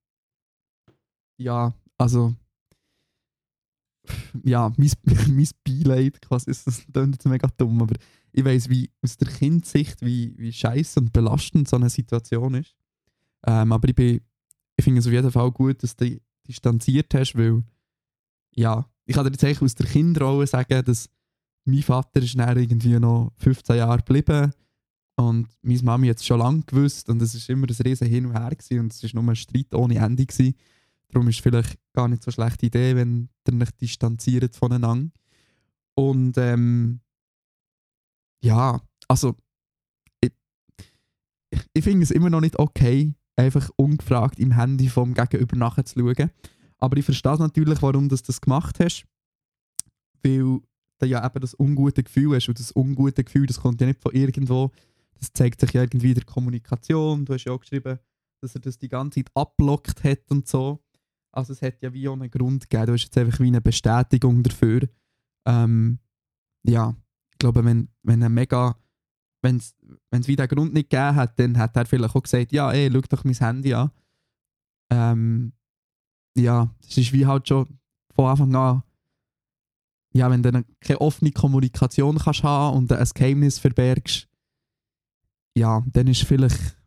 ja, 1.44 1.74
also 1.98 2.36
ja, 4.44 4.72
mein, 4.78 5.48
Beileid 5.64 6.22
quasi, 6.22 6.48
das 6.48 6.86
klingt 6.92 7.16
jetzt 7.16 7.26
mega 7.26 7.48
dumm, 7.58 7.82
aber 7.82 7.96
ich 8.32 8.46
weiss, 8.46 8.70
wie 8.70 8.90
aus 9.02 9.18
der 9.18 9.28
Kindsicht, 9.28 10.02
wie, 10.02 10.34
wie 10.38 10.52
scheiße 10.52 11.00
und 11.00 11.14
belastend 11.14 11.68
so 11.68 11.76
eine 11.76 11.90
Situation 11.90 12.56
ist. 12.56 12.76
Ähm, 13.46 13.72
aber 13.72 13.90
ich, 13.90 13.96
bin, 13.96 14.22
ich 14.76 14.84
finde 14.84 15.00
es 15.00 15.08
auf 15.08 15.14
jeden 15.14 15.32
Fall 15.32 15.52
gut, 15.52 15.84
dass 15.84 15.96
du 15.96 16.06
dich 16.06 16.22
distanziert 16.48 17.14
hast, 17.14 17.36
weil 17.36 17.64
ja, 18.56 18.86
ich 19.06 19.16
kann 19.16 19.26
dir 19.26 19.32
jetzt 19.32 19.44
eigentlich 19.44 19.62
aus 19.62 19.76
der 19.76 19.88
Kinderrolle 19.88 20.48
sagen, 20.48 20.84
dass 20.86 21.10
mein 21.66 21.84
Vater 21.84 22.22
ist 22.22 22.38
dann 22.38 22.58
irgendwie 22.58 23.00
noch 23.00 23.32
15 23.38 23.76
Jahre 23.78 23.98
geblieben 23.98 24.52
und 25.16 25.48
meine 25.62 25.84
Mami 25.84 26.08
hat 26.08 26.18
es 26.18 26.26
schon 26.26 26.40
lange 26.40 26.64
gewusst 26.64 27.10
und 27.10 27.22
es 27.22 27.36
war 27.36 27.54
immer 27.54 27.68
ein 27.68 27.86
riesen 27.86 28.08
Hin 28.08 28.26
und 28.26 28.34
Her 28.34 28.50
gewesen, 28.50 28.80
und 28.80 28.94
es 28.94 29.04
war 29.04 29.22
nur 29.22 29.32
ein 29.32 29.36
Streit 29.36 29.74
ohne 29.76 29.96
Ende. 29.96 30.26
Gewesen. 30.26 30.56
Darum 31.12 31.28
ist 31.28 31.36
es 31.36 31.42
vielleicht 31.42 31.78
gar 31.94 32.08
nicht 32.08 32.24
so 32.24 32.30
eine 32.30 32.34
schlechte 32.34 32.66
Idee, 32.66 32.96
wenn 32.96 33.30
ihr 33.50 33.62
euch 33.62 33.72
distanziert 33.72 34.56
voneinander. 34.56 35.12
Und 35.94 36.38
ähm, 36.38 37.02
ja, 38.42 38.82
also 39.08 39.36
ich, 40.22 40.32
ich 41.74 41.84
finde 41.84 42.04
es 42.04 42.12
immer 42.12 42.30
noch 42.30 42.42
nicht 42.42 42.58
okay, 42.58 43.14
einfach 43.36 43.70
ungefragt 43.76 44.40
im 44.40 44.52
Handy 44.52 44.88
vom 44.88 45.14
Gegenüber 45.14 45.58
nachzuschauen. 45.58 46.32
Aber 46.78 46.98
ich 46.98 47.06
verstehe 47.06 47.38
natürlich, 47.38 47.82
warum 47.82 48.10
du 48.10 48.16
das 48.16 48.42
gemacht 48.42 48.80
hast. 48.80 49.06
Weil 50.24 50.62
du 51.00 51.06
ja 51.06 51.26
eben 51.26 51.40
das 51.40 51.58
ungute 51.60 52.04
Gefühl 52.04 52.36
hast. 52.36 52.48
Und 52.48 52.60
das 52.60 52.76
ungute 52.76 53.24
Gefühl, 53.24 53.46
das 53.46 53.60
kommt 53.60 53.82
ja 53.82 53.88
nicht 53.88 54.02
von 54.02 54.14
irgendwo. 54.14 54.72
Das 55.20 55.32
zeigt 55.34 55.62
sich 55.62 55.74
ja 55.74 55.82
irgendwie 55.82 56.10
in 56.10 56.16
der 56.16 56.26
Kommunikation. 56.26 57.26
Du 57.26 57.34
hast 57.34 57.46
ja 57.46 57.52
auch 57.52 57.60
geschrieben, 57.60 58.00
dass 58.42 58.56
er 58.56 58.62
das 58.62 58.80
die 58.80 58.90
ganze 58.90 59.20
Zeit 59.20 59.32
abblockt 59.36 60.04
hat 60.04 60.30
und 60.30 60.48
so. 60.48 60.80
Also 61.32 61.54
es 61.54 61.62
hat 61.62 61.82
ja 61.82 61.94
wie 61.94 62.08
auch 62.08 62.14
einen 62.14 62.30
Grund 62.30 62.70
gegeben. 62.70 62.88
Du 62.88 62.94
hast 62.94 63.04
jetzt 63.04 63.18
einfach 63.18 63.40
wie 63.40 63.48
eine 63.48 63.62
Bestätigung 63.62 64.44
dafür. 64.44 64.88
Ähm, 65.48 66.00
ja, 66.64 66.96
ich 67.32 67.38
glaube, 67.40 67.64
wenn, 67.64 67.90
wenn 68.04 68.22
er 68.22 68.30
mega 68.30 68.76
wenn 69.42 69.58
es 69.58 70.28
wie 70.28 70.36
den 70.36 70.48
Grund 70.48 70.74
nicht 70.74 70.90
gegeben 70.90 71.16
hat, 71.16 71.38
dann 71.40 71.58
hat 71.58 71.76
er 71.76 71.86
vielleicht 71.86 72.16
auch 72.16 72.24
gesagt, 72.24 72.52
ja, 72.52 72.72
ey, 72.72 72.92
schau 72.92 73.02
doch 73.02 73.24
mein 73.24 73.34
Handy 73.34 73.74
an. 73.74 73.92
Ähm, 74.92 75.54
ja, 76.38 76.74
das 76.82 76.98
ist 76.98 77.14
wie 77.14 77.26
halt 77.26 77.48
schon 77.48 77.80
von 78.14 78.26
Anfang 78.26 78.56
an, 78.56 78.84
ja, 80.14 80.30
wenn 80.30 80.44
du 80.44 80.64
keine 80.82 81.02
offene 81.02 81.32
Kommunikation 81.32 82.18
kannst 82.18 82.44
haben 82.44 82.78
und 82.78 82.92
ein 82.92 83.10
Geheimnis 83.14 83.60
verbergst, 83.60 84.28
ja, 85.58 85.84
dann 85.88 86.08
ist 86.08 86.24
vielleicht, 86.24 86.78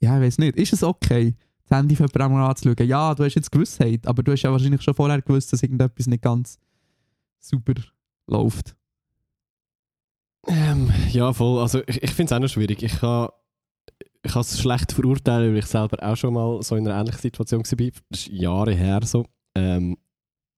ja, 0.00 0.16
ich 0.16 0.22
weiß 0.22 0.38
nicht, 0.38 0.56
ist 0.56 0.72
es 0.72 0.82
okay, 0.82 1.34
das 1.68 1.78
Handy 1.78 1.96
für 1.96 2.06
jemanden 2.06 2.38
anzuschauen? 2.38 2.88
Ja, 2.88 3.14
du 3.14 3.24
hast 3.24 3.34
jetzt 3.34 3.50
Gewissheit, 3.50 4.06
aber 4.06 4.22
du 4.22 4.32
hast 4.32 4.42
ja 4.42 4.52
wahrscheinlich 4.52 4.82
schon 4.82 4.94
vorher 4.94 5.20
gewusst, 5.22 5.52
dass 5.52 5.62
irgendetwas 5.62 6.06
nicht 6.06 6.22
ganz 6.22 6.58
super 7.40 7.74
läuft. 8.26 8.74
Ähm, 10.46 10.90
ja, 11.10 11.32
voll. 11.32 11.60
Also 11.60 11.82
ich, 11.86 12.02
ich 12.02 12.10
finde 12.10 12.32
es 12.32 12.36
auch 12.36 12.42
noch 12.42 12.48
schwierig. 12.48 12.82
Ich 12.82 12.98
kann 12.98 13.28
ich 14.24 14.34
es 14.34 14.60
schlecht 14.60 14.92
verurteilen, 14.92 15.52
weil 15.52 15.58
ich 15.58 15.66
selber 15.66 16.02
auch 16.02 16.16
schon 16.16 16.34
mal 16.34 16.62
so 16.62 16.76
in 16.76 16.86
einer 16.86 17.00
ähnlichen 17.00 17.20
Situation 17.20 17.62
war. 17.64 17.90
Das 18.10 18.20
ist 18.20 18.28
Jahre 18.28 18.74
her 18.74 19.00
so. 19.04 19.26
Ähm, 19.54 19.96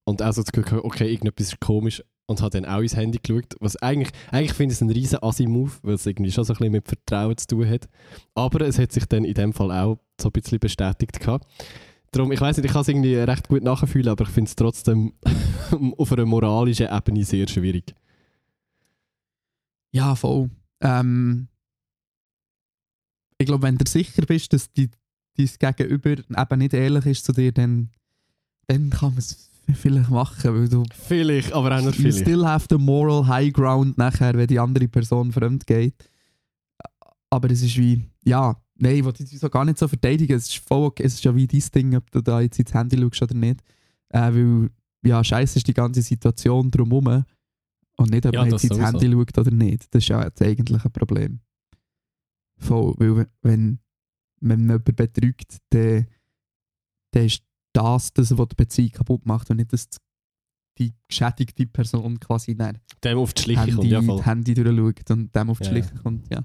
und 0.05 0.23
auch 0.23 0.33
so 0.33 0.43
das 0.43 0.53
Gefühl, 0.53 0.81
okay, 0.81 1.11
irgendetwas 1.11 1.49
ist 1.49 1.61
komisch 1.61 2.03
und 2.27 2.41
habe 2.41 2.51
dann 2.51 2.65
auch 2.65 2.81
ins 2.81 2.97
Handy 2.97 3.19
geschaut. 3.23 3.55
Was 3.61 3.77
eigentlich, 3.77 4.11
eigentlich 4.31 4.55
finde 4.55 4.73
ich 4.73 4.79
es 4.79 4.83
ein 4.83 4.91
riesen 4.91 5.23
Assi-Move, 5.23 5.73
weil 5.83 5.95
es 5.95 6.07
irgendwie 6.07 6.33
schon 6.33 6.45
so 6.45 6.53
ein 6.55 6.59
bisschen 6.59 6.73
mit 6.73 6.89
Vertrauen 6.89 7.37
zu 7.37 7.47
tun 7.47 7.69
hat. 7.69 7.89
Aber 8.35 8.63
es 8.63 8.79
hat 8.79 8.93
sich 8.93 9.07
dann 9.07 9.25
in 9.25 9.35
dem 9.35 9.53
Fall 9.53 9.71
auch 9.71 9.99
so 10.21 10.29
ein 10.29 10.33
bisschen 10.33 10.59
bestätigt 10.59 11.21
gehabt. 11.21 11.47
Darum, 12.11 12.33
ich 12.33 12.41
weiß 12.41 12.57
nicht, 12.57 12.67
ich 12.67 12.73
kann 12.73 12.83
es 12.83 12.89
irgendwie 12.89 13.17
recht 13.17 13.49
gut 13.49 13.63
nachfühlen, 13.63 14.09
aber 14.09 14.25
ich 14.25 14.31
finde 14.31 14.49
es 14.49 14.57
trotzdem 14.57 15.15
auf 15.99 16.13
einer 16.13 16.27
moralischen 16.27 16.89
Ebene 16.89 17.25
sehr 17.25 17.49
schwierig. 17.49 17.95
Ja, 19.91 20.15
voll. 20.15 20.51
Ähm, 20.81 21.49
ich 23.39 23.47
glaube, 23.47 23.63
wenn 23.63 23.79
du 23.79 23.89
sicher 23.89 24.23
bist, 24.27 24.53
dass 24.53 24.73
dein 24.73 24.91
Gegenüber 25.37 26.11
eben 26.13 26.59
nicht 26.59 26.75
ehrlich 26.75 27.07
ist 27.07 27.25
zu 27.25 27.33
dir, 27.33 27.53
dann, 27.53 27.91
dann 28.69 28.91
kann 28.91 29.11
man 29.11 29.19
es 29.19 29.51
vielleicht 29.73 30.11
machen, 30.11 30.55
weil 30.55 30.69
du 30.69 30.85
Vielleicht, 30.93 31.53
aber 31.53 31.77
auch 31.77 31.81
nicht 31.81 31.97
you 31.99 32.03
vielleicht. 32.03 32.19
still 32.21 32.45
have 32.47 32.67
the 32.69 32.77
moral 32.79 33.27
high 33.27 33.53
ground 33.53 33.97
nachher, 33.99 34.35
wenn 34.35 34.47
die 34.47 34.59
andere 34.59 34.89
Person 34.89 35.33
fremd 35.33 35.67
geht. 35.67 35.95
Aber 37.31 37.51
es 37.51 37.63
ist 37.63 37.77
wie, 37.77 38.03
ja, 38.25 38.57
nein, 38.77 38.97
ich 38.97 39.05
dich 39.13 39.39
so 39.39 39.49
gar 39.49 39.65
nicht 39.65 39.79
so 39.79 39.89
verteidigen. 39.89 40.37
Es 40.37 40.49
ist 40.49 40.59
voll 40.59 40.85
okay. 40.85 41.03
Es 41.05 41.15
ist 41.15 41.25
ja 41.25 41.35
wie 41.35 41.47
dein 41.47 41.63
Ding, 41.75 41.97
ob 41.97 42.11
du 42.11 42.21
da 42.21 42.41
jetzt 42.41 42.59
ins 42.59 42.75
Handy 42.75 42.97
schaust 42.99 43.23
oder 43.23 43.35
nicht. 43.35 43.61
Äh, 44.11 44.33
weil, 44.35 44.71
ja, 45.05 45.23
scheiße 45.25 45.59
ist 45.59 45.67
die 45.67 45.75
ganze 45.75 46.03
Situation 46.03 46.71
drumherum. 46.71 47.25
Und 47.97 48.11
nicht, 48.11 48.27
ob 48.27 48.35
Ja, 48.35 48.41
man 48.43 48.51
jetzt 48.51 48.65
ins. 48.65 48.79
Handy 48.79 49.11
schaut 49.11 49.39
oder 49.39 49.51
nicht. 49.51 49.93
Das 49.95 50.03
ist 50.03 50.09
ja 50.09 50.23
jetzt 50.25 50.43
eigentlich 50.43 50.85
ein 50.85 50.93
Problem. 50.93 51.41
Voll, 52.59 52.95
weil 52.99 53.27
wenn, 53.43 53.79
wenn 54.41 54.67
man 54.67 54.77
jemanden 54.79 54.95
betrügt, 54.95 55.59
dann, 55.71 56.07
dann 57.11 57.25
ist 57.27 57.43
das, 57.75 58.13
das, 58.13 58.37
was 58.37 58.49
die 58.49 58.57
Beziehung 58.57 58.91
kaputt 58.93 59.27
macht 59.27 59.51
und 59.51 59.59
nicht, 59.59 59.73
dass 59.73 59.89
die 60.79 60.93
geschädigte 61.09 61.67
Person 61.67 62.19
quasi 62.19 62.57
dann 62.57 62.79
Dem 63.03 63.19
auf 63.19 63.33
die 63.35 63.43
Schliche 63.43 63.61
Handy, 63.61 63.75
kommt, 63.77 63.87
ja 63.91 64.03
voll. 64.03 64.23
Handy 64.23 64.55
durchschaut 64.55 65.11
und 65.11 65.35
dem 65.35 65.51
auf 65.51 65.59
die. 65.59 65.65
Schliche 65.69 65.95
kommt. 66.03 66.29
Ja. 66.33 66.43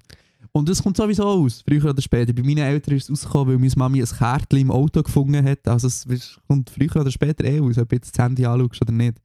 Und 0.52 0.68
das 0.70 0.82
kommt 0.84 0.98
sowieso 0.98 1.24
aus, 1.26 1.62
früher 1.68 1.86
oder 1.86 2.02
später. 2.02 2.34
Bei 2.34 2.42
meinen 2.44 2.60
Eltern 2.60 2.96
ist 2.96 3.04
es 3.04 3.10
rausgekommen, 3.24 3.54
weil 3.54 3.60
meine 3.60 3.74
Mami 3.76 4.02
ein 4.02 4.08
Kärtchen 4.08 4.60
im 4.60 4.72
Auto 4.72 5.02
gefunden 5.04 5.44
hat. 5.44 5.68
Also 5.68 5.88
es 5.88 6.40
kommt 6.48 6.70
früher 6.70 6.96
oder 6.98 7.12
später 7.12 7.44
eh 7.46 7.60
aus, 7.60 7.78
ob 7.78 7.90
du 7.90 7.96
jetzt 7.96 8.18
das 8.18 8.24
Handy 8.26 8.46
anschaust 8.46 8.82
oder 8.82 8.92
nicht. 8.92 9.18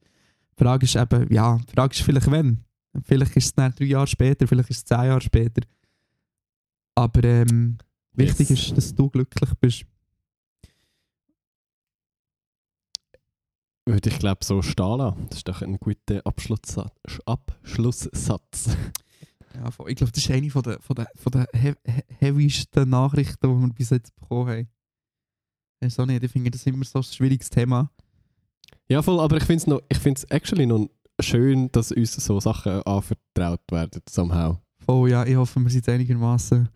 Die 0.57 0.63
Frage 0.63 0.85
ist 0.85 0.95
eben, 0.95 1.33
ja, 1.33 1.57
die 1.57 1.73
Frage 1.73 1.93
ist 1.95 2.01
vielleicht 2.03 2.29
wann. 2.31 2.63
Vielleicht 3.03 3.35
ist 3.35 3.45
es 3.45 3.53
dann 3.53 3.73
drei 3.75 3.85
Jahre 3.85 4.07
später, 4.07 4.47
vielleicht 4.47 4.69
ist 4.69 4.77
es 4.77 4.85
zehn 4.85 5.05
Jahre 5.05 5.21
später. 5.21 5.61
Aber 6.95 7.23
ähm, 7.23 7.77
wichtig 8.13 8.49
Yes. 8.49 8.59
ist, 8.67 8.77
dass 8.77 8.95
du 8.95 9.09
glücklich 9.09 9.49
bist. 9.59 9.85
Würde 13.85 14.09
ich 14.09 14.17
glaube 14.17 14.43
so 14.43 14.61
stehen 14.61 14.97
lassen. 14.97 15.27
Das 15.29 15.37
ist 15.37 15.47
doch 15.47 15.61
ein 15.61 15.79
guter 15.79 16.21
Abschlusssatz. 16.25 17.19
Abschlusssatz. 17.25 18.77
Ja, 19.55 19.71
voll. 19.71 19.89
ich 19.89 19.95
glaube, 19.95 20.11
das 20.11 20.21
ist 20.21 20.29
eine 20.31 20.49
von 20.49 20.63
der, 20.63 20.81
von 20.81 20.95
der, 20.97 21.07
von 21.15 21.31
der 21.31 21.47
he 21.53 21.73
he 21.85 22.01
heavysten 22.19 22.89
Nachrichten, 22.89 23.47
die 23.47 23.61
wir 23.67 23.73
bis 23.73 23.89
jetzt 23.91 24.13
bekommen 24.13 24.49
haben. 24.49 24.67
Ich 25.79 25.85
weiß 25.85 25.99
auch 26.01 26.05
nicht, 26.05 26.23
ich 26.23 26.29
finde 26.29 26.51
das 26.51 26.65
immer 26.65 26.83
so 26.83 26.99
ein 26.99 27.03
schwieriges 27.03 27.49
Thema. 27.49 27.89
Ja, 28.89 29.01
voll, 29.01 29.17
aber 29.17 29.37
ich 29.37 29.45
finde 29.45 29.61
es 29.61 29.67
noch, 29.67 29.81
ich 29.87 29.97
finde 29.97 30.17
es 30.17 30.23
actually 30.25 30.65
noch 30.65 30.89
schön, 31.21 31.71
dass 31.71 31.93
uns 31.93 32.15
so 32.15 32.37
Sachen 32.41 32.81
anvertraut 32.83 33.61
werden, 33.71 34.01
somehow. 34.09 34.57
Voll, 34.85 35.11
ja, 35.11 35.25
ich 35.25 35.37
hoffe, 35.37 35.59
wir 35.61 35.69
sind 35.69 35.87
einigermaßen 35.87 36.67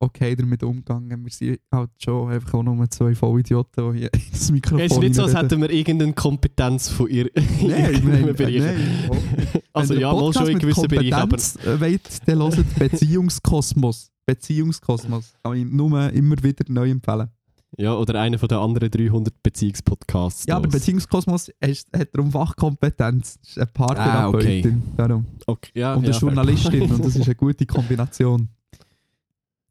okay 0.00 0.36
damit 0.36 0.62
umgegangen. 0.62 1.24
Wir 1.24 1.30
sind 1.32 1.60
halt 1.72 1.90
schon 1.98 2.30
einfach 2.30 2.54
auch 2.54 2.62
nur 2.62 2.88
zwei 2.90 3.14
Vollidioten, 3.14 3.92
die 3.92 3.98
hier 4.00 4.10
das 4.32 4.50
Mikrofon 4.50 4.80
Es 4.80 4.92
ist 4.92 4.98
nicht 5.00 5.14
so, 5.14 5.22
als 5.24 5.34
hätten 5.34 5.60
wir 5.60 5.70
irgendeine 5.70 6.12
Kompetenz 6.12 6.88
von 6.88 7.08
ihr 7.08 7.34
in 7.60 7.70
irgendeinem 7.70 8.34
Bereich. 8.36 8.58
nein. 8.60 9.10
oh. 9.10 9.16
Also 9.72 9.94
ja, 9.94 10.12
mal 10.12 10.32
schon 10.32 10.48
in 10.48 10.58
gewissen 10.58 10.88
Bereichen, 10.88 11.14
aber 11.14 11.36
äh, 11.36 11.80
wollt, 11.80 12.28
dann 12.28 12.38
hört 12.40 12.78
Beziehungskosmos. 12.78 14.10
Beziehungskosmos. 14.26 15.34
Kann 15.42 15.56
ich 15.56 15.64
nur 15.64 16.12
immer 16.12 16.42
wieder 16.42 16.64
neu 16.68 16.90
empfehlen. 16.90 17.28
ja, 17.76 17.94
oder 17.94 18.20
einer 18.20 18.38
von 18.38 18.48
den 18.48 18.58
anderen 18.58 18.90
300 18.90 19.34
Beziehungspodcasts. 19.42 20.46
Ja, 20.46 20.56
aber. 20.56 20.68
Beziehungskosmos 20.68 21.48
hat, 21.62 21.84
hat 21.96 22.08
darum 22.12 22.32
Fachkompetenz. 22.32 23.38
Das 23.40 23.48
ist 23.50 23.58
eine 23.58 23.66
Ah, 23.66 23.70
Paartherapeutin. 23.72 24.82
Darum. 24.96 25.26
okay. 25.46 25.70
ja, 25.74 25.94
Und 25.94 26.04
eine 26.04 26.12
ja. 26.12 26.18
Journalistin. 26.18 26.82
und 26.82 27.04
das 27.04 27.16
ist 27.16 27.24
eine 27.26 27.34
gute 27.34 27.66
Kombination. 27.66 28.48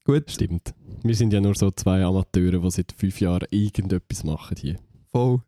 Gut, 0.08 0.32
Stimmt. 0.32 0.74
Wir 1.04 1.16
sind 1.16 1.34
ja 1.34 1.42
nur 1.42 1.54
so 1.54 1.70
zwei 1.72 2.02
Amateure, 2.04 2.60
die 2.62 2.72
seit 2.72 2.94
fünf 2.94 3.20
Jahren 3.20 3.46
irgendetwas 3.52 4.24
machen 4.24 4.56
hier. 4.58 4.80
voll. 5.12 5.42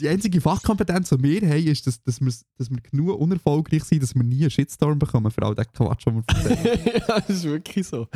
Die- 0.00 0.08
einzige 0.08 0.40
Fachkompetenz, 0.40 1.10
die 1.10 1.22
wir 1.22 1.48
haben, 1.48 1.66
ist, 1.66 1.86
dass, 1.86 2.02
dass, 2.02 2.20
wir, 2.20 2.32
dass 2.56 2.70
wir 2.70 2.80
genug 2.80 3.20
unerfolgreich 3.20 3.84
sind, 3.84 4.02
dass 4.02 4.14
wir 4.16 4.24
nie 4.24 4.40
einen 4.40 4.50
Shitstorm 4.50 4.98
bekommen 4.98 5.30
für 5.30 5.42
all 5.42 5.54
den 5.54 5.66
Quatsch, 5.72 6.06
den 6.06 6.16
wir 6.16 6.24
erzählen. 6.26 6.86
ja, 7.06 7.06
das 7.20 7.28
ist 7.30 7.44
wirklich 7.44 7.86
so. 7.86 8.08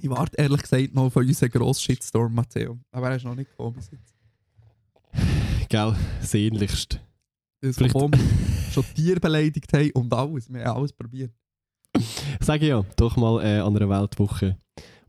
Ich 0.00 0.08
warte 0.10 0.36
ehrlich 0.36 0.62
gesagt 0.62 0.94
noch 0.94 1.04
auf 1.06 1.16
unseren 1.16 1.50
grossen 1.50 1.80
Shitstorm, 1.82 2.34
Matteo. 2.34 2.78
Aber 2.92 3.10
er 3.10 3.16
ist 3.16 3.24
noch 3.24 3.34
nicht 3.34 3.50
gekommen 3.50 3.74
bis 3.74 3.90
jetzt. 3.90 4.14
Gell, 5.70 5.96
sehnlichst. 6.20 7.00
Das 7.62 7.76
Vielleicht- 7.78 7.96
schon 8.72 8.84
Tiere 8.94 9.18
beleidigt 9.18 9.72
haben 9.72 9.90
und 9.92 10.12
alles. 10.14 10.52
Wir 10.52 10.64
haben 10.66 10.76
alles 10.78 10.92
probiert. 10.92 11.32
Sage 12.40 12.66
ja, 12.66 12.84
doch 12.96 13.16
mal 13.16 13.44
äh, 13.44 13.60
an 13.60 13.76
einer 13.76 13.88
Weltwoche 13.88 14.56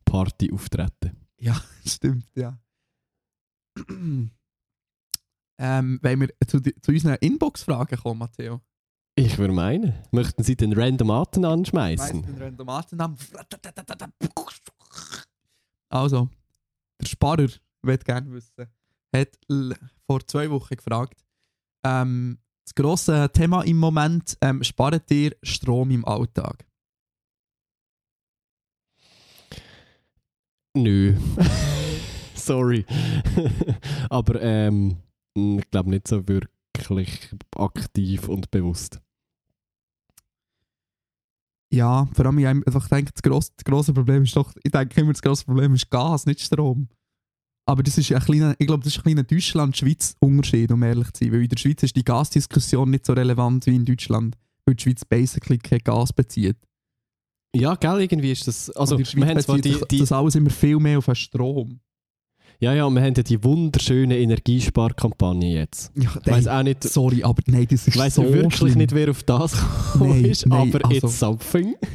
Party 0.05 0.51
auftreten. 0.51 1.17
Ja, 1.39 1.61
stimmt, 1.85 2.27
ja. 2.35 2.57
ähm, 3.89 4.29
wenn 6.01 6.19
wir 6.19 6.29
zu, 6.47 6.61
zu 6.61 6.91
unseren 6.91 7.15
Inbox-Fragen 7.15 7.97
kommen, 7.97 8.19
Matteo. 8.19 8.61
Ich 9.15 9.37
würde 9.37 9.53
meinen, 9.53 9.93
möchten 10.11 10.43
Sie 10.43 10.55
den 10.55 10.73
Randomaten 10.73 11.45
anschmeißen? 11.45 12.23
den 12.23 12.41
Randomatennamen. 12.41 13.17
Also, 15.93 16.29
der 17.01 17.05
Sparer 17.05 17.47
wird 17.81 18.05
gerne 18.05 18.31
wissen, 18.31 18.65
hat 19.13 19.37
vor 20.07 20.25
zwei 20.25 20.49
Wochen 20.49 20.77
gefragt, 20.77 21.25
ähm, 21.83 22.39
das 22.63 22.75
grosse 22.75 23.29
Thema 23.33 23.63
im 23.63 23.77
Moment, 23.77 24.37
ähm, 24.39 24.63
spart 24.63 25.11
ihr 25.11 25.35
Strom 25.43 25.91
im 25.91 26.05
Alltag? 26.05 26.65
Nö. 30.75 31.15
Sorry. 32.35 32.85
Aber 34.09 34.41
ähm, 34.41 34.97
ich 35.35 35.69
glaube 35.69 35.89
nicht 35.89 36.07
so 36.07 36.27
wirklich 36.27 37.29
aktiv 37.55 38.27
und 38.29 38.49
bewusst. 38.51 38.99
Ja, 41.73 42.07
vor 42.13 42.25
allem, 42.25 42.39
ich 42.39 42.47
einfach 42.47 42.87
denke, 42.89 43.11
das 43.13 43.21
grosse, 43.21 43.51
das 43.55 43.63
grosse 43.63 43.93
Problem 43.93 44.23
ist 44.23 44.35
doch, 44.35 44.53
ich 44.61 44.71
denke 44.71 44.99
immer, 44.99 45.13
das 45.13 45.21
grosse 45.21 45.45
Problem 45.45 45.73
ist 45.73 45.89
Gas, 45.89 46.25
nicht 46.25 46.41
Strom. 46.41 46.89
Aber 47.65 47.83
das 47.83 47.97
ist 47.97 48.11
ein 48.11 48.19
kleiner, 48.19 48.55
ich 48.59 48.67
glaube, 48.67 48.83
das 48.83 48.93
ist 48.93 48.99
ein 48.99 49.03
kleiner 49.03 49.23
Deutschland-Schweiz-Unterschied, 49.23 50.71
um 50.71 50.83
ehrlich 50.83 51.11
zu 51.13 51.23
sein. 51.23 51.31
Weil 51.33 51.43
in 51.43 51.49
der 51.49 51.57
Schweiz 51.57 51.83
ist 51.83 51.95
die 51.95 52.03
Gasdiskussion 52.03 52.89
nicht 52.89 53.05
so 53.05 53.13
relevant 53.13 53.65
wie 53.67 53.75
in 53.75 53.85
Deutschland, 53.85 54.37
weil 54.65 54.75
die 54.75 54.83
Schweiz 54.83 55.05
basically 55.05 55.57
kein 55.57 55.79
Gas 55.79 56.11
bezieht. 56.11 56.57
Ja, 57.55 57.75
gell, 57.75 58.01
irgendwie 58.01 58.31
ist 58.31 58.47
das. 58.47 58.69
Also, 58.71 58.95
Und 58.95 59.15
wir 59.15 59.25
haben 59.27 59.39
zwar 59.41 59.57
die, 59.59 59.77
die, 59.89 59.99
das 59.99 60.11
alles 60.11 60.35
immer 60.35 60.49
viel 60.49 60.77
mehr 60.77 60.97
auf 60.99 61.05
den 61.05 61.15
Strom. 61.15 61.79
Ja, 62.59 62.73
ja, 62.73 62.87
wir 62.89 63.01
haben 63.01 63.13
ja 63.15 63.23
die 63.23 63.43
wunderschöne 63.43 64.19
Energiesparkampagne 64.19 65.51
jetzt. 65.55 65.91
Ja, 65.95 66.11
Ich 66.23 66.31
weiss 66.31 66.47
auch 66.47 66.61
nicht, 66.61 66.83
sorry, 66.83 67.23
aber 67.23 67.41
nein, 67.47 67.65
das 67.69 67.87
ist 67.87 67.95
ich 67.95 67.97
weiss 67.97 68.15
so 68.15 68.23
wirklich 68.23 68.55
schlimm. 68.55 68.77
nicht, 68.77 68.91
wer 68.93 69.09
auf 69.09 69.23
das 69.23 69.53
gekommen 69.53 70.21
Nein, 70.21 70.25
ist, 70.25 70.45
nein, 70.45 70.69
aber 70.73 70.85
also- 70.85 71.07
it's 71.07 71.19
something. 71.19 71.75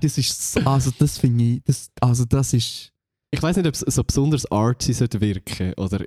Das 0.00 0.18
ist 0.18 0.52
so, 0.52 0.60
also 0.62 0.90
das 0.98 1.16
finde 1.16 1.44
ich, 1.44 1.62
das, 1.64 1.90
also 2.00 2.24
das 2.24 2.52
ist... 2.52 2.92
Ich 3.30 3.40
weiß 3.40 3.56
nicht, 3.56 3.66
ob 3.68 3.72
es 3.72 3.80
so 3.80 4.02
besonders 4.02 4.44
artsy 4.50 4.92
sollte 4.92 5.20
wirken 5.20 5.72
oder 5.74 6.04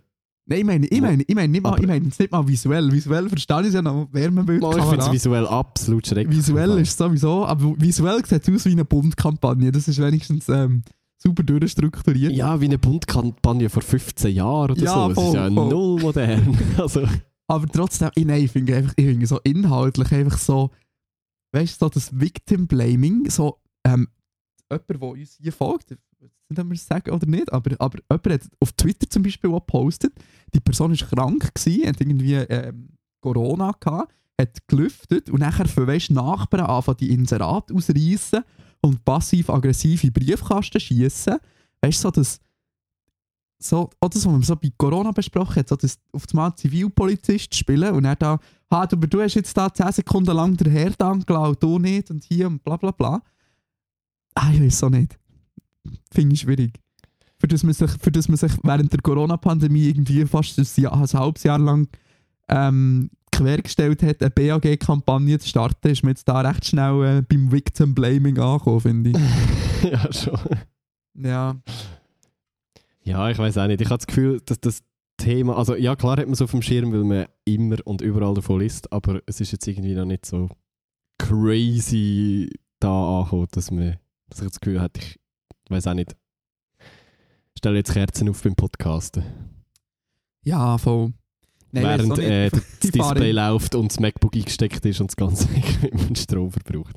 Nein, 0.50 0.60
ich 0.60 0.66
meine, 0.66 0.88
ich 0.88 1.02
meine, 1.02 1.24
ich 1.28 1.36
meine 1.36 1.48
nicht 1.50 1.62
mal, 1.62 1.80
ich 1.80 1.86
meine 1.86 2.06
jetzt 2.06 2.20
nicht 2.20 2.32
mal 2.32 2.48
visuell. 2.48 2.92
Visuell 2.92 3.30
verstehe 3.30 3.62
ich 3.62 3.68
es 3.68 3.74
ja 3.76 3.84
noch, 3.84 4.08
Wärmebild, 4.12 4.64
ich 4.64 4.84
finde 4.84 5.06
es 5.06 5.12
visuell 5.12 5.46
absolut 5.46 6.08
schrecklich. 6.08 6.38
Visuell 6.38 6.80
ist 6.80 6.90
es 6.90 6.98
sowieso, 6.98 7.46
aber 7.46 7.80
visuell 7.80 8.26
sieht 8.26 8.48
es 8.48 8.56
aus 8.56 8.66
wie 8.66 8.72
eine 8.72 8.86
Bundkampagne. 8.86 9.72
Das 9.72 9.88
ist 9.88 10.02
wenigstens 10.02 10.50
ähm, 10.50 10.82
super 11.22 11.44
durchstrukturiert. 11.44 12.34
Ja, 12.34 12.60
wie 12.60 12.66
eine 12.66 12.80
Bundkampagne 12.80 13.70
vor 13.70 13.84
15 13.84 14.34
Jahren 14.34 14.72
oder 14.72 14.82
Ja, 14.82 15.08
so. 15.10 15.14
Voll, 15.14 15.28
ist 15.28 15.34
ja 15.36 15.52
voll. 15.52 15.70
null 15.70 16.02
modern. 16.02 16.58
also, 16.78 17.04
Aber 17.48 17.68
trotzdem, 17.68 18.10
ich, 18.16 18.26
nein, 18.26 18.44
ich 18.44 18.52
finde 18.52 18.76
einfach, 18.76 18.94
ich 18.96 19.06
finde 19.06 19.28
so 19.28 19.40
inhaltlich 19.44 20.12
einfach 20.12 20.40
so, 20.40 20.72
weißt 21.52 21.80
du, 21.80 21.86
so 21.86 21.90
das 21.90 22.20
Victim 22.20 22.66
Blaming, 22.66 23.30
so, 23.30 23.58
ähm, 23.84 24.08
jemand, 24.72 24.90
der 24.90 25.02
uns 25.02 25.38
hier 25.40 25.54
folgt, 25.54 25.96
nicht, 26.50 26.60
ob 26.60 26.68
wir 26.68 26.76
es 26.76 26.88
sagen 26.88 27.12
oder 27.12 27.28
nicht, 27.28 27.52
aber, 27.52 27.72
aber 27.80 28.00
jemand 28.10 28.44
hat 28.44 28.52
auf 28.60 28.72
Twitter 28.74 29.10
zum 29.10 29.24
Beispiel 29.24 29.52
gepostet, 29.52 30.14
die 30.54 30.60
Person 30.60 30.92
war 30.92 31.08
krank, 31.08 31.54
gewesen, 31.54 31.88
hat 31.88 32.02
irgendwie 32.02 32.34
ähm, 32.34 32.90
Corona 33.22 33.72
gehabt, 33.80 34.14
hat 34.40 34.68
gelüftet 34.68 35.30
und 35.30 35.42
nachher 35.42 35.68
für 35.68 35.86
weißt, 35.86 36.12
Nachbarn 36.12 36.66
anfangen, 36.66 36.98
die 36.98 37.12
Inserate 37.12 37.74
ausreißen 37.74 38.44
und 38.82 39.04
passiv-aggressive 39.06 40.12
Briefkasten 40.12 40.80
schießen. 40.80 41.38
Weißt 41.82 42.04
du, 42.04 42.08
so 42.08 42.12
das 42.12 42.40
so, 43.62 43.90
oder 44.02 44.18
so, 44.18 44.32
man 44.32 44.42
so 44.42 44.56
bei 44.56 44.72
Corona 44.78 45.12
besprochen 45.12 45.58
hat, 45.58 45.70
so 45.70 45.76
das 45.76 46.00
auf 46.14 46.24
einmal 46.32 46.56
Zivilpolizist 46.56 47.54
spielen 47.54 47.94
und 47.94 48.06
er 48.06 48.16
da, 48.16 48.40
ha, 48.72 48.88
du, 48.88 48.96
du 48.96 49.22
hast 49.22 49.36
jetzt 49.36 49.56
da 49.58 49.74
10 49.74 49.92
Sekunden 49.92 50.34
lang 50.34 50.56
den 50.56 50.72
Herd 50.72 51.02
angelaut, 51.02 51.62
du 51.62 51.78
nicht 51.78 52.10
und 52.10 52.24
hier 52.24 52.48
und 52.48 52.64
bla 52.64 52.78
bla 52.78 52.92
bla. 52.92 53.22
Ah, 54.34 54.52
ich 54.54 54.62
weiß 54.62 54.84
auch 54.84 54.90
nicht. 54.90 55.20
Finde 56.12 56.34
ich 56.36 56.42
schwierig. 56.42 56.74
Für 57.40 57.48
das, 57.48 57.64
man 57.64 57.74
sich, 57.74 57.92
für 57.92 58.12
das 58.12 58.28
man 58.28 58.38
sich 58.38 58.52
während 58.64 58.92
der 58.92 59.02
Corona-Pandemie 59.02 59.88
irgendwie 59.88 60.26
fast 60.26 60.60
ein, 60.60 60.68
Jahr, 60.82 60.94
ein 60.94 61.08
halbes 61.08 61.44
Jahr 61.44 61.60
lang 61.60 61.88
ähm, 62.50 63.10
quergestellt 63.32 64.04
hat, 64.04 64.22
eine 64.22 64.30
BAG-Kampagne 64.30 65.40
zu 65.40 65.48
starten, 65.48 65.88
ist 65.88 66.04
man 66.04 66.12
jetzt 66.12 66.28
da 66.28 66.42
recht 66.42 66.66
schnell 66.66 67.20
äh, 67.20 67.22
beim 67.22 67.52
Victim 67.52 67.96
Blaming 67.96 68.38
angekommen, 68.38 68.82
finde 68.82 69.10
ich. 69.12 69.84
ja, 69.92 70.12
schon. 70.12 70.40
ja. 71.16 71.56
Ja, 73.04 73.30
ich 73.30 73.38
weiß 73.38 73.58
auch 73.58 73.68
nicht. 73.68 73.82
Ich 73.82 73.88
habe 73.90 73.98
das 73.98 74.08
Gefühl, 74.08 74.42
dass 74.46 74.60
das 74.60 74.82
Thema, 75.18 75.58
also 75.58 75.76
ja, 75.76 75.96
klar 75.96 76.18
hat 76.18 76.26
man 76.26 76.34
es 76.34 76.42
auf 76.42 76.52
dem 76.52 76.62
Schirm, 76.62 76.92
weil 76.92 77.04
man 77.04 77.26
immer 77.46 77.78
und 77.86 78.02
überall 78.02 78.34
davon 78.34 78.60
liest, 78.60 78.92
aber 78.92 79.22
es 79.26 79.40
ist 79.42 79.52
jetzt 79.52 79.68
irgendwie 79.68 79.94
noch 79.94 80.06
nicht 80.06 80.26
so 80.26 80.50
crazy 81.18 82.50
da 82.80 83.20
angekommen, 83.20 83.48
dass, 83.52 83.72
man, 83.72 83.98
dass 84.30 84.42
ich 84.42 84.48
das 84.48 84.60
Gefühl 84.60 84.82
hatte, 84.82 85.02
ich 85.02 85.19
weiß 85.70 85.88
auch 85.88 85.94
nicht. 85.94 86.16
Ich 87.54 87.60
stelle 87.60 87.78
jetzt 87.78 87.94
Kerzen 87.94 88.30
auf 88.30 88.42
beim 88.42 88.56
Podcasten. 88.56 89.24
Ja, 90.44 90.78
voll. 90.78 91.14
Nein, 91.72 91.84
während 91.84 92.18
äh, 92.20 92.50
das 92.80 92.80
Display 92.80 93.32
läuft 93.32 93.76
und 93.76 93.92
das 93.92 94.00
MacBook 94.00 94.36
eingesteckt 94.36 94.86
ist 94.86 95.02
und 95.02 95.12
das 95.12 95.16
ganze 95.16 95.48
Equipment 95.56 96.18
Strom 96.18 96.52
verbraucht. 96.52 96.96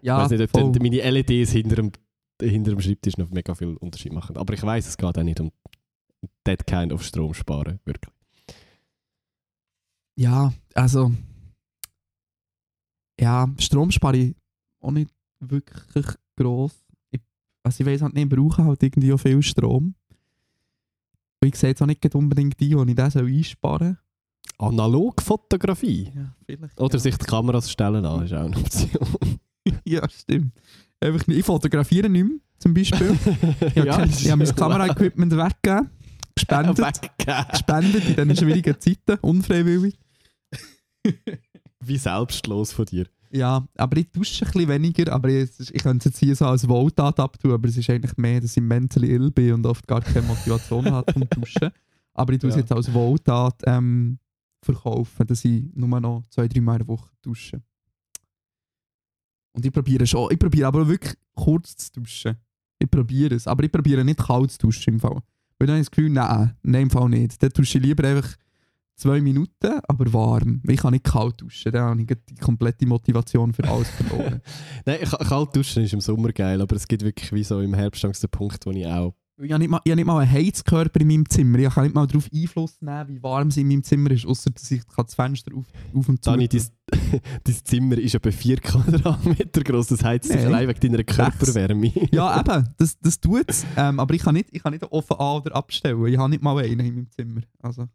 ja, 0.00 0.18
ich 0.18 0.24
weiß 0.24 0.30
nicht, 0.30 0.42
ob 0.42 0.50
voll. 0.50 0.72
dann 0.72 0.82
meine 0.82 1.10
LEDs 1.10 1.52
hinter 1.52 1.76
dem, 1.76 1.92
hinter 2.40 2.70
dem 2.70 2.80
Schreibtisch 2.80 3.16
noch 3.18 3.30
mega 3.30 3.54
viel 3.54 3.76
Unterschied 3.76 4.12
machen. 4.12 4.36
Aber 4.36 4.54
ich 4.54 4.62
weiß, 4.62 4.86
es 4.86 4.96
geht 4.96 5.18
auch 5.18 5.22
nicht 5.22 5.40
um 5.40 5.50
that 6.44 6.66
kind 6.66 6.92
of 6.92 7.02
Strom 7.02 7.34
sparen, 7.34 7.80
wirklich. 7.84 8.14
Ja, 10.18 10.52
also. 10.74 11.12
Ja, 13.20 13.48
Strom 13.58 13.90
spare 13.90 14.16
ich 14.16 14.36
auch 14.80 14.90
nicht 14.90 15.10
wirklich 15.40 16.06
gross. 16.36 16.85
Also 17.66 17.82
ich 17.82 17.90
weiß 17.90 18.02
halt 18.02 18.14
nicht, 18.14 18.32
ich 18.32 18.38
brauche 18.38 18.64
halt 18.64 18.80
irgendwie 18.80 19.12
auch 19.12 19.18
viel 19.18 19.42
Strom. 19.42 19.96
Und 21.42 21.48
ich 21.48 21.56
sehe 21.56 21.70
jetzt 21.70 21.82
auch 21.82 21.86
nicht 21.86 22.14
unbedingt 22.14 22.60
die, 22.60 22.68
die 22.76 22.90
ich 22.90 22.94
das 22.94 23.16
einsparen 23.16 23.98
Analogfotografie? 24.58 26.12
Ja, 26.14 26.32
vielleicht. 26.46 26.80
Oder 26.80 26.94
ja. 26.94 27.00
sich 27.00 27.16
die 27.18 27.26
Kameras 27.26 27.68
stellen 27.68 28.06
an, 28.06 28.24
ist 28.24 28.32
auch 28.32 28.44
eine 28.44 28.56
Option. 28.56 29.08
Ja, 29.84 30.08
stimmt. 30.08 30.52
Einfach. 31.00 31.26
Ich 31.26 31.44
fotografiere 31.44 32.08
nicht 32.08 32.24
mehr, 32.24 32.38
zum 32.60 32.72
Beispiel. 32.72 33.18
Ich 33.60 33.76
habe 33.78 33.88
kein- 33.90 34.10
ich 34.10 34.30
habe 34.30 34.44
mein 34.44 34.54
Kameraequipment 34.54 35.32
weggegeben, 35.36 35.90
gespendet. 36.36 36.78
Weggegeben. 36.78 37.44
gespendet 37.50 38.04
in 38.04 38.14
diesen 38.28 38.36
schwierigen 38.36 38.80
Zeiten, 38.80 39.18
unfreiwillig. 39.22 39.98
Wie 41.80 41.98
selbstlos 41.98 42.72
von 42.72 42.84
dir. 42.84 43.06
Ja, 43.32 43.66
aber 43.76 43.96
ich 43.98 44.10
dusche 44.10 44.44
ein 44.44 44.50
bisschen 44.52 44.68
weniger, 44.68 45.12
aber 45.12 45.28
ich, 45.28 45.50
ich 45.58 45.82
könnte 45.82 46.08
es 46.08 46.14
jetzt 46.14 46.18
hier 46.18 46.36
so 46.36 46.46
als 46.46 46.68
Wohltat 46.68 47.18
abtun, 47.20 47.52
aber 47.52 47.68
es 47.68 47.76
ist 47.76 47.88
eigentlich 47.90 48.16
mehr, 48.16 48.40
dass 48.40 48.56
ich 48.56 48.62
mentally 48.62 49.10
ill 49.12 49.30
bin 49.30 49.54
und 49.54 49.66
oft 49.66 49.86
gar 49.86 50.00
keine 50.00 50.26
Motivation 50.26 50.84
habe 50.90 51.12
zum 51.12 51.28
Duschen. 51.30 51.70
Aber 52.14 52.32
ich 52.32 52.38
tue 52.38 52.50
es 52.50 52.56
Ja. 52.56 52.60
jetzt 52.62 52.72
als 52.72 52.92
Wohltat 52.92 53.60
ähm, 53.66 54.18
verkaufen, 54.62 55.26
dass 55.26 55.44
ich 55.44 55.64
nur 55.74 56.00
noch 56.00 56.24
zwei, 56.30 56.48
drei 56.48 56.60
Mal 56.60 56.72
in 56.74 56.78
der 56.78 56.88
Woche 56.88 57.10
dusche. 57.22 57.62
Und 59.52 59.64
ich 59.64 59.72
probiere 59.72 60.06
schon, 60.06 60.30
ich 60.30 60.38
probiere 60.38 60.68
aber 60.68 60.86
wirklich 60.86 61.14
kurz 61.34 61.76
zu 61.76 61.92
duschen. 62.00 62.36
Ich 62.78 62.90
probiere 62.90 63.34
es, 63.34 63.46
aber 63.46 63.64
ich 63.64 63.72
probiere 63.72 64.04
nicht 64.04 64.18
kalt 64.18 64.50
zu 64.52 64.58
duschen 64.58 64.94
im 64.94 65.00
Fall. 65.00 65.20
Weil 65.58 65.66
dann 65.66 65.76
habe 65.76 65.80
ich 65.80 65.86
das 65.86 65.90
Gefühl, 65.90 66.10
nein, 66.10 66.54
nein, 66.62 66.82
im 66.82 66.90
Fall 66.90 67.08
nicht. 67.08 67.42
Dann 67.42 67.50
dusche 67.50 67.78
ich 67.78 67.84
lieber 67.84 68.06
einfach 68.06 68.36
zwei 68.96 69.20
Minuten, 69.20 69.80
aber 69.86 70.12
warm. 70.12 70.62
Ich 70.68 70.78
kann 70.80 70.92
nicht 70.92 71.04
kalt 71.04 71.40
duschen, 71.40 71.72
dann 71.72 71.90
habe 71.90 72.00
ich 72.02 72.08
die 72.28 72.34
komplette 72.36 72.86
Motivation 72.86 73.52
für 73.52 73.64
alles 73.68 73.88
verloren. 73.90 74.40
Nein, 74.86 75.00
ka- 75.02 75.18
kalt 75.24 75.54
duschen 75.54 75.84
ist 75.84 75.92
im 75.92 76.00
Sommer 76.00 76.32
geil, 76.32 76.60
aber 76.60 76.76
es 76.76 76.88
gibt 76.88 77.02
wirklich 77.02 77.32
wie 77.32 77.44
so 77.44 77.60
im 77.60 77.74
Herbst 77.74 78.02
den 78.02 78.30
Punkt, 78.30 78.64
wo 78.66 78.70
ich 78.70 78.86
auch 78.86 79.14
ich 79.38 79.52
habe 79.52 79.58
nicht 79.58 79.68
mal, 79.68 79.82
ich 79.84 79.90
habe 79.90 79.96
nicht 79.96 80.06
mal 80.06 80.18
einen 80.22 80.32
Heizkörper 80.32 80.98
in 80.98 81.08
meinem 81.08 81.28
Zimmer. 81.28 81.58
Ich 81.58 81.68
kann 81.68 81.84
nicht 81.84 81.94
mal 81.94 82.06
darauf 82.06 82.26
Einfluss 82.32 82.80
nehmen, 82.80 83.08
wie 83.08 83.22
warm 83.22 83.48
es 83.48 83.58
in 83.58 83.68
meinem 83.68 83.82
Zimmer 83.82 84.10
ist, 84.12 84.24
außer 84.24 84.48
dass 84.48 84.70
ich 84.70 84.80
das 84.96 85.14
Fenster 85.14 85.54
auf, 85.54 85.66
auf 85.94 86.08
und 86.08 86.24
zu 86.24 86.30
Dani, 86.30 86.48
dein, 86.48 86.62
dein 87.44 87.54
Zimmer 87.64 87.98
ist 87.98 88.14
etwa 88.14 88.30
4 88.30 88.56
Quadratmeter 88.60 89.62
groß, 89.62 89.88
das 89.88 90.02
heizt 90.02 90.28
sich 90.28 90.40
allein 90.40 90.68
wegen 90.68 90.80
deiner 90.80 91.04
Körperwärme. 91.04 91.92
Ja, 92.12 92.40
eben, 92.40 92.66
das, 92.78 92.98
das 92.98 93.20
tut 93.20 93.44
es. 93.48 93.66
Ähm, 93.76 94.00
aber 94.00 94.14
ich 94.14 94.22
kann, 94.22 94.34
nicht, 94.36 94.48
ich 94.52 94.62
kann 94.62 94.72
nicht 94.72 94.90
offen 94.90 95.18
an- 95.18 95.42
oder 95.42 95.54
abstellen. 95.54 96.06
Ich 96.06 96.16
habe 96.16 96.30
nicht 96.30 96.42
mal 96.42 96.56
einen 96.64 96.80
in 96.80 96.94
meinem 96.94 97.10
Zimmer. 97.10 97.42
Also, 97.60 97.88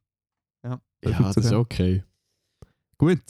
ja. 0.63 0.81
ja, 1.03 1.15
viel 1.15 1.25
das 1.25 1.37
ist 1.37 1.51
okay. 1.53 2.03
Gut. 2.97 3.21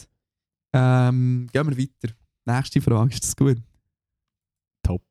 Ähm, 0.73 1.47
gehen 1.51 1.69
wir 1.69 1.77
weiter. 1.77 2.13
Nächste 2.45 2.81
Frage, 2.81 3.13
ist 3.13 3.23
das 3.23 3.35
gut? 3.35 3.61
Top. 4.83 5.03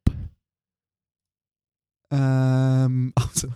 Ähm, 2.10 3.12
also, 3.16 3.48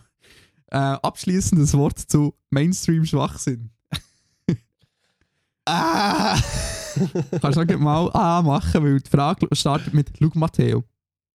äh, 0.71 0.77
abschließendes 0.77 1.75
Wort 1.75 1.99
zu 1.99 2.35
Mainstream-Schwachsinn. 2.51 3.71
Ah! 5.67 6.39
Kannst 7.41 7.59
du 7.59 7.79
mal 7.79 8.11
A 8.13 8.43
machen, 8.43 8.85
weil 8.85 9.01
die 9.01 9.09
Frage 9.09 9.49
startet 9.53 9.95
mit 9.95 10.13
«Schau, 10.19 10.31
Matteo». 10.35 10.85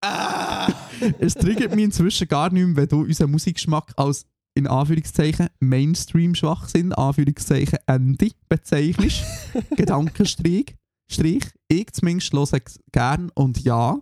ah! 0.01 0.71
Es 1.17 1.33
triggert 1.33 1.73
mich 1.73 1.85
inzwischen 1.85 2.27
gar 2.27 2.51
nicht 2.51 2.63
mehr, 2.63 2.75
wenn 2.75 2.87
du 2.87 3.01
unseren 3.01 3.31
Musikgeschmack 3.31 3.91
als 3.97 4.27
in 4.59 4.67
Anführungszeichen 4.67 5.47
Mainstream-Schwachsinn, 5.61 6.91
Anführungszeichen 6.93 7.79
Ende 7.87 8.31
bezeichnest. 8.49 9.23
Gedankenstrich. 9.77 10.75
Strich. 11.09 11.45
Ich 11.69 11.91
zumindest 11.93 12.33
höre 12.33 12.43
es 12.43 12.79
gern 12.91 13.31
und 13.35 13.63
ja, 13.63 13.99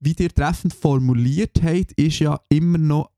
wie 0.00 0.14
ihr 0.18 0.28
treffend 0.28 0.74
formuliert 0.74 1.62
habt, 1.62 1.92
ist 1.92 2.18
ja 2.18 2.40
immer 2.48 2.78
noch 2.78 3.10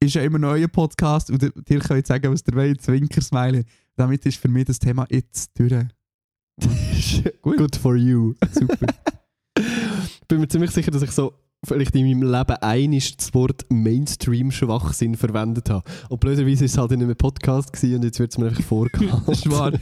ist 0.00 0.14
ja 0.14 0.22
immer 0.22 0.38
noch 0.38 0.48
euer 0.48 0.66
Podcast 0.66 1.30
und 1.30 1.42
ihr 1.42 1.52
ihr 1.68 1.78
könnt 1.78 2.06
sagen, 2.08 2.32
was 2.32 2.42
ihr 2.48 2.56
wollt, 2.56 2.82
Zwinkersmiley. 2.82 3.64
Damit 3.94 4.26
ist 4.26 4.38
für 4.38 4.48
mich 4.48 4.64
das 4.64 4.80
Thema 4.80 5.06
jetzt 5.10 5.52
durch. 5.56 5.86
Gut. 7.42 7.56
Good 7.58 7.76
for 7.76 7.94
you. 7.94 8.34
Super. 8.52 8.86
bin 10.28 10.40
mir 10.40 10.48
ziemlich 10.48 10.70
sicher, 10.72 10.90
dass 10.90 11.02
ich 11.02 11.12
so 11.12 11.34
vielleicht 11.64 11.94
in 11.94 12.06
meinem 12.06 12.32
Leben 12.32 12.56
einiges 12.60 13.16
das 13.16 13.32
Wort 13.34 13.64
Mainstream-Schwachsinn 13.70 15.16
verwendet 15.16 15.70
habe. 15.70 15.88
Und 16.08 16.20
blöderweise 16.20 16.64
ist 16.64 16.72
es 16.72 16.78
halt 16.78 16.92
in 16.92 17.02
einem 17.02 17.16
Podcast 17.16 17.72
gewesen 17.72 17.96
und 17.96 18.04
jetzt 18.04 18.18
wird 18.18 18.32
es 18.32 18.38
mir 18.38 18.48
einfach 18.48 18.64
vorgehalten. 18.64 19.22
Das 19.26 19.38
ist 19.38 19.50
wahr. 19.50 19.72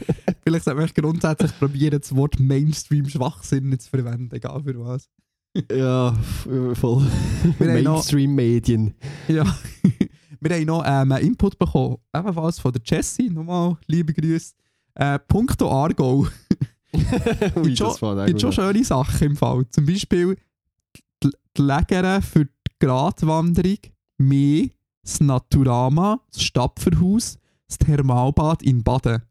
Vielleicht 0.42 0.64
sollte 0.64 0.80
man 0.80 0.90
grundsätzlich 0.94 1.58
probieren, 1.58 1.98
das 1.98 2.14
Wort 2.14 2.38
Mainstream-Schwachsinn 2.38 3.70
nicht 3.70 3.82
zu 3.82 3.90
verwenden, 3.90 4.34
egal 4.34 4.62
für 4.62 4.78
was. 4.78 5.08
Ja, 5.72 6.14
äh, 6.46 6.74
voll. 6.74 7.06
Mainstream-Medien. 7.58 8.94
Ja. 9.28 9.44
Wir 10.42 10.56
haben 10.56 10.64
noch 10.64 10.84
ähm, 10.86 11.12
einen 11.12 11.26
Input 11.26 11.58
bekommen, 11.58 11.96
ebenfalls 12.14 12.58
von 12.58 12.72
der 12.72 12.80
Jessie. 12.84 13.28
Nochmal 13.28 13.76
liebe 13.86 14.14
Grüße. 14.14 14.54
Äh, 14.94 15.18
Punkto 15.18 15.70
Argo. 15.70 16.26
Gibt 17.62 17.78
schon, 17.78 18.00
war 18.00 18.26
gibt 18.26 18.40
schon 18.40 18.52
schöne 18.52 18.82
Sachen 18.84 19.28
im 19.28 19.36
Fall. 19.36 19.64
Zum 19.70 19.86
Beispiel 19.86 20.36
die, 21.22 21.30
die 21.56 22.22
für 22.22 22.44
die 22.44 22.50
Gratwanderung 22.78 23.78
mehr 24.18 24.68
das 25.02 25.20
Naturama, 25.20 26.20
das 26.32 26.42
Stapferhaus, 26.42 27.38
das 27.66 27.78
Thermalbad 27.78 28.62
in 28.62 28.82
Baden. 28.82 29.22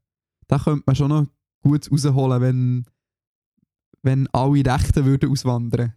Da 0.47 0.57
könnte 0.57 0.83
man 0.85 0.95
schon 0.95 1.09
noch 1.09 1.27
gut 1.61 1.91
rausholen, 1.91 2.41
wenn, 2.41 2.85
wenn 4.01 4.27
alle 4.33 4.65
Rechten 4.65 5.05
würden 5.05 5.31
auswandern. 5.31 5.93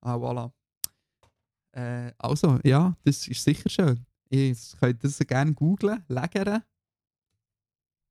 Ah, 0.00 0.16
voilà. 0.16 0.52
Äh, 1.72 2.12
also, 2.18 2.58
ja, 2.64 2.96
das 3.04 3.26
ist 3.26 3.42
sicher 3.42 3.68
schön. 3.68 4.06
Ihr 4.30 4.56
könnt 4.80 5.02
das 5.02 5.18
gerne 5.18 5.52
googlen, 5.54 6.04
lagern. 6.08 6.62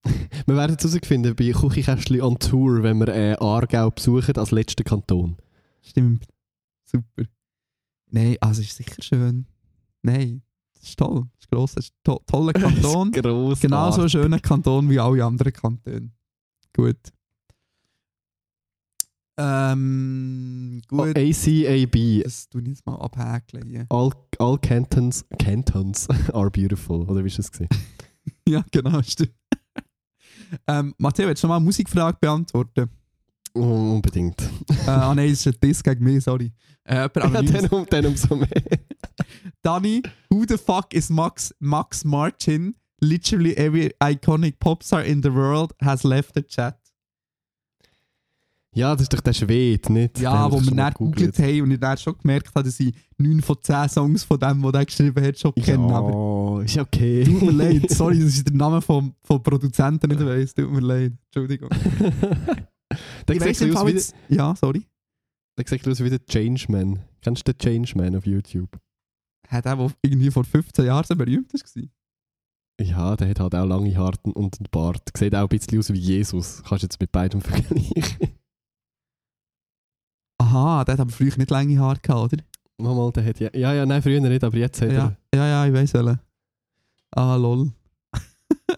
Wir 0.46 0.56
werden 0.56 0.76
es 0.78 0.84
herausfinden 0.84 1.36
bei 1.36 1.52
Küchenkästchen 1.52 2.22
on 2.22 2.38
Tour, 2.38 2.84
wenn 2.84 3.00
wir 3.00 3.08
äh, 3.08 3.36
Aargau 3.40 3.90
besuchen 3.90 4.36
als 4.38 4.52
letzten 4.52 4.84
Kanton. 4.84 5.36
Stimmt. 5.82 6.28
Super. 6.96 7.30
Nein, 8.12 8.38
also 8.40 8.62
ist 8.62 8.76
sicher 8.78 9.02
schön. 9.02 9.46
Nein, 10.02 10.42
das 10.74 10.84
ist 10.90 11.00
toll. 11.00 11.26
Das 11.34 11.40
ist 11.42 11.50
gross. 11.52 11.74
Das 11.74 11.86
ist 11.86 11.92
ein 11.94 12.04
to 12.04 12.22
toller 12.26 12.54
Kanton. 12.54 13.12
Gross. 13.12 13.60
Genauso 13.60 14.04
ein 14.04 14.10
schöner 14.10 14.40
Kanton 14.40 14.90
wie 14.90 15.00
alle 15.00 15.24
anderen 15.26 15.52
Kantone. 15.54 16.12
Gut. 16.74 16.98
Ähm, 19.38 20.82
Oh, 20.92 20.98
gut. 20.98 21.18
ACAB. 21.18 22.24
Das 22.24 22.48
tue 22.50 22.62
ich 22.62 22.68
jetzt 22.70 22.86
mal 22.86 22.96
abhäkeln. 22.96 23.70
hier. 23.70 23.86
All, 23.90 24.12
all 24.40 24.58
cantons, 24.60 25.26
cantons 25.40 26.08
are 26.34 26.50
beautiful. 26.52 27.02
Oder 27.10 27.24
wie 27.26 27.30
war 27.32 27.38
das? 27.38 27.52
gewesen? 27.52 27.70
Ja, 28.48 28.64
genau, 28.72 29.02
stimmt. 29.04 29.34
ähm, 30.68 30.94
Matteo, 30.98 31.28
willst 31.28 31.44
du 31.44 31.48
noch 31.48 31.54
mal 31.54 31.58
eine 31.58 31.66
Musikfrage 31.66 32.18
beantworten? 32.20 32.90
Unbedingt. 33.56 34.42
äh, 34.42 34.90
ah 34.90 35.14
nein, 35.16 35.30
das 35.30 35.40
ist 35.46 35.48
ein 35.48 35.56
Diss 35.64 35.82
gegen 35.82 36.04
mich, 36.04 36.24
sorry. 36.24 36.52
Äh, 36.84 36.96
Ja, 36.96 37.08
dann, 37.08 37.68
um, 37.70 37.86
dann 37.90 38.06
umso 38.06 38.36
mehr. 38.36 38.50
Danny, 39.62 40.04
who 40.30 40.44
the 40.48 40.58
fuck 40.58 40.94
is 40.94 41.10
Max, 41.10 41.54
Max 41.60 42.04
Martin? 42.04 42.76
Literally 43.00 43.56
every 43.56 43.94
iconic 44.02 44.60
popstar 44.60 45.04
in 45.04 45.22
the 45.24 45.34
world 45.34 45.74
has 45.82 46.04
left 46.04 46.34
the 46.36 46.44
chat. 46.44 46.78
Ja, 48.74 48.94
das 48.94 49.04
ist 49.04 49.14
doch 49.14 49.22
der 49.22 49.32
Schwede, 49.32 49.92
nicht? 49.94 50.20
Ja, 50.20 50.52
wo 50.52 50.60
wir 50.62 50.72
dann 50.76 50.92
gegoogelt 50.92 51.40
haben 51.40 51.62
und 51.62 51.72
ich 51.72 51.80
dann 51.80 51.98
schon 51.98 52.18
gemerkt 52.18 52.50
habe, 52.54 52.64
dass 52.66 52.78
ich 52.82 52.94
9 53.18 53.42
von 53.42 53.56
10 53.62 53.88
Songs 53.88 54.24
von 54.26 54.38
dem, 54.38 54.62
der 54.62 54.72
der 54.74 54.86
geschrieben 54.86 55.26
hat, 55.26 55.40
schon 55.40 55.56
kenne. 55.56 55.94
Aber 55.94 56.60
Ja, 56.60 56.66
ist 56.66 56.78
okay. 56.78 57.24
tut 57.24 57.42
mir 57.42 57.52
leid, 57.52 57.90
sorry, 57.90 58.20
dass 58.24 58.36
ich 58.36 58.44
den 58.44 58.58
Namen 58.58 58.82
vom, 58.82 59.16
vom 59.24 59.42
Produzenten 59.42 60.10
nicht 60.10 60.26
weiss. 60.26 60.54
Tut 60.54 60.70
mir 60.70 60.82
leid, 60.82 61.14
Entschuldigung. 61.28 61.70
Der 63.28 63.42
sieht 63.54 63.62
im 63.62 63.76
aus 63.76 63.86
wie 63.86 63.92
jetzt... 63.92 64.16
Ja, 64.30 64.56
sorry. 64.56 64.86
der 65.58 65.68
sieht 65.68 65.88
aus 65.88 66.04
wie 66.04 66.10
der 66.10 66.26
Changeman. 66.26 67.00
Kennst 67.22 67.48
du 67.48 67.54
den 67.54 67.58
Changeman 67.58 68.16
auf 68.16 68.26
YouTube? 68.26 68.80
Hat 69.48 69.66
der, 69.66 69.76
der 69.76 69.92
irgendwie 70.02 70.32
vor 70.32 70.44
15 70.44 70.86
Jahren 70.86 71.06
so 71.06 71.16
berühmt 71.16 71.54
war? 71.54 71.84
Ja, 72.82 73.16
der 73.16 73.30
hat 73.30 73.40
halt 73.40 73.56
auch 73.56 73.66
lange 73.66 73.96
Haare 73.96 74.18
und 74.24 74.60
einen 74.60 74.68
Bart. 74.70 75.10
Sieht 75.18 75.34
auch 75.34 75.44
ein 75.44 75.48
bisschen 75.48 75.80
aus 75.80 75.94
wie 75.94 76.00
Jesus. 76.00 76.62
Kannst 76.64 76.84
du 76.84 76.86
jetzt 76.88 77.00
mit 77.00 77.12
beidem 77.12 77.42
vergleichen. 77.42 78.38
Aha, 80.38 80.84
der 80.84 80.94
hat 80.94 81.00
aber 81.00 81.12
früher 81.12 81.38
nicht 81.38 81.50
lange 81.50 81.80
Haare 81.80 82.00
gehabt, 82.00 82.34
oder? 82.34 82.44
Mal, 82.78 83.12
der 83.14 83.26
hat 83.26 83.40
ja... 83.40 83.50
Ja, 83.54 83.74
ja, 83.74 83.86
nein, 83.86 84.02
früher 84.02 84.20
nicht, 84.20 84.44
aber 84.44 84.58
jetzt 84.58 84.82
hat 84.82 84.92
Ja, 84.92 85.16
ja, 85.34 85.48
ja, 85.48 85.66
ich 85.66 85.74
weiss 85.74 85.94
welchen. 85.94 86.20
Ah, 87.12 87.36
lol. 87.36 87.72
er... 88.12 88.20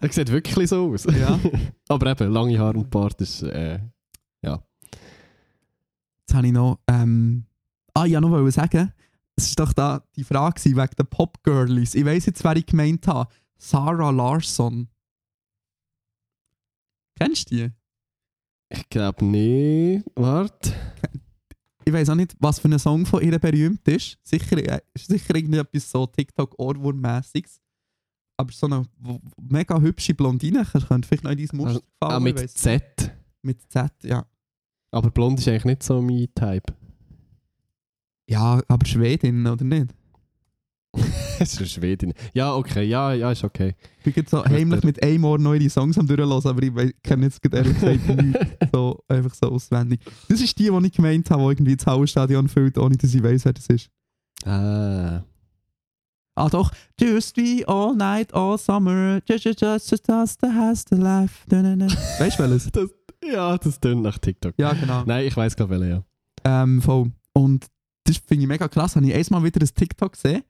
Er 0.00 0.12
sieht 0.12 0.30
wirklich 0.30 0.68
so 0.68 0.92
aus. 0.92 1.04
Ja. 1.04 1.38
aber 1.88 2.10
eben, 2.12 2.32
lange 2.32 2.58
Haare 2.58 2.78
und 2.78 2.90
Bart 2.90 3.20
ist... 3.20 3.42
Äh, 3.42 3.80
Jetzt 6.28 6.34
habe 6.34 6.46
ich 6.46 6.52
noch. 6.52 6.78
Ähm, 6.86 7.46
ah, 7.94 8.04
ich 8.04 8.12
wollte 8.12 8.28
noch 8.28 8.50
sagen, 8.50 8.92
es 9.34 9.56
war 9.56 9.64
doch 9.64 9.72
da 9.72 10.04
die 10.14 10.24
Frage 10.24 10.62
wegen 10.62 10.76
der 10.76 11.04
Popgirlies. 11.04 11.94
Ich 11.94 12.04
weiss 12.04 12.26
jetzt, 12.26 12.44
wer 12.44 12.54
ich 12.54 12.66
gemeint 12.66 13.06
habe. 13.06 13.32
Sarah 13.56 14.10
Larson. 14.10 14.88
Kennst 17.18 17.50
du 17.50 17.54
die? 17.56 17.72
ich 18.70 18.88
glaube 18.90 19.24
nicht. 19.24 20.04
Warte. 20.16 20.74
Ich 21.86 21.94
weiß 21.94 22.10
auch 22.10 22.14
nicht, 22.14 22.36
was 22.38 22.58
für 22.58 22.68
ein 22.68 22.78
Song 22.78 23.06
von 23.06 23.22
ihr 23.22 23.38
berühmt 23.38 23.88
ist. 23.88 24.18
Sicher, 24.22 24.58
äh, 24.58 24.82
sicher 24.94 25.34
irgendwie 25.34 25.60
etwas 25.60 25.90
so 25.90 26.04
TikTok-Ohrwurm-mäßiges. 26.04 27.58
Aber 28.36 28.52
so 28.52 28.66
eine 28.66 28.84
mega 29.40 29.80
hübsche 29.80 30.12
Blondine 30.12 30.66
könnte 30.66 31.08
vielleicht 31.08 31.24
noch 31.24 31.30
in 31.30 31.38
dein 31.38 31.56
Muster 31.56 31.80
gefallen. 31.80 32.12
Ah, 32.12 32.20
mit 32.20 32.50
Z. 32.50 33.16
Mit 33.40 33.62
Z, 33.72 33.90
ja. 34.02 34.26
Aber 34.90 35.10
blond 35.10 35.38
ist 35.38 35.48
eigentlich 35.48 35.64
nicht 35.64 35.82
so 35.82 36.00
mein 36.00 36.28
Type. 36.34 36.74
Ja, 38.28 38.60
aber 38.68 38.86
Schwedin, 38.86 39.46
oder 39.46 39.64
nicht? 39.64 39.94
Es 41.40 41.52
ist 41.52 41.58
eine 41.58 41.68
Schwedin. 41.68 42.14
Ja, 42.34 42.52
okay. 42.54 42.82
Ja, 42.82 43.12
ja, 43.12 43.30
ist 43.30 43.44
okay. 43.44 43.76
Ich 43.98 44.04
bin 44.04 44.12
jetzt 44.16 44.30
so 44.30 44.44
heimlich 44.44 44.82
mit 44.82 45.00
einem 45.00 45.24
Ohr 45.24 45.38
ihre 45.38 45.70
Songs 45.70 45.96
am 45.96 46.06
durchhören, 46.08 46.44
aber 46.44 46.62
ich 46.62 47.02
kenne 47.02 47.26
jetzt 47.26 47.40
ehrlich 47.52 47.74
gesagt 47.74 48.08
nicht 48.22 48.38
so, 48.72 48.98
einfach 49.06 49.34
so 49.34 49.48
auswendig. 49.52 50.00
Das 50.28 50.40
ist 50.40 50.58
die, 50.58 50.68
die 50.68 50.86
ich 50.86 50.92
gemeint 50.92 51.30
habe, 51.30 51.42
die 51.42 51.50
irgendwie 51.50 51.76
das 51.76 51.86
Hallenstadion 51.86 52.48
füllt, 52.48 52.76
ohne 52.76 52.96
dass 52.96 53.14
ich 53.14 53.22
weiss, 53.22 53.44
wer 53.44 53.52
das 53.52 53.66
ist. 53.68 53.88
Ah. 54.44 55.22
Ah 56.34 56.48
doch, 56.48 56.72
just 57.00 57.36
be 57.36 57.64
all 57.66 57.94
night, 57.94 58.32
all 58.32 58.58
summer, 58.58 59.20
just, 59.24 59.44
just, 59.44 59.60
just, 59.60 59.90
just, 59.90 60.08
just, 60.08 60.40
the 60.40 60.48
has 60.48 60.84
the 60.88 60.96
life. 60.96 61.44
Weißt 61.48 62.38
du 62.38 62.42
welches? 62.42 62.70
Das, 62.70 62.90
ja, 63.32 63.58
das 63.58 63.80
tönt 63.80 64.02
nach 64.02 64.18
TikTok. 64.18 64.54
Ja, 64.58 64.72
genau. 64.72 65.04
Nein, 65.04 65.26
ich 65.26 65.36
weiß 65.36 65.56
gar 65.56 65.68
welche, 65.70 65.88
ja. 65.88 66.04
Ähm, 66.44 66.80
voll. 66.82 67.12
Und 67.32 67.66
das 68.04 68.18
finde 68.18 68.42
ich 68.42 68.48
mega 68.48 68.68
krass. 68.68 68.96
Habe 68.96 69.06
ich 69.06 69.12
erstmal 69.12 69.42
wieder 69.44 69.60
ein 69.60 69.74
TikTok 69.74 70.12
gesehen. 70.12 70.42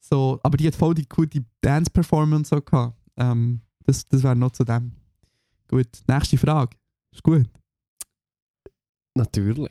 So, 0.00 0.38
aber 0.42 0.56
die 0.56 0.66
hat 0.66 0.76
voll 0.76 0.94
die 0.94 1.08
gute 1.08 1.44
Dance-Performance 1.60 2.50
so 2.50 2.60
gehabt. 2.60 2.96
Ähm, 3.16 3.60
das 3.84 4.04
das 4.04 4.22
wäre 4.22 4.36
noch 4.36 4.52
zu 4.52 4.64
dem. 4.64 4.92
Gut, 5.68 5.88
nächste 6.06 6.38
Frage. 6.38 6.76
Ist 7.12 7.22
gut. 7.22 7.48
Natürlich. 9.14 9.70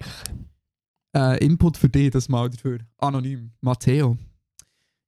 Äh, 1.15 1.45
Input 1.45 1.77
für 1.77 1.89
dich, 1.89 2.11
das 2.11 2.27
mal 2.27 2.49
dafür. 2.49 2.79
Anonym. 2.97 3.51
Matteo. 3.61 4.17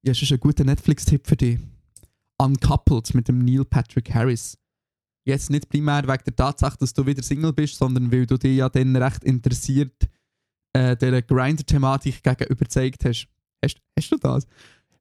Ja, 0.02 0.12
das 0.12 0.22
ist 0.22 0.32
ein 0.32 0.40
guter 0.40 0.64
Netflix-Tipp 0.64 1.26
für 1.26 1.36
dich. 1.36 1.58
Uncoupled 2.38 3.14
mit 3.14 3.28
dem 3.28 3.44
Neil 3.44 3.64
Patrick 3.64 4.14
Harris. 4.14 4.56
Jetzt 5.28 5.50
nicht 5.50 5.68
primär 5.68 6.04
wegen 6.04 6.24
der 6.24 6.34
Tatsache, 6.34 6.78
dass 6.78 6.94
du 6.94 7.04
wieder 7.04 7.22
Single 7.22 7.52
bist, 7.52 7.76
sondern 7.76 8.10
weil 8.10 8.24
du 8.24 8.38
dich 8.38 8.56
ja 8.56 8.70
dann 8.70 8.96
recht 8.96 9.22
interessiert 9.24 10.08
äh, 10.72 10.96
der 10.96 11.20
Grinder-Thematik 11.20 12.22
gegenüber 12.22 12.54
gezeigt 12.54 13.04
hast. 13.04 13.28
Hast, 13.62 13.76
hast 13.94 14.10
du 14.10 14.16
das? 14.16 14.46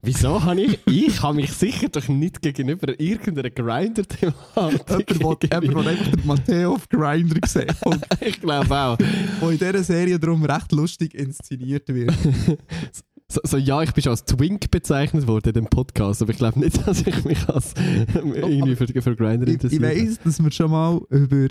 Wieso 0.01 0.43
habe 0.43 0.61
ich... 0.61 0.79
Ich 0.85 1.21
habe 1.21 1.37
mich 1.37 1.53
sicher 1.53 1.87
doch 1.87 2.07
nicht 2.09 2.41
gegenüber 2.41 2.99
irgendeiner 2.99 3.49
Grinder-Thematik... 3.49 5.11
Jemand, 5.11 5.43
der 5.43 5.61
einfach 5.61 6.11
den 6.11 6.27
Matteo 6.27 6.73
auf 6.73 6.89
Grinder 6.89 7.39
gesehen 7.39 7.73
ich 8.19 8.41
glaube 8.41 8.75
auch. 8.75 8.97
wo 9.39 9.49
in 9.49 9.57
dieser 9.57 9.81
Serie 9.81 10.19
darum 10.19 10.43
recht 10.43 10.73
lustig 10.73 11.15
inszeniert 11.15 11.87
wird. 11.87 12.13
So, 13.29 13.41
so, 13.43 13.57
ja, 13.57 13.81
ich 13.81 13.91
bin 13.93 14.03
schon 14.03 14.11
als 14.11 14.23
Twink 14.23 14.71
bezeichnet 14.71 15.27
worden 15.27 15.49
in 15.49 15.53
dem 15.53 15.65
Podcast, 15.65 16.21
aber 16.21 16.31
ich 16.31 16.37
glaube 16.37 16.59
nicht, 16.59 16.77
dass 16.87 17.01
ich 17.05 17.25
mich 17.25 17.47
als 17.49 17.73
irgendwie 18.15 18.75
für, 18.75 18.87
für 18.87 19.15
Grindr 19.15 19.47
ich, 19.47 19.55
ich 19.55 19.63
interessiere. 19.63 19.83
weiss, 19.83 20.19
dass 20.23 20.41
wir 20.41 20.51
schon 20.51 20.71
mal 20.71 21.01
über, 21.09 21.47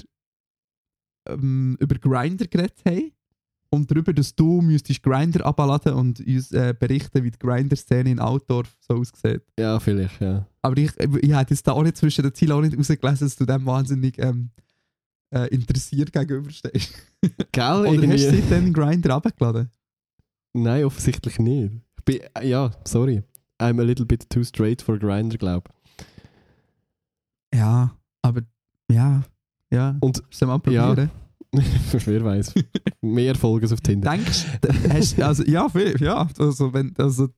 ähm, 1.28 1.76
über 1.78 1.96
Grinder 1.96 2.46
geredet 2.46 2.78
haben. 2.86 3.12
Und 3.68 3.90
darüber, 3.90 4.12
dass 4.14 4.34
du 4.34 4.62
müsstest 4.62 5.02
Grinder 5.02 5.44
abladen 5.44 5.92
und 5.94 6.20
uns 6.20 6.52
äh, 6.52 6.72
berichten, 6.78 7.24
wie 7.24 7.32
die 7.32 7.38
Grinder-Szene 7.38 8.10
in 8.12 8.20
Outdoor 8.20 8.62
so 8.78 8.94
aussieht. 8.94 9.42
Ja, 9.58 9.78
vielleicht, 9.80 10.20
ja. 10.20 10.46
Aber 10.62 10.76
ich, 10.78 10.92
ich 10.98 11.34
hätte 11.34 11.52
jetzt 11.52 11.66
da 11.66 11.72
auch 11.72 11.82
nicht 11.82 11.96
zwischen 11.96 12.22
den 12.22 12.32
Zielen 12.32 12.52
auch 12.52 12.60
nicht 12.62 12.78
rausgelesen, 12.78 13.26
dass 13.26 13.36
du 13.36 13.44
dem 13.44 13.66
wahnsinnig 13.66 14.18
ähm, 14.18 14.50
äh, 15.34 15.48
interessiert 15.48 16.12
gegenüberstehst. 16.12 16.94
Gell? 17.52 17.64
Oder 17.80 17.88
hast 17.88 17.96
du 17.96 18.02
irgendwie- 18.02 18.18
seitdem 18.18 18.72
Grinder 18.72 19.16
abgeladen? 19.16 19.68
Nein, 20.56 20.84
offensichtlich 20.84 21.38
nicht. 21.38 21.74
Ich 21.98 22.04
bin, 22.04 22.20
äh, 22.34 22.48
ja, 22.48 22.70
sorry. 22.84 23.22
I'm 23.60 23.80
a 23.80 23.84
little 23.84 24.06
bit 24.06 24.28
too 24.28 24.44
straight 24.44 24.82
for 24.82 24.98
Grindr, 24.98 25.38
glaube 25.38 25.70
Ja, 27.54 27.96
aber 28.22 28.42
ja, 28.90 29.22
ja. 29.70 29.96
Und 30.00 30.22
Sollen 30.30 30.60
wir 30.62 30.72
ja. 30.72 30.86
probieren? 30.86 31.10
ich. 31.52 31.52
Wer 32.06 32.24
weiß. 32.24 32.54
Mehr 33.00 33.34
Folgen 33.34 33.72
auf 33.72 33.80
Tinder. 33.80 34.10
Denkst 34.10 34.44
du, 35.16 35.24
also, 35.24 35.42
ja, 35.44 35.66
ja, 35.98 36.28
also, 36.38 36.72
wenn, 36.72 36.94
also, 36.98 37.28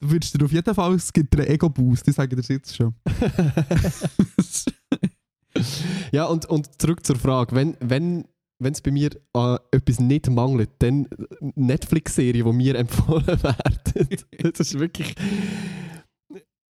du 0.00 0.10
würdest 0.10 0.38
dir 0.38 0.44
auf 0.44 0.52
jeden 0.52 0.74
Fall, 0.74 0.94
es 0.94 1.12
gibt 1.12 1.34
dir 1.34 1.42
einen 1.42 1.50
Ego-Boost, 1.50 2.08
ich 2.08 2.14
sage 2.14 2.30
dir 2.30 2.36
das 2.36 2.48
jetzt 2.48 2.74
schon. 2.74 2.94
ja, 6.12 6.24
und, 6.26 6.46
und 6.46 6.80
zurück 6.80 7.04
zur 7.04 7.16
Frage. 7.16 7.54
Wenn 7.54 7.76
wenn 7.80 8.24
wenn 8.58 8.72
es 8.72 8.80
bei 8.80 8.90
mir 8.90 9.10
an 9.32 9.58
etwas 9.70 10.00
nicht 10.00 10.28
mangelt, 10.30 10.70
dann 10.80 11.08
Netflix-Serie, 11.40 12.44
die 12.44 12.52
mir 12.52 12.74
empfohlen 12.78 13.26
werden. 13.26 14.08
das 14.42 14.60
ist 14.60 14.78
wirklich... 14.78 15.14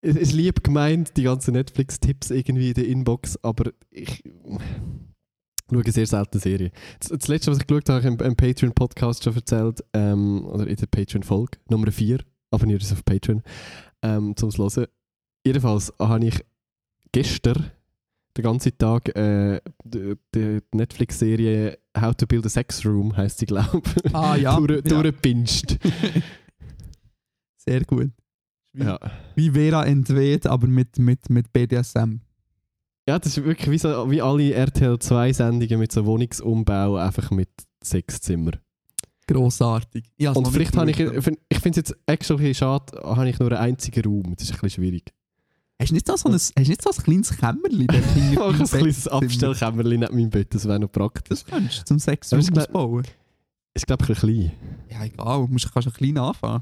Es 0.04 0.16
ist 0.16 0.34
lieb 0.34 0.64
gemeint, 0.64 1.16
die 1.16 1.24
ganzen 1.24 1.54
Netflix-Tipps 1.54 2.32
irgendwie 2.32 2.70
in 2.70 2.74
der 2.74 2.88
Inbox, 2.88 3.38
aber 3.44 3.72
ich 3.92 4.24
schaue 5.72 5.92
sehr 5.92 6.08
selten 6.08 6.40
Serien. 6.40 6.72
Das, 7.00 7.28
letzte, 7.28 7.52
was 7.52 7.60
ich 7.60 7.68
geschaut 7.68 7.88
habe, 7.88 8.04
habe 8.04 8.16
ich 8.16 8.20
im, 8.20 8.28
im 8.28 8.36
Patreon-Podcast 8.36 9.24
schon 9.24 9.36
erzählt, 9.36 9.84
ähm, 9.94 10.44
oder 10.46 10.66
in 10.66 10.76
der 10.76 10.88
Patreon-Folge, 10.88 11.60
Nummer 11.70 11.92
4, 11.92 12.18
abonniert 12.50 12.82
es 12.82 12.92
auf 12.92 13.06
Patreon, 13.06 13.44
ähm, 14.02 14.36
zum 14.36 14.50
Hören. 14.50 14.88
Jedenfalls 15.46 15.94
habe 16.00 16.26
ich 16.26 16.44
gestern 17.12 17.72
den 18.38 18.44
ganzen 18.44 18.78
Tag 18.78 19.16
äh, 19.16 19.60
die, 19.84 20.16
die 20.34 20.60
Netflix-Serie 20.74 21.78
How 22.00 22.16
to 22.16 22.26
Build 22.28 22.46
a 22.46 22.50
Sex 22.50 22.86
Room, 22.86 23.16
heisst 23.18 23.40
sie, 23.40 23.46
glaube 23.46 23.82
ich, 24.06 24.16
Ah 24.16 24.36
ja. 24.36 24.58
durch, 24.60 24.82
ja. 24.86 25.02
Sehr 27.58 27.82
gut. 27.86 28.12
Wie, 28.74 28.84
Ja. 28.84 29.00
wie 29.36 29.52
Vera 29.52 29.86
entweht, 29.86 30.48
aber 30.48 30.68
mit, 30.68 30.98
mit, 30.98 31.30
mit 31.30 31.52
BDSM. 31.54 32.20
ja, 33.08 33.20
das 33.20 33.38
ist 33.38 33.44
wirklich 33.44 33.70
wie, 33.70 33.78
so, 33.78 34.10
wie 34.10 34.22
alle 34.22 34.54
RTL 34.54 34.96
2-Sendungen 34.96 35.78
mit 35.78 35.92
so 35.92 36.06
Wohnungsumbau, 36.06 36.96
einfach 36.96 37.32
mit 37.32 37.50
sechs 37.84 38.22
Zimmer. 38.22 38.52
Grossartig. 39.28 40.06
Und 40.34 40.48
vielleicht 40.48 40.76
habe 40.78 40.92
ich, 40.92 41.00
ich 41.00 41.24
find- 41.24 41.40
ich 41.50 41.60
finde 41.60 41.80
es 41.82 41.90
jetzt 41.90 42.06
bisschen 42.06 42.54
schade, 42.56 42.98
habe 43.04 43.30
ich 43.30 43.40
nur 43.40 43.52
einen 43.52 43.60
einzigen 43.74 44.04
Raum. 44.04 44.36
Das 44.36 44.44
ist 44.50 44.54
ein 44.54 44.60
bisschen 44.62 44.84
schwierig. 44.84 45.14
Hast 45.82 45.90
du 45.90 45.94
nicht 45.96 46.08
so, 46.08 46.16
so 46.16 46.30
ein, 46.30 46.36
hast 46.36 46.56
nicht 46.58 46.82
so 46.82 46.92
ein 46.92 47.04
kleines 47.04 47.36
Kämmerchen 47.36 47.82
Ich 48.32 48.38
mache 48.38 48.50
ein 48.60 48.66
kleines? 48.68 49.08
Abstellkämmerchen 49.08 50.00
neben 50.00 50.16
meinem 50.16 50.30
Bett, 50.30 50.54
das 50.54 50.68
wäre 50.68 50.80
noch 50.80 50.92
praktisch. 50.92 51.30
Das 51.30 51.46
könntest 51.46 51.80
du 51.80 51.86
zum 51.86 52.00
Sex 52.00 52.32
ausbauen. 52.32 53.04
Ist, 53.74 53.88
glaube 53.88 54.04
ich, 54.04 54.10
ein 54.10 54.14
bisschen 54.16 54.52
Ja, 54.92 55.04
egal. 55.04 55.48
Du 55.48 55.70
kannst 55.74 55.88
ein 55.88 55.94
klein 55.94 56.18
anfangen. 56.20 56.62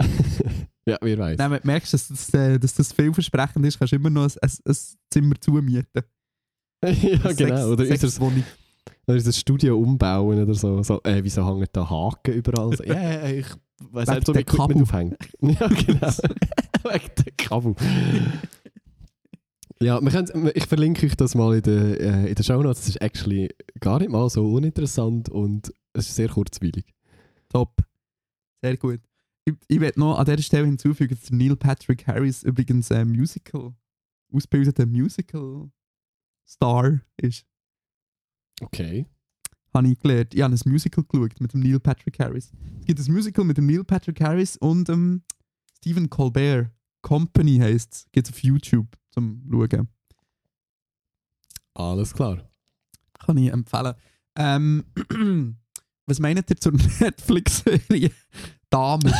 klein. 0.00 0.66
ja, 0.88 0.98
wer 1.00 1.18
weiß. 1.18 1.38
Nein, 1.38 1.50
wenn 1.52 1.60
du 1.60 1.66
merkst, 1.66 1.92
dass 1.94 2.08
das, 2.08 2.34
äh, 2.34 2.58
dass 2.58 2.74
das 2.74 2.92
vielversprechend 2.92 3.64
ist, 3.64 3.78
kannst 3.78 3.92
du 3.92 3.96
immer 3.96 4.10
noch 4.10 4.24
ein, 4.24 4.30
ein, 4.42 4.50
ein 4.66 4.76
Zimmer 5.12 5.34
zumieten. 5.40 5.86
ja, 6.84 6.90
Eine 6.90 7.34
genau. 7.36 7.68
Oder 7.70 7.84
Sex- 7.86 8.02
unser, 8.02 8.08
Sexwohnung. 8.08 8.44
oder 9.06 9.16
unser 9.16 9.32
Studio 9.32 9.78
umbauen 9.78 10.42
oder 10.42 10.54
so. 10.54 10.82
so 10.82 11.00
äh, 11.04 11.22
wieso 11.22 11.46
hängen 11.46 11.66
da 11.72 11.88
Haken 11.88 12.34
überall? 12.34 12.76
So, 12.76 12.82
ja, 12.82 12.94
ja, 13.02 13.28
ich 13.28 13.46
weiß 13.90 14.08
nicht, 14.08 14.26
so 14.26 14.32
der 14.32 14.40
mit 14.40 14.46
Kabel. 14.48 14.82
aufhängen. 14.82 15.16
ja, 15.42 15.68
genau. 15.68 16.10
Wegen 16.84 17.10
der 17.16 17.32
Kabel. 17.36 17.74
Ja, 19.80 20.00
wir 20.00 20.10
können, 20.10 20.50
ich 20.54 20.66
verlinke 20.66 21.06
euch 21.06 21.16
das 21.16 21.36
mal 21.36 21.54
in 21.56 21.62
den 21.62 21.94
äh, 21.94 22.26
in 22.26 22.34
der 22.34 22.42
Show 22.42 22.60
Notes. 22.62 22.80
Es 22.80 22.88
ist 22.88 23.00
actually 23.00 23.48
gar 23.78 24.00
nicht 24.00 24.10
mal 24.10 24.28
so 24.28 24.52
uninteressant 24.52 25.28
und 25.28 25.72
es 25.92 26.08
ist 26.08 26.16
sehr 26.16 26.28
kurzweilig. 26.28 26.92
Top. 27.48 27.80
Sehr 28.60 28.76
gut. 28.76 29.00
Ich, 29.44 29.54
ich 29.68 29.78
werde 29.80 30.00
noch 30.00 30.18
an 30.18 30.26
dieser 30.26 30.42
Stelle 30.42 30.66
hinzufügen, 30.66 31.16
dass 31.18 31.30
Neil 31.30 31.54
Patrick 31.54 32.08
Harris 32.08 32.42
übrigens 32.42 32.90
ein 32.90 33.08
Musical, 33.08 33.72
ausgebildeter 34.32 34.84
Musical-Star 34.84 37.00
ist. 37.16 37.46
Okay. 38.60 39.06
Habe 39.72 39.88
ich 39.88 40.00
gelernt. 40.00 40.34
Ich 40.34 40.42
habe 40.42 40.54
ein 40.54 40.70
Musical 40.70 41.04
geschaut 41.04 41.40
mit 41.40 41.52
dem 41.52 41.60
Neil 41.60 41.78
Patrick 41.78 42.18
Harris. 42.18 42.50
Es 42.80 42.86
gibt 42.86 42.98
ein 42.98 43.12
Musical 43.12 43.44
mit 43.44 43.58
dem 43.58 43.66
Neil 43.66 43.84
Patrick 43.84 44.20
Harris 44.20 44.56
und 44.56 44.88
ähm, 44.88 45.22
Stephen 45.78 46.10
Colbert. 46.10 46.70
Company 47.02 47.58
heisst 47.58 47.94
es. 47.94 48.06
Gibt 48.12 48.28
es 48.28 48.34
auf 48.34 48.42
YouTube 48.42 48.86
zum 49.10 49.42
Schauen. 49.50 49.88
Alles 51.74 52.12
klar. 52.12 52.42
Kann 53.18 53.36
ich 53.38 53.52
empfehlen. 53.52 53.94
Ähm, 54.36 54.84
was 56.06 56.18
meint 56.18 56.50
ihr 56.50 56.56
zur 56.56 56.72
Netflix-Serie? 57.00 58.10
Damen. 58.70 59.02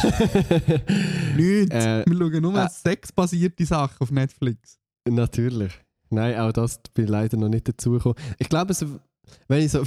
Nichts. 1.37 1.75
Äh, 1.75 2.05
Wir 2.07 2.17
schauen 2.17 2.43
nur 2.43 2.57
äh. 2.57 2.69
sexbasierte 2.69 3.65
Sachen 3.65 3.97
auf 4.01 4.11
Netflix. 4.11 4.79
Natürlich. 5.09 5.73
Nein, 6.11 6.39
auch 6.39 6.53
das 6.53 6.81
bin 6.95 7.05
ich 7.05 7.11
leider 7.11 7.37
noch 7.37 7.49
nicht 7.49 7.69
dazugekommen. 7.69 8.17
Ich 8.39 8.49
glaube, 8.49 8.73
es, 8.73 8.85
wenn 9.47 9.63
ich 9.63 9.71
so. 9.71 9.83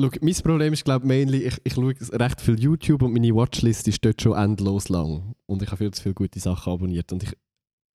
Schau, 0.00 0.10
mein 0.20 0.34
Problem 0.34 0.72
ist, 0.72 0.84
glaube 0.84 1.04
ich, 1.04 1.08
mainly, 1.08 1.38
ich, 1.44 1.56
ich 1.64 1.74
schaue 1.74 1.94
recht 2.12 2.40
viel 2.40 2.58
YouTube 2.60 3.02
und 3.02 3.12
meine 3.12 3.34
Watchlist 3.34 3.86
ist 3.88 4.04
dort 4.04 4.20
schon 4.22 4.36
endlos 4.36 4.88
lang. 4.88 5.34
Und 5.46 5.62
ich 5.62 5.68
habe 5.68 5.78
viel 5.78 5.90
zu 5.90 6.02
viele 6.02 6.14
gute 6.14 6.40
Sachen 6.40 6.72
abonniert. 6.72 7.12
Und 7.12 7.22
ich 7.22 7.32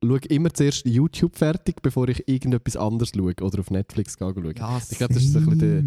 schaue 0.03 0.19
immer 0.29 0.53
zuerst 0.53 0.85
YouTube 0.85 1.35
fertig, 1.35 1.81
bevor 1.81 2.07
ich 2.09 2.27
irgendetwas 2.27 2.77
anderes 2.77 3.11
schaue 3.15 3.33
oder 3.41 3.59
auf 3.59 3.71
Netflix 3.71 4.15
schaue. 4.19 4.33
Ja, 4.55 4.81
Ich 4.89 4.97
glaube, 4.97 5.13
das 5.13 5.23
ist 5.23 5.33
so 5.33 5.39
ein 5.39 5.45
bisschen 5.45 5.59
der-. 5.59 5.83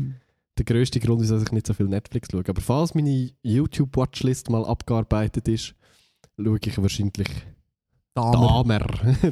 Der 0.58 0.64
grösste 0.64 0.98
Grund, 0.98 1.20
wieso 1.22 1.40
ich 1.40 1.52
nicht 1.52 1.68
so 1.68 1.72
viel 1.72 1.86
Netflix 1.86 2.28
schaue. 2.32 2.42
Aber 2.48 2.60
falls 2.60 2.92
meine 2.92 3.30
YouTube-Watchlist 3.42 4.50
mal 4.50 4.64
abgearbeitet 4.64 5.46
ist, 5.46 5.72
schaue 6.36 6.58
ich 6.60 6.76
wahrscheinlich 6.82 7.28
Damer. 8.14 8.64
Damer. 8.64 8.86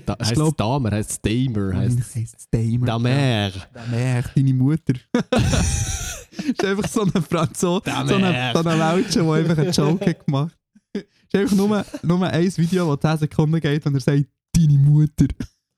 da, 0.07 0.17
heißt 0.21 0.35
glaub- 0.35 0.51
es 0.51 0.57
Damer, 0.57 0.91
heißt 0.93 1.11
es 1.11 1.21
Damer, 1.21 1.75
heißt 1.75 2.49
Damer. 2.53 2.87
Damer. 2.87 3.51
Damer, 3.75 4.23
deine 4.37 4.55
Mutter. 4.55 4.95
ist 6.39 6.65
einfach 6.65 6.89
so 6.89 7.03
eine 7.03 7.23
Franzose, 7.23 7.83
so 7.85 7.91
Damer. 8.19 8.53
so 8.55 8.65
Welche, 8.65 9.09
die 9.11 9.31
einfach 9.31 9.59
einen 9.59 9.73
Joke 9.73 10.07
hat 10.07 10.27
gemacht 10.27 10.57
ist 10.97 11.35
einfach 11.35 11.57
nur, 11.57 11.85
nur 12.03 12.27
ein 12.27 12.57
Video, 12.57 12.97
das 12.97 13.19
10 13.21 13.29
Sekunden 13.29 13.61
geht 13.61 13.87
und 13.87 13.95
er 13.95 14.01
sagt, 14.01 14.27
deine 14.53 14.79
Mutter. 14.79 15.27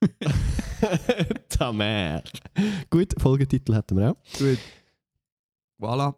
Damer. 1.59 2.23
Gut, 2.91 3.15
Folgetitel 3.19 3.75
hätten 3.75 3.97
wir 3.97 4.13
auch. 4.13 4.39
Gut. 4.39 4.59
Voilà. 5.81 6.15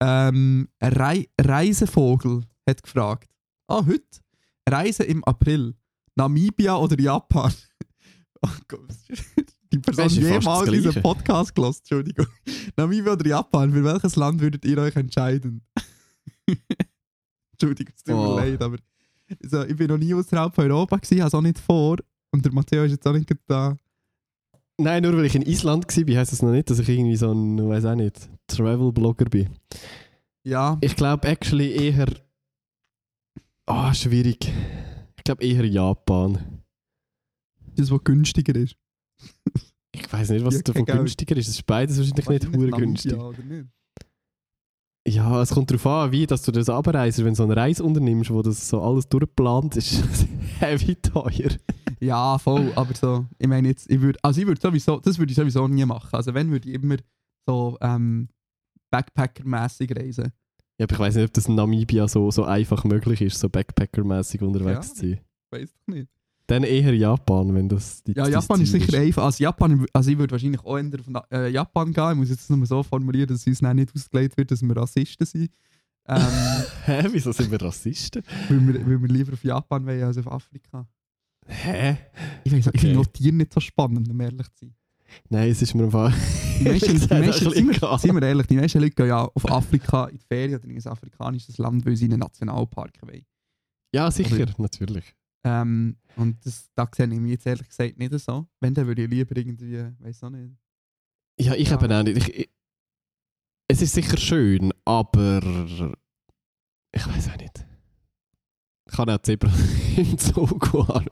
Ähm, 0.00 0.68
ein 0.78 0.92
Rei 0.92 1.28
Reisevogel 1.40 2.42
hat 2.68 2.82
gefragt. 2.82 3.30
Ah, 3.68 3.84
heute? 3.86 4.20
Reise 4.68 5.04
im 5.04 5.24
April. 5.24 5.74
Namibia 6.16 6.76
oder 6.76 6.98
Japan? 6.98 7.52
Oh 8.46 8.50
Gott. 8.68 8.90
Die 9.72 9.78
Person 9.78 10.08
jemals 10.10 10.70
diesen. 10.70 11.00
Podcast 11.02 11.54
gelost, 11.54 11.80
Entschuldigung. 11.80 12.26
Namibia 12.76 13.12
oder 13.12 13.26
Japan? 13.26 13.72
Für 13.72 13.84
welches 13.84 14.16
Land 14.16 14.40
würdet 14.40 14.64
ihr 14.64 14.78
euch 14.78 14.96
entscheiden? 14.96 15.62
Entschuldigung, 17.52 17.94
es 17.96 18.02
tut 18.04 18.14
Oh. 18.14 18.34
mir 18.34 18.50
leid, 18.50 18.62
aber 18.62 18.76
also, 19.42 19.64
ich 19.64 19.76
bin 19.76 19.88
noch 19.88 19.96
nie 19.98 20.12
außerhalb 20.14 20.54
von 20.54 20.70
Europa 20.70 20.96
gewesen, 20.96 21.20
habe 21.20 21.28
es 21.28 21.34
auch 21.34 21.40
nicht 21.40 21.58
vor. 21.58 21.96
Und 22.32 22.44
der 22.44 22.52
Matteo 22.52 22.84
ist 22.84 22.92
jetzt 22.92 23.06
auch 23.06 23.12
nicht 23.12 23.30
da. 23.46 23.76
Nein, 24.78 25.02
nur 25.04 25.16
weil 25.16 25.24
ich 25.24 25.34
in 25.36 25.42
Island 25.42 25.86
war, 25.86 26.16
heisst 26.16 26.32
das 26.32 26.42
noch 26.42 26.50
nicht, 26.50 26.68
dass 26.68 26.80
ich 26.80 26.88
irgendwie 26.88 27.16
so 27.16 27.32
ein, 27.32 27.68
weiß 27.68 27.84
auch 27.86 27.94
nicht, 27.94 28.28
Travel-Blogger 28.48 29.26
bin. 29.26 29.50
Ja, 30.44 30.76
Ich 30.80 30.96
glaube 30.96 31.26
actually 31.28 31.72
eher. 31.72 32.06
Ah, 33.66 33.94
schwierig. 33.94 34.52
Ich 35.16 35.24
glaube 35.24 35.42
eher 35.44 35.64
Japan. 35.64 36.60
das, 37.76 37.90
was 37.90 38.04
günstiger 38.04 38.54
ist. 38.56 38.76
Ich 39.94 40.12
weiß 40.12 40.30
nicht, 40.30 40.44
was 40.44 40.54
Ja, 40.56 40.62
davon 40.62 40.84
günstiger 40.86 41.36
ist. 41.36 41.48
Es 41.48 41.54
ist 41.56 41.66
beides 41.66 41.96
wahrscheinlich 41.98 42.28
nicht 42.28 42.56
hure 42.56 42.70
günstig. 42.70 43.12
Namibia, 43.12 43.28
oder 43.28 43.42
nicht? 43.42 43.68
Ja, 45.06 45.42
es 45.42 45.50
kommt 45.50 45.70
darauf 45.70 45.86
an, 45.86 46.12
wie 46.12 46.26
dass 46.26 46.42
du 46.42 46.50
das 46.50 46.68
abreist. 46.70 47.18
Wenn 47.18 47.26
du 47.32 47.34
so 47.34 47.42
eine 47.44 47.56
Reise 47.56 47.84
unternimmst, 47.84 48.30
wo 48.30 48.40
das 48.42 48.66
so 48.68 48.80
alles 48.82 49.06
durchgeplant 49.08 49.76
ist, 49.76 50.02
heavy 50.60 50.96
teuer. 50.96 51.50
Ja, 52.00 52.38
voll, 52.38 52.72
aber 52.74 52.94
so, 52.94 53.26
ich 53.38 53.46
meine 53.46 53.68
jetzt, 53.68 53.90
ich 53.90 54.00
würde, 54.00 54.18
also 54.22 54.40
ich 54.40 54.46
würde 54.46 54.60
sowieso, 54.60 55.00
das 55.00 55.18
würde 55.18 55.30
ich 55.30 55.36
sowieso 55.36 55.68
nie 55.68 55.84
machen. 55.84 56.08
Also 56.12 56.32
wenn, 56.34 56.50
würde 56.50 56.68
ich 56.68 56.74
immer 56.74 56.96
so 57.46 57.76
ähm, 57.82 58.28
Backpacker-mässig 58.90 59.94
reisen. 59.94 60.32
Ja, 60.78 60.84
aber 60.86 60.94
ich 60.94 60.98
weiß 60.98 61.14
nicht, 61.16 61.24
ob 61.26 61.32
das 61.34 61.46
in 61.48 61.54
Namibia 61.54 62.08
so, 62.08 62.30
so 62.30 62.44
einfach 62.44 62.84
möglich 62.84 63.20
ist, 63.20 63.38
so 63.38 63.48
Backpacker-mäßig 63.48 64.42
unterwegs 64.42 64.88
Ja. 64.88 64.94
zu 64.94 65.00
sein. 65.00 65.20
Weiß 65.52 65.70
doch 65.72 65.94
nicht. 65.94 66.08
Dann 66.46 66.62
eher 66.62 66.94
Japan, 66.94 67.54
wenn 67.54 67.68
das 67.68 68.02
die 68.02 68.12
Ja, 68.12 68.24
das 68.24 68.32
Japan 68.32 68.60
ist 68.60 68.72
sicher 68.72 68.98
einfach, 68.98 69.24
also 69.24 69.42
Japan, 69.42 69.86
also 69.94 70.10
ich 70.10 70.18
würde 70.18 70.32
wahrscheinlich 70.32 70.60
auch 70.62 70.76
eher 70.76 70.90
Na- 71.06 71.24
äh, 71.32 71.48
Japan 71.50 71.92
gehen. 71.92 72.10
Ich 72.12 72.16
muss 72.18 72.28
jetzt 72.30 72.50
nur 72.50 72.66
so 72.66 72.82
formulieren, 72.82 73.28
dass 73.28 73.46
es 73.46 73.46
uns 73.46 73.62
nicht 73.62 73.94
ausgelegt 73.94 74.36
wird, 74.36 74.50
dass 74.50 74.60
wir 74.62 74.76
Rassisten 74.76 75.26
sind. 75.26 75.50
Ähm, 76.06 76.20
Hä, 76.84 77.04
wieso 77.12 77.32
sind 77.32 77.50
wir 77.50 77.60
Rassisten? 77.62 78.22
weil, 78.50 78.66
wir, 78.74 78.86
weil 78.86 79.00
wir 79.00 79.08
lieber 79.08 79.32
auf 79.32 79.42
Japan 79.42 79.86
wollen 79.86 80.02
als 80.02 80.18
auf 80.18 80.30
Afrika. 80.30 80.86
Hä? 81.46 81.96
Ich, 82.44 82.52
ich 82.52 82.66
Okay. 82.66 82.78
finde 82.78 82.98
auch 83.00 83.06
Tiere 83.06 83.34
nicht 83.34 83.52
so 83.52 83.60
spannend, 83.60 84.08
um 84.10 84.20
ehrlich 84.20 84.46
zu 84.54 84.66
sein. 84.66 84.74
Nein, 85.30 85.50
es 85.50 85.62
ist 85.62 85.74
mir 85.74 85.84
einfach. 85.84 86.12
Die 86.58 86.64
meisten, 86.68 86.92
die 87.00 87.06
meisten, 87.14 87.50
sind, 87.52 87.80
wir, 87.80 87.98
sind 87.98 88.14
wir 88.14 88.22
ehrlich, 88.22 88.46
die 88.48 88.56
meisten 88.56 88.80
Leute 88.80 88.94
gehen 88.94 89.06
ja 89.08 89.24
auf 89.24 89.50
Afrika 89.50 90.06
in 90.06 90.18
die 90.18 90.24
Ferien 90.26 90.56
oder 90.58 90.64
in 90.68 90.76
ein 90.76 90.86
afrikanisches 90.86 91.56
Land, 91.58 91.86
weil 91.86 91.96
sie 91.96 92.04
in 92.06 92.12
einen 92.12 92.20
Nationalpark 92.20 92.92
wollen. 93.02 93.24
Ja, 93.94 94.10
sicher, 94.10 94.34
Oder- 94.42 94.52
natürlich. 94.58 95.04
Ähm, 95.44 95.96
und 96.16 96.44
das, 96.44 96.70
da 96.74 96.88
sehe 96.94 97.06
ich 97.06 97.20
mich 97.20 97.32
jetzt 97.32 97.46
ehrlich 97.46 97.68
gesagt 97.68 97.98
nicht 97.98 98.18
so. 98.18 98.46
Wenn, 98.60 98.74
dann 98.74 98.86
würde 98.86 99.04
ich 99.04 99.10
lieber 99.10 99.36
irgendwie, 99.36 99.84
weiß 99.98 100.24
auch 100.24 100.30
nicht. 100.30 100.52
Ja, 101.38 101.54
ich 101.54 101.70
habe 101.70 101.94
auch 101.94 102.02
nicht. 102.02 102.16
Ich, 102.16 102.34
ich, 102.34 102.50
es 103.68 103.82
ist 103.82 103.94
sicher 103.94 104.16
schön, 104.16 104.72
aber. 104.84 105.40
Ich 106.92 107.06
weiß 107.06 107.30
auch 107.30 107.36
nicht. 107.36 107.66
Ich 108.86 108.96
kann 108.96 109.10
auch 109.10 109.18
Zebra 109.18 109.52
im 109.96 110.18
Zug 110.18 110.74
anschauen. 110.74 111.06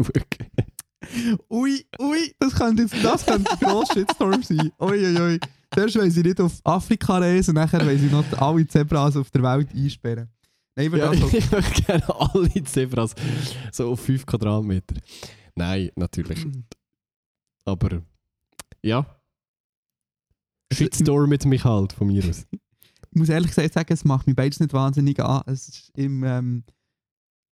Ui, 1.50 1.84
ui, 1.98 2.34
das 2.38 2.54
könnte 2.54 2.82
jetzt 2.82 3.04
das 3.04 3.26
könnte 3.26 3.50
ein 3.50 3.58
grosser 3.58 3.94
Shitstorm 3.94 4.42
sein. 4.42 4.72
Ui, 4.80 5.06
ui, 5.06 5.20
ui. 5.20 5.40
Zuerst 5.74 5.96
wollen 5.96 6.10
sie 6.10 6.22
nicht 6.22 6.40
auf 6.40 6.60
Afrika 6.64 7.18
reisen, 7.18 7.54
nachher 7.54 7.84
wollen 7.84 7.98
sie 7.98 8.06
noch 8.06 8.24
alle 8.40 8.66
Zebras 8.66 9.16
auf 9.16 9.30
der 9.30 9.42
Welt 9.42 9.68
einsperren. 9.74 10.28
Nein, 10.74 10.86
ich 10.86 10.92
würde 10.92 11.04
Ja, 11.04 11.10
also, 11.10 11.28
ich 11.36 11.50
möchte 11.50 11.82
gerne 11.82 12.04
alle 12.18 12.64
Zebras 12.64 13.14
so 13.70 13.90
auf 13.92 14.00
5 14.00 14.26
Quadratmeter. 14.26 14.96
Nein, 15.54 15.90
natürlich. 15.96 16.46
Aber 17.64 18.02
ja. 18.82 19.06
Shitstorm 20.72 21.28
mit 21.28 21.44
mich 21.44 21.64
halt, 21.64 21.92
von 21.92 22.06
mir 22.06 22.24
aus. 22.28 22.46
ich 22.50 22.60
muss 23.12 23.28
ehrlich 23.28 23.50
gesagt 23.50 23.74
sagen, 23.74 23.92
es 23.92 24.04
macht 24.04 24.26
mich 24.26 24.34
beides 24.34 24.58
nicht 24.58 24.72
wahnsinnig 24.72 25.20
an. 25.20 25.42
Es 25.46 25.68
ist 25.68 25.90
im, 25.94 26.24
ähm, 26.24 26.64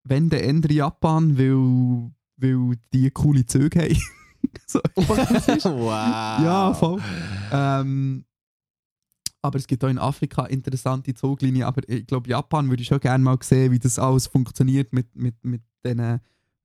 wenn 0.03 0.29
der 0.29 0.43
Ende 0.43 0.71
Japan, 0.71 1.37
weil 1.37 2.11
weil 2.37 2.77
die 2.93 3.09
coole 3.11 3.45
Züge 3.45 3.81
haben. 3.81 4.01
so 4.67 4.79
wow. 4.95 5.91
Ja, 5.91 6.73
voll. 6.73 7.01
Ähm, 7.51 8.25
aber 9.47 9.57
es 9.57 9.65
gibt 9.67 9.83
auch 9.83 9.89
in 9.89 9.97
Afrika 9.97 10.45
interessante 10.45 11.13
Zuglinien. 11.13 11.63
Aber 11.63 11.81
ich 11.89 12.05
glaube, 12.05 12.29
Japan 12.29 12.69
würde 12.69 12.81
ich 12.81 12.87
schon 12.87 12.99
gerne 12.99 13.23
mal 13.23 13.37
sehen, 13.41 13.71
wie 13.71 13.79
das 13.79 13.97
alles 13.99 14.27
funktioniert 14.27 14.93
mit, 14.93 15.15
mit, 15.15 15.35
mit 15.43 15.61
diesen. 15.83 16.19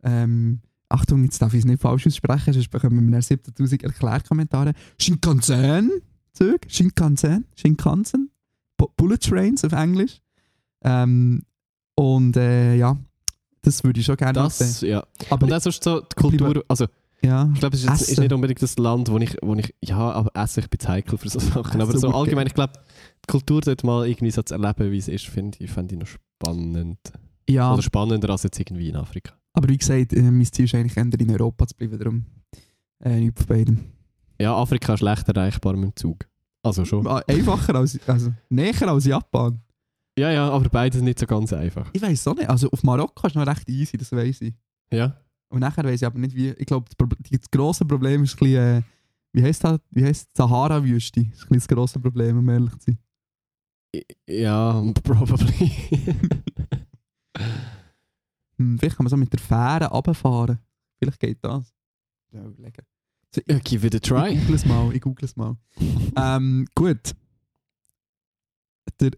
Ähm, 0.04 0.60
Achtung, 0.88 1.24
jetzt 1.24 1.40
darf 1.40 1.54
ich 1.54 1.60
es 1.60 1.64
nicht 1.64 1.80
falsch 1.80 2.06
aussprechen, 2.06 2.52
sonst 2.52 2.68
bekommen 2.68 3.10
wir 3.10 3.22
7000 3.22 3.82
Erklärkommentare. 3.84 4.74
Shinkansen, 4.98 6.02
Shinkansen, 6.68 8.30
Bu- 8.76 8.88
Bullet 8.96 9.16
Trains 9.18 9.64
auf 9.64 9.72
Englisch. 9.72 10.18
Ähm, 10.82 11.42
und 11.94 12.36
äh, 12.36 12.74
ja, 12.76 12.96
das 13.62 13.84
würde 13.84 14.00
ich 14.00 14.06
schon 14.06 14.16
gerne 14.16 14.40
mal 14.40 14.50
sehen. 14.50 14.66
Das, 14.66 14.80
ja. 14.82 15.06
Aber 15.30 15.44
Und 15.44 15.50
dann 15.50 15.60
sonst 15.60 15.82
so 15.84 16.00
die 16.00 16.14
Kultur, 16.16 16.64
also 16.68 16.86
ja, 17.24 17.48
ich 17.52 17.60
glaube, 17.60 17.76
es 17.76 17.84
ist, 17.84 17.88
jetzt, 17.90 18.08
ist 18.08 18.20
nicht 18.20 18.32
unbedingt 18.32 18.62
das 18.62 18.76
Land, 18.78 19.10
wo 19.10 19.18
ich, 19.18 19.36
wo 19.42 19.54
ich, 19.54 19.74
ja, 19.82 19.96
aber 19.98 20.30
Essen, 20.34 20.60
ich 20.60 20.70
bin 20.70 20.88
heikel 20.88 21.18
für 21.18 21.28
so 21.28 21.38
Sachen, 21.38 21.80
aber 21.80 21.96
so 21.96 22.08
allgemein, 22.08 22.46
ich 22.46 22.54
glaube, 22.54 22.72
die 23.24 23.30
Kultur 23.30 23.60
dort 23.60 23.84
mal 23.84 24.06
irgendwie 24.08 24.30
so 24.30 24.42
zu 24.42 24.54
erleben, 24.54 24.90
wie 24.90 24.98
es 24.98 25.08
ist, 25.08 25.26
finde 25.26 25.58
ich, 25.60 25.70
fände 25.70 25.94
ich 25.94 26.00
noch 26.00 26.08
spannend. 26.08 26.98
ja 27.48 27.72
Oder 27.72 27.82
spannender 27.82 28.30
als 28.30 28.42
jetzt 28.42 28.58
irgendwie 28.58 28.88
in 28.88 28.96
Afrika. 28.96 29.34
aber 29.52 29.68
wie 29.68 29.78
gesagt, 29.78 30.12
äh, 30.12 30.22
mein 30.22 30.44
Ziel 30.46 30.64
ist 30.64 30.74
eigentlich 30.74 30.96
eher 30.96 31.04
in 31.04 31.30
Europa 31.30 31.66
zu 31.66 31.76
bleiben, 31.76 31.98
darum 31.98 32.26
äh, 33.04 33.20
nicht 33.20 33.38
von 33.38 33.46
beiden. 33.46 33.92
Ja, 34.40 34.56
Afrika 34.56 34.94
ist 34.94 35.00
schlecht 35.00 35.28
erreichbar 35.28 35.74
mit 35.74 35.84
dem 35.84 35.96
Zug. 35.96 36.26
Also 36.64 36.84
schon. 36.84 37.06
Ah, 37.06 37.22
Einfacher 37.26 37.74
als, 37.74 37.98
also 38.08 38.32
näher 38.48 38.88
als 38.88 39.04
Japan. 39.04 39.60
Ja, 40.18 40.30
ja, 40.30 40.48
aber 40.50 40.68
beides 40.68 41.00
nicht 41.00 41.18
so 41.18 41.26
ganz 41.26 41.52
einfach. 41.52 41.88
Ich 41.92 42.02
weiß 42.02 42.28
auch 42.28 42.36
nicht. 42.36 42.48
Also 42.48 42.68
auf 42.70 42.82
Marokko 42.82 43.26
ist 43.26 43.34
noch 43.34 43.46
recht 43.46 43.68
easy, 43.68 43.96
das 43.96 44.12
weiß 44.12 44.42
ich. 44.42 44.54
Ja. 44.92 45.16
Und 45.52 45.60
nachher 45.60 45.84
weiß 45.84 46.00
ich 46.00 46.06
aber 46.06 46.18
nicht 46.18 46.34
wie. 46.34 46.48
Ich 46.52 46.64
glaube, 46.66 46.86
das, 47.30 47.50
grosse 47.50 47.84
Problem 47.84 48.24
ist 48.24 48.32
ein 48.34 48.38
bisschen, 48.38 48.78
äh, 48.78 48.82
wie 49.34 49.42
heisst 49.42 49.62
das? 49.62 49.80
Wie 49.90 50.02
die 50.02 50.12
Sahara-Wüste? 50.34 51.24
Das 51.24 51.34
ist 51.38 51.42
ein 51.44 51.48
bisschen 51.48 51.58
das 51.58 51.68
grosse 51.68 52.00
Problem, 52.00 52.38
um 52.38 52.48
ehrlich 52.48 52.72
zu 52.78 52.86
sein. 52.86 52.98
Ja, 54.26 54.82
probably. 55.04 55.70
Hm, 58.58 58.78
vielleicht 58.78 58.96
kann 58.96 59.04
man 59.04 59.10
so 59.10 59.16
mit 59.16 59.32
der 59.32 59.40
Fähre 59.40 59.86
runterfahren. 59.88 60.58
Vielleicht 60.98 61.20
geht 61.20 61.38
das. 61.42 61.72
Ja, 62.32 62.44
überlegen. 62.44 62.86
So, 63.34 63.40
ja, 63.46 63.58
give 63.58 63.86
it 63.86 63.94
a 63.94 63.98
Ich 63.98 64.02
try. 64.02 64.34
google 64.38 64.54
es 64.54 64.64
mal. 64.66 64.94
Ich 64.94 65.00
google 65.02 65.24
es 65.24 65.36
mal. 65.36 65.56
ähm, 66.16 66.66
gut. 66.74 67.14
Der 69.00 69.10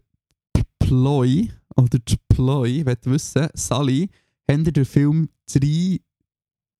Ploy, 0.79 1.51
oder 1.77 1.99
die 1.99 2.17
Ploy, 2.29 2.85
will 2.85 2.97
wissen, 3.03 3.47
Sally, 3.53 4.09
habt 4.49 4.67
ihr 4.67 4.71
den 4.73 4.85
Film 4.85 5.29
«Drei, 5.51 5.99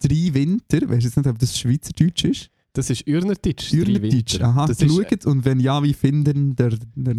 drei 0.08 0.34
Winter», 0.34 0.82
weißt 0.90 1.02
du 1.04 1.08
jetzt 1.08 1.18
nicht, 1.18 1.28
ob 1.28 1.40
das 1.40 1.58
Schweizerdeutsch 1.58 2.26
ist? 2.26 2.50
Das 2.74 2.90
ist 2.90 3.08
Ürnerdeutsch. 3.08 3.74
Ürnerdeutsch, 3.74 4.42
aha, 4.42 4.66
Das 4.68 4.82
ist, 4.82 4.96
geschaut 4.98 5.26
und 5.26 5.46
wenn 5.46 5.60
ja, 5.60 5.82
wie 5.82 5.94
finden 5.94 6.56
der, 6.56 6.78
der 6.96 7.16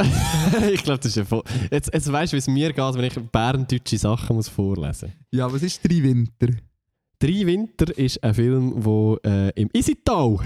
ich 0.72 0.82
glaube, 0.82 0.98
das 1.00 1.06
ist 1.06 1.16
ja 1.16 1.24
voll. 1.26 1.42
Jetzt, 1.70 1.92
jetzt 1.92 2.10
weißt 2.10 2.32
du, 2.32 2.36
wie 2.36 2.38
es 2.38 2.46
mir 2.48 2.72
geht, 2.72 2.94
wenn 2.94 3.04
ich 3.04 3.14
bärendeutsche 3.14 3.98
Sachen 3.98 4.36
muss 4.36 4.48
vorlesen 4.48 5.12
Ja, 5.30 5.52
was 5.52 5.62
ist 5.62 5.86
«Drei 5.86 6.02
Winter»? 6.02 6.48
Drei 7.18 7.44
Winter 7.46 7.96
ist 7.98 8.22
ein 8.24 8.32
Film, 8.32 8.82
der 8.82 9.50
äh, 9.54 9.60
im 9.60 9.68
Isital 9.74 10.38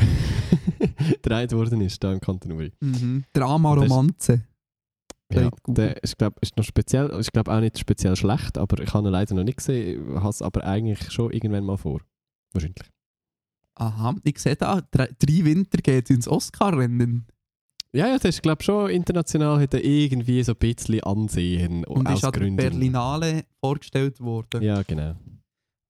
gedreht 1.22 1.52
worden 1.52 1.80
ist, 1.82 2.02
da 2.02 2.12
im 2.12 2.20
Kanton 2.20 2.50
Uri. 2.52 2.72
Mhm. 2.80 3.22
Drama, 3.32 3.76
Das 3.76 3.84
ist- 3.84 3.90
Romanze. 3.92 4.42
Ja, 5.32 5.50
der 5.66 6.02
ist, 6.02 6.18
glaub, 6.18 6.38
ist 6.40 6.56
noch 6.56 6.64
speziell, 6.64 7.08
ist 7.10 7.32
glaub, 7.32 7.48
auch 7.48 7.60
nicht 7.60 7.78
speziell 7.78 8.14
schlecht, 8.14 8.58
aber 8.58 8.82
ich 8.82 8.92
habe 8.92 9.08
ihn 9.08 9.12
leider 9.12 9.34
noch 9.34 9.44
nicht 9.44 9.56
gesehen, 9.58 10.14
habe 10.16 10.28
es 10.28 10.42
aber 10.42 10.64
eigentlich 10.64 11.10
schon 11.10 11.32
irgendwann 11.32 11.64
mal 11.64 11.76
vor. 11.78 12.00
Wahrscheinlich. 12.52 12.88
Aha, 13.76 14.14
ich 14.22 14.38
sehe 14.38 14.54
da, 14.54 14.82
«Drei 14.90 15.08
drei 15.18 15.44
Winter» 15.44 15.78
geht 15.78 16.10
ins 16.10 16.28
Oscar-Rennen. 16.28 17.26
Ja, 17.92 18.08
ja, 18.08 18.14
das 18.14 18.36
ist 18.36 18.42
glaube 18.42 18.62
schon 18.62 18.90
international 18.90 19.60
hat 19.60 19.74
er 19.74 19.84
irgendwie 19.84 20.42
so 20.42 20.52
ein 20.52 20.58
bisschen 20.58 21.02
Ansehen 21.02 21.84
Und 21.84 22.08
ist 22.10 22.24
an 22.24 22.32
der 22.32 22.40
Gründen. 22.40 22.56
Berlinale 22.56 23.44
vorgestellt 23.60 24.20
worden. 24.20 24.62
Ja, 24.62 24.82
genau. 24.82 25.14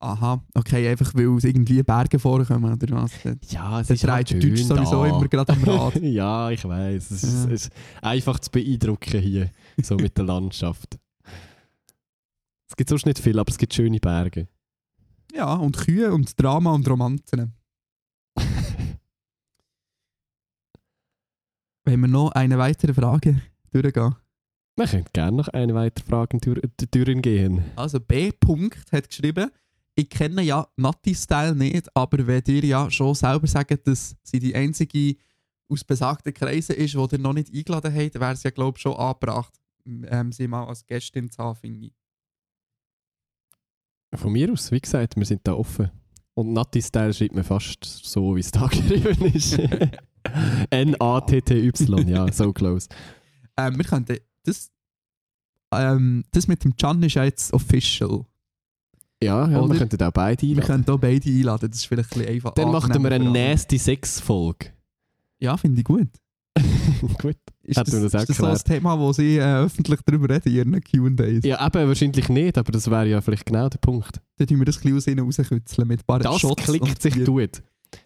Aha, 0.05 0.45
okay, 0.55 0.87
einfach 0.89 1.15
weil 1.15 1.37
es 1.39 1.45
irgendwie 1.45 1.83
Berge 1.83 2.19
vorkommen 2.19 2.71
oder 2.73 2.97
was? 3.03 3.13
Ja, 3.49 3.81
es 3.81 3.87
der 3.87 3.97
ist 3.97 4.07
halt 4.07 4.31
Deutsch 4.33 4.63
sowieso 4.63 5.05
immer 5.05 5.27
gerade 5.29 5.53
am 5.55 5.65
Rad. 5.65 5.97
ja, 6.03 6.51
ich 6.51 6.63
weiß. 6.65 7.11
Es, 7.11 7.23
ist- 7.25 7.33
Ja. 7.47 7.51
es 7.53 7.67
ist 7.67 7.73
einfach 8.03 8.39
zu 8.39 8.51
beeindrucken 8.51 9.21
hier, 9.21 9.51
so 9.83 9.97
mit 9.97 10.17
der 10.19 10.25
Landschaft. 10.27 10.99
Es 12.69 12.77
gibt 12.77 12.91
sonst 12.91 13.07
nicht 13.07 13.19
viel, 13.21 13.39
aber 13.39 13.51
es 13.51 13.57
gibt 13.59 13.73
schöne 13.73 14.01
Berge. 14.01 14.49
ja, 15.33 15.55
und 15.55 15.77
Kühe 15.79 16.13
und 16.13 16.39
Drama 16.43 16.73
und 16.73 16.89
Romanzen. 16.89 17.53
Wenn 21.85 22.01
wir 22.01 22.09
noch 22.09 22.33
eine 22.33 22.59
weitere 22.59 22.95
Frage 22.95 23.41
durchgehen. 23.71 24.15
Man 24.77 24.89
könnte 24.89 25.11
gerne 25.13 25.37
noch 25.37 25.49
eine 25.49 25.75
weitere 25.75 26.05
Frage 26.05 26.39
durch, 26.39 26.61
durchgehen. 26.91 27.63
Also 27.77 28.01
B. 28.01 28.33
Punkt 28.33 28.91
hat 28.91 29.09
geschrieben, 29.09 29.51
ich 29.97 30.09
kenne 30.09 30.43
ja 30.43 30.67
Natti-Style 30.77 31.55
nicht, 31.55 31.95
aber 31.97 32.27
wenn 32.27 32.43
ihr 32.49 32.65
ja 32.65 32.91
schon 32.91 33.15
selber 33.15 33.47
sagt, 33.47 33.87
dass 33.87 34.17
sie 34.23 34.41
die 34.41 34.55
einzige 34.55 35.17
aus 35.69 35.85
besagten 35.85 36.35
Kreisen 36.35 36.77
ist, 36.77 36.95
die 36.95 36.99
ihr 36.99 37.19
noch 37.19 37.33
nicht 37.33 37.55
eingeladen 37.55 37.95
habt, 37.95 38.15
wäre 38.15 38.33
es 38.33 38.43
ja 38.43 38.51
glaube 38.51 38.77
ich 38.77 38.83
schon 38.83 38.97
angebracht, 38.97 39.55
ähm, 39.87 40.33
sie 40.33 40.49
mal 40.49 40.67
als 40.67 40.87
Gästin 40.87 41.31
zu 41.31 41.43
haben, 41.43 41.57
finde 41.57 41.87
ich. 41.87 41.93
Von 44.19 44.33
mir 44.33 44.53
aus, 44.53 44.71
wie 44.71 44.81
gesagt, 44.81 45.17
wir 45.17 45.25
sind 45.25 45.41
da 45.45 45.55
offen. 45.55 45.91
Und 46.35 46.53
Natti-Style 46.53 47.13
schreibt 47.13 47.35
man 47.35 47.45
fast 47.45 47.85
so, 47.85 48.35
wie 48.37 48.41
es 48.41 48.51
da 48.53 48.67
geschrieben 48.67 49.25
ist. 49.27 49.59
N-A-T-T-Y, 50.71 52.09
ja, 52.09 52.33
so 52.33 52.53
close. 52.53 52.89
Ähm, 53.57 53.77
wir 53.77 53.85
könnten 53.85 54.19
das, 54.45 54.71
ähm, 55.73 56.25
das 56.33 56.49
mit 56.49 56.65
dem 56.65 56.77
Can 56.77 57.03
ist 57.03 57.15
ja 57.15 57.25
jetzt 57.25 57.53
official. 57.53 58.25
Ja, 59.25 59.49
ja 59.49 59.69
wir 59.69 59.77
könnten 59.79 60.03
auch 60.03 60.13
beide 60.13 60.43
Wir 60.43 60.49
einladen. 60.51 60.67
können 60.67 60.85
hier 60.87 60.99
beide 60.99 61.31
einladen, 61.31 61.71
das 61.71 61.79
ist 61.81 61.87
vielleicht 61.87 62.13
ein 62.13 62.19
bisschen 62.21 62.35
einfach. 62.35 62.55
Dann 62.55 62.71
machen 62.71 63.03
wir 63.03 63.13
eine 63.13 63.31
nasty 63.31 63.79
Sex-Folge. 63.79 64.67
Ja, 65.41 65.57
finde 65.57 65.81
ich 65.81 65.85
gut. 65.85 66.09
Gut. 67.21 67.37
Ist 67.65 67.77
Hat 67.77 67.89
das, 67.89 67.95
das 67.95 68.05
ist 68.05 68.15
auch 68.15 68.25
das 68.27 68.37
so 68.37 68.47
ein. 68.47 68.57
Thema, 68.59 68.99
wo 68.99 69.13
sie 69.13 69.39
äh, 69.39 69.57
öffentlich 69.65 69.99
darüber 70.07 70.29
reden 70.33 70.49
in 70.49 70.55
ihren 70.55 70.81
Q&As? 71.17 71.45
Ja, 71.45 71.67
eben 71.67 71.89
wahrscheinlich 71.89 72.29
nicht, 72.29 72.57
aber 72.57 72.71
das 72.71 72.89
wäre 72.89 73.09
ja 73.09 73.21
vielleicht 73.21 73.45
genau 73.47 73.69
der 73.69 73.79
Punkt. 73.79 74.21
Dann 74.37 74.47
tun 74.47 74.59
wir 74.59 74.65
das 74.65 74.85
ein 74.85 74.95
bisschen 74.95 75.19
aus 75.21 75.39
rauskützeln 75.41 75.89
mit 75.89 76.01
ein 76.01 76.07
paar 76.07 76.21
Das 76.21 76.39
Shots. 76.41 76.63
klickt 76.63 77.03
sich 77.03 77.25
gut. 77.25 77.63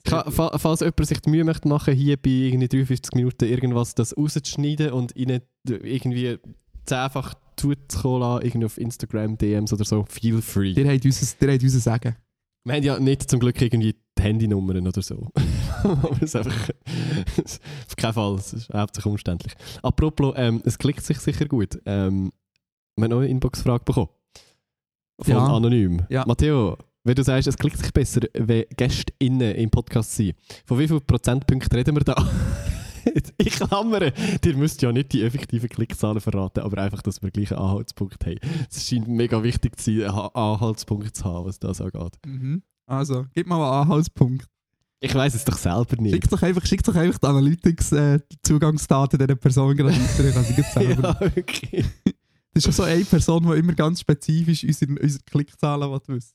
Fa- 0.07 0.59
Falls 0.59 0.81
jemand 0.81 1.07
sich 1.07 1.21
die 1.21 1.31
Mühe 1.31 1.45
möchte 1.45 1.69
machen, 1.69 1.95
hier 1.95 2.16
bei 2.16 2.31
irgendwie 2.31 2.69
53 2.69 3.12
Minuten 3.14 3.45
irgendwas 3.45 3.95
das 3.95 4.16
rauszuschneiden 4.16 4.93
und 4.93 5.14
ihnen 5.16 5.41
irgendwie 5.66 6.39
zehnfach 6.87 7.35
zuzukommen 7.59 8.20
lassen, 8.20 8.46
irgendwie 8.46 8.66
auf 8.66 8.78
Instagram, 8.78 9.36
DMs 9.36 9.72
oder 9.72 9.84
so, 9.84 10.04
feel 10.09 10.40
free. 10.40 10.72
Ihr 10.72 10.88
habt 10.90 11.04
uns, 11.04 11.36
ihr 11.40 11.52
habt 11.52 11.62
uns 11.62 11.84
sagen. 11.84 12.16
Wir 12.64 12.74
haben 12.74 12.82
ja 12.82 12.98
nicht 12.98 13.30
zum 13.30 13.40
Glück 13.40 13.61
irgendwie 13.62 13.94
die 14.18 14.22
Handynummern 14.22 14.86
oder 14.86 15.00
so. 15.02 15.28
Aber 15.82 16.11
es 16.20 16.34
einfach. 16.36 16.70
auf 17.86 17.96
keinen 17.96 18.12
Fall, 18.12 18.34
es 18.34 18.52
ist 18.52 18.68
hauptsächlich 18.74 19.11
umständlich. 19.11 19.52
Apropos, 19.82 20.34
ähm, 20.36 20.61
es 20.64 20.76
klickt 20.78 21.02
sich 21.04 21.18
sicher 21.18 21.46
gut. 21.46 21.80
Ähm, 21.86 22.32
wir 22.96 23.04
haben 23.04 23.11
noch 23.11 23.18
eine 23.18 23.28
Inbox-Frage 23.28 23.84
bekommen. 23.84 24.09
Von 25.20 25.34
Ja. 25.34 25.46
Anonym. 25.46 26.02
Ja. 26.11 26.24
Matteo, 26.26 26.76
wenn 27.04 27.14
du 27.14 27.22
sagst, 27.22 27.48
es 27.48 27.56
klickt 27.56 27.78
sich 27.78 27.92
besser, 27.92 28.20
wenn 28.34 28.64
GästInnen 28.76 29.54
im 29.54 29.70
Podcast 29.70 30.14
sind, 30.14 30.34
von 30.66 30.78
wie 30.78 30.88
viel 30.88 31.00
Prozentpunkten 31.00 31.76
reden 31.78 31.96
wir 31.96 32.04
da? 32.04 32.14
ich 33.38 33.50
klammere, 33.50 34.12
ihr 34.44 34.56
müsst 34.56 34.82
ja 34.82 34.92
nicht 34.92 35.12
die 35.12 35.22
effektiven 35.22 35.68
Klickzahlen 35.68 36.20
verraten, 36.20 36.61
aber 36.61 36.82
einfach, 36.82 37.02
dass 37.02 37.22
wir 37.22 37.30
gleich 37.30 37.52
einen 37.52 37.61
Anhaltspunkt 37.61 38.24
haben. 38.24 38.38
Es 38.70 38.88
scheint 38.88 39.09
mega 39.09 39.42
wichtig 39.42 39.78
zu 39.78 39.92
sein, 39.92 40.11
einen 40.11 40.30
Anhaltspunkt 40.34 41.16
zu 41.16 41.24
haben, 41.24 41.46
was 41.46 41.59
das 41.59 41.80
angeht. 41.80 42.18
Mhm. 42.26 42.62
Also, 42.86 43.26
gib 43.34 43.46
mal 43.46 43.56
einen 43.56 43.82
Anhaltspunkt. 43.82 44.48
Ich 45.00 45.14
weiß 45.14 45.34
es 45.34 45.44
doch 45.44 45.56
selber 45.56 46.00
nicht. 46.00 46.14
Schick 46.14 46.28
doch 46.28 46.42
einfach, 46.42 46.66
schick 46.66 46.82
doch 46.82 46.94
einfach 46.94 47.18
die 47.18 47.26
Analytics-Zugangsdaten 47.26 49.18
dieser 49.18 49.36
Person 49.36 49.76
gerade 49.76 49.90
weiter. 49.90 50.40
Ich 50.40 50.46
sie 50.46 50.54
gleich 50.54 50.72
selber. 50.72 51.16
ja, 51.20 51.36
wirklich. 51.36 51.84
Das 52.52 52.64
ist 52.64 52.66
ja 52.66 52.72
so 52.72 52.82
eine 52.82 53.04
Person, 53.04 53.44
die 53.44 53.59
immer 53.59 53.74
ganz 53.74 54.00
spezifisch 54.00 54.64
unsere, 54.64 55.00
unsere 55.00 55.22
Klickzahlen 55.24 55.90
will 55.90 56.00
wissen 56.16 56.34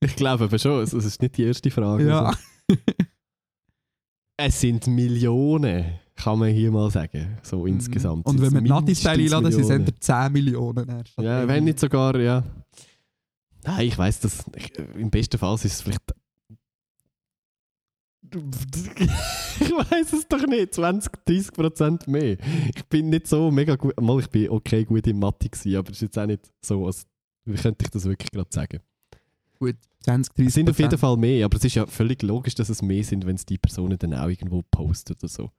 Ich 0.00 0.14
glaube 0.14 0.44
aber 0.44 0.58
schon, 0.58 0.82
es 0.82 0.92
es 0.92 1.04
ist 1.04 1.20
nicht 1.20 1.36
die 1.36 1.44
erste 1.44 1.70
Frage. 1.70 2.06
Ja. 2.06 2.26
Also, 2.26 2.38
es 4.36 4.60
sind 4.60 4.86
Millionen, 4.86 5.98
kann 6.16 6.38
man 6.38 6.50
hier 6.50 6.70
mal 6.70 6.90
sagen, 6.90 7.38
so 7.42 7.66
insgesamt. 7.66 8.26
Mhm. 8.26 8.32
Und 8.32 8.42
wenn 8.42 8.54
wir 8.54 8.62
Nati-Style 8.62 9.22
einladen, 9.22 9.52
sind 9.52 9.64
es 9.64 9.70
eher 9.70 10.24
10 10.24 10.32
Millionen. 10.32 10.88
erst. 10.88 11.14
Ja, 11.20 11.46
wenn 11.46 11.64
nicht 11.64 11.78
sogar, 11.78 12.18
ja. 12.18 12.42
Nein, 13.64 13.86
ich 13.86 13.98
weiß 13.98 14.20
das. 14.20 14.44
Ich, 14.56 14.72
Im 14.78 15.10
besten 15.10 15.38
Fall 15.38 15.54
ist 15.56 15.64
es 15.64 15.82
vielleicht. 15.82 16.02
ich 18.32 19.70
weiß 19.70 20.12
es 20.12 20.26
doch 20.28 20.46
nicht. 20.46 20.74
20, 20.74 21.12
30 21.24 21.52
Prozent 21.52 22.08
mehr. 22.08 22.36
Ich 22.74 22.84
bin 22.86 23.10
nicht 23.10 23.26
so 23.26 23.50
mega 23.50 23.76
gut. 23.76 24.00
Mal, 24.00 24.20
ich 24.20 24.28
bin 24.28 24.50
okay 24.50 24.84
gut 24.84 25.06
in 25.06 25.18
Mathe 25.18 25.48
gewesen, 25.48 25.76
aber 25.76 25.90
es 25.90 25.96
ist 25.98 26.02
jetzt 26.02 26.18
auch 26.18 26.26
nicht 26.26 26.50
so, 26.60 26.86
als 26.86 27.06
wie 27.44 27.56
könnte 27.56 27.84
ich 27.84 27.90
das 27.90 28.04
wirklich 28.04 28.30
gerade 28.30 28.48
sagen. 28.50 28.80
Gut, 29.58 29.76
20, 30.00 30.34
30 30.34 30.46
Es 30.46 30.54
sind 30.54 30.70
auf 30.70 30.78
jeden 30.78 30.98
Fall 30.98 31.16
mehr, 31.16 31.44
aber 31.44 31.56
es 31.56 31.64
ist 31.64 31.74
ja 31.74 31.86
völlig 31.86 32.22
logisch, 32.22 32.54
dass 32.54 32.68
es 32.68 32.82
mehr 32.82 33.04
sind, 33.04 33.26
wenn 33.26 33.36
es 33.36 33.46
die 33.46 33.58
Personen 33.58 33.98
dann 33.98 34.14
auch 34.14 34.28
irgendwo 34.28 34.62
posten 34.62 35.14
oder 35.14 35.28
so. 35.28 35.50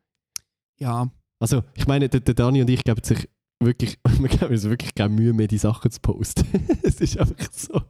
Ja, 0.79 1.09
Also, 1.39 1.63
ich 1.75 1.87
meine, 1.87 2.09
der, 2.09 2.19
der 2.19 2.33
Dani 2.33 2.61
und 2.61 2.69
ich 2.69 2.83
geben 2.83 3.03
sich 3.03 3.27
wirklich, 3.59 3.97
wir 4.19 4.29
geben 4.29 4.51
uns 4.51 4.63
wirklich 4.63 4.93
keine 4.95 5.13
Mühe 5.13 5.33
mehr, 5.33 5.47
die 5.47 5.57
Sachen 5.57 5.91
zu 5.91 5.99
posten. 5.99 6.45
es 6.83 6.99
ist 7.01 7.19
einfach 7.19 7.35
so. 7.51 7.81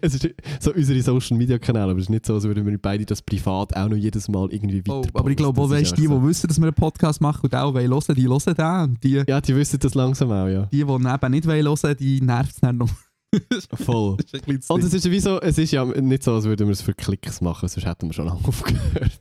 Es 0.00 0.14
ist 0.14 0.34
so 0.60 0.72
unsere 0.72 1.02
Social 1.02 1.36
Media 1.36 1.58
Kanäle, 1.58 1.90
aber 1.90 1.98
es 1.98 2.04
ist 2.04 2.10
nicht 2.10 2.24
so, 2.24 2.34
als 2.34 2.44
würden 2.44 2.64
wir 2.66 2.78
beide 2.78 3.04
das 3.04 3.20
privat 3.20 3.76
auch 3.76 3.88
noch 3.88 3.96
jedes 3.96 4.26
Mal 4.28 4.50
irgendwie 4.50 4.78
weiter 4.78 5.10
oh, 5.14 5.18
aber 5.18 5.30
ich 5.30 5.36
glaube 5.36 5.60
auch, 5.60 5.68
weißt, 5.68 5.96
die, 5.98 6.08
die 6.08 6.22
wissen, 6.22 6.48
dass 6.48 6.58
wir 6.58 6.68
einen 6.68 6.74
Podcast 6.74 7.20
machen 7.20 7.42
und 7.44 7.54
auch 7.54 7.74
wollen 7.74 7.90
hören, 7.90 8.14
die 8.14 8.28
hören 8.28 8.54
den. 8.54 8.90
Und 8.90 9.04
die. 9.04 9.22
Ja, 9.28 9.40
die 9.42 9.54
wissen 9.54 9.78
das 9.78 9.94
langsam 9.94 10.30
auch, 10.30 10.48
ja. 10.48 10.66
die, 10.66 10.76
die 10.76 10.80
eben 10.80 11.30
nicht 11.30 11.46
wollen 11.46 11.66
hören, 11.66 11.96
die 11.98 12.20
nervt 12.22 12.52
es 12.52 12.60
dann 12.60 12.78
noch. 12.78 12.90
Voll. 13.74 14.18
Und 14.68 14.84
es 14.84 14.92
ist 14.92 15.10
wie 15.10 15.20
so, 15.20 15.40
es 15.40 15.56
ist 15.56 15.70
ja 15.70 15.84
nicht 15.84 16.22
so, 16.22 16.34
als 16.34 16.44
würden 16.44 16.66
wir 16.66 16.72
es 16.72 16.82
für 16.82 16.92
Klicks 16.92 17.40
machen, 17.40 17.66
sonst 17.66 17.86
hätten 17.86 18.08
wir 18.08 18.12
schon 18.12 18.26
lange 18.26 18.46
aufgehört. 18.46 19.20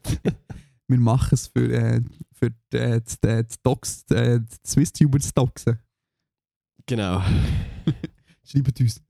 wir 0.88 1.00
machen 1.00 1.30
es 1.32 1.48
für, 1.48 1.72
äh, 1.72 2.02
für 2.42 2.50
die, 2.50 3.00
die, 3.00 3.18
die, 3.24 3.44
die 3.44 3.56
Docs, 3.64 4.04
äh, 4.12 4.40
die 4.40 4.68
Swiss-Tuber 4.68 5.20
zu 5.20 5.32
doxen. 5.34 5.80
genau. 6.86 7.22
Schreibt 8.44 8.80
uns. 8.80 9.02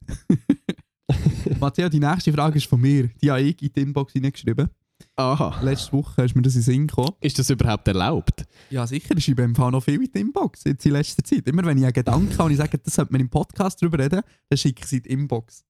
Matteo, 1.59 1.89
die 1.89 1.99
nächste 1.99 2.31
Frage 2.33 2.57
ist 2.57 2.67
von 2.67 2.79
mir. 2.79 3.09
Die 3.21 3.31
habe 3.31 3.41
ich 3.41 3.61
in 3.61 3.71
die 3.73 3.81
Inbox 3.81 4.13
hineingeschrieben. 4.13 4.69
Aha. 5.15 5.61
Letzte 5.63 5.93
Woche 5.93 6.23
ist 6.23 6.35
mir 6.35 6.41
das 6.41 6.55
in 6.55 6.61
Sinn 6.61 6.87
gekommen. 6.87 7.15
Ist 7.21 7.39
das 7.39 7.49
überhaupt 7.49 7.87
erlaubt? 7.87 8.43
Ja, 8.69 8.85
sicher, 8.85 9.17
ich 9.17 9.25
schreibe 9.25 9.41
im 9.43 9.55
Fall 9.55 9.71
noch 9.71 9.83
viel 9.83 9.95
in 9.95 10.11
die 10.11 10.19
Inbox 10.19 10.63
jetzt 10.65 10.85
in 10.85 10.91
letzter 10.91 11.23
Zeit. 11.23 11.47
Immer 11.47 11.65
wenn 11.65 11.77
ich 11.77 11.83
einen 11.83 11.93
Gedanken 11.93 12.31
habe 12.33 12.43
und 12.43 12.51
ich 12.51 12.57
sage, 12.57 12.77
das 12.77 12.93
sollte 12.93 13.11
man 13.11 13.21
im 13.21 13.29
Podcast 13.29 13.81
drüber 13.81 13.99
reden, 13.99 14.21
dann 14.49 14.57
schicke 14.57 14.81
ich 14.83 14.87
sie 14.87 14.97
in 14.97 15.03
die 15.03 15.09
Inbox. 15.09 15.65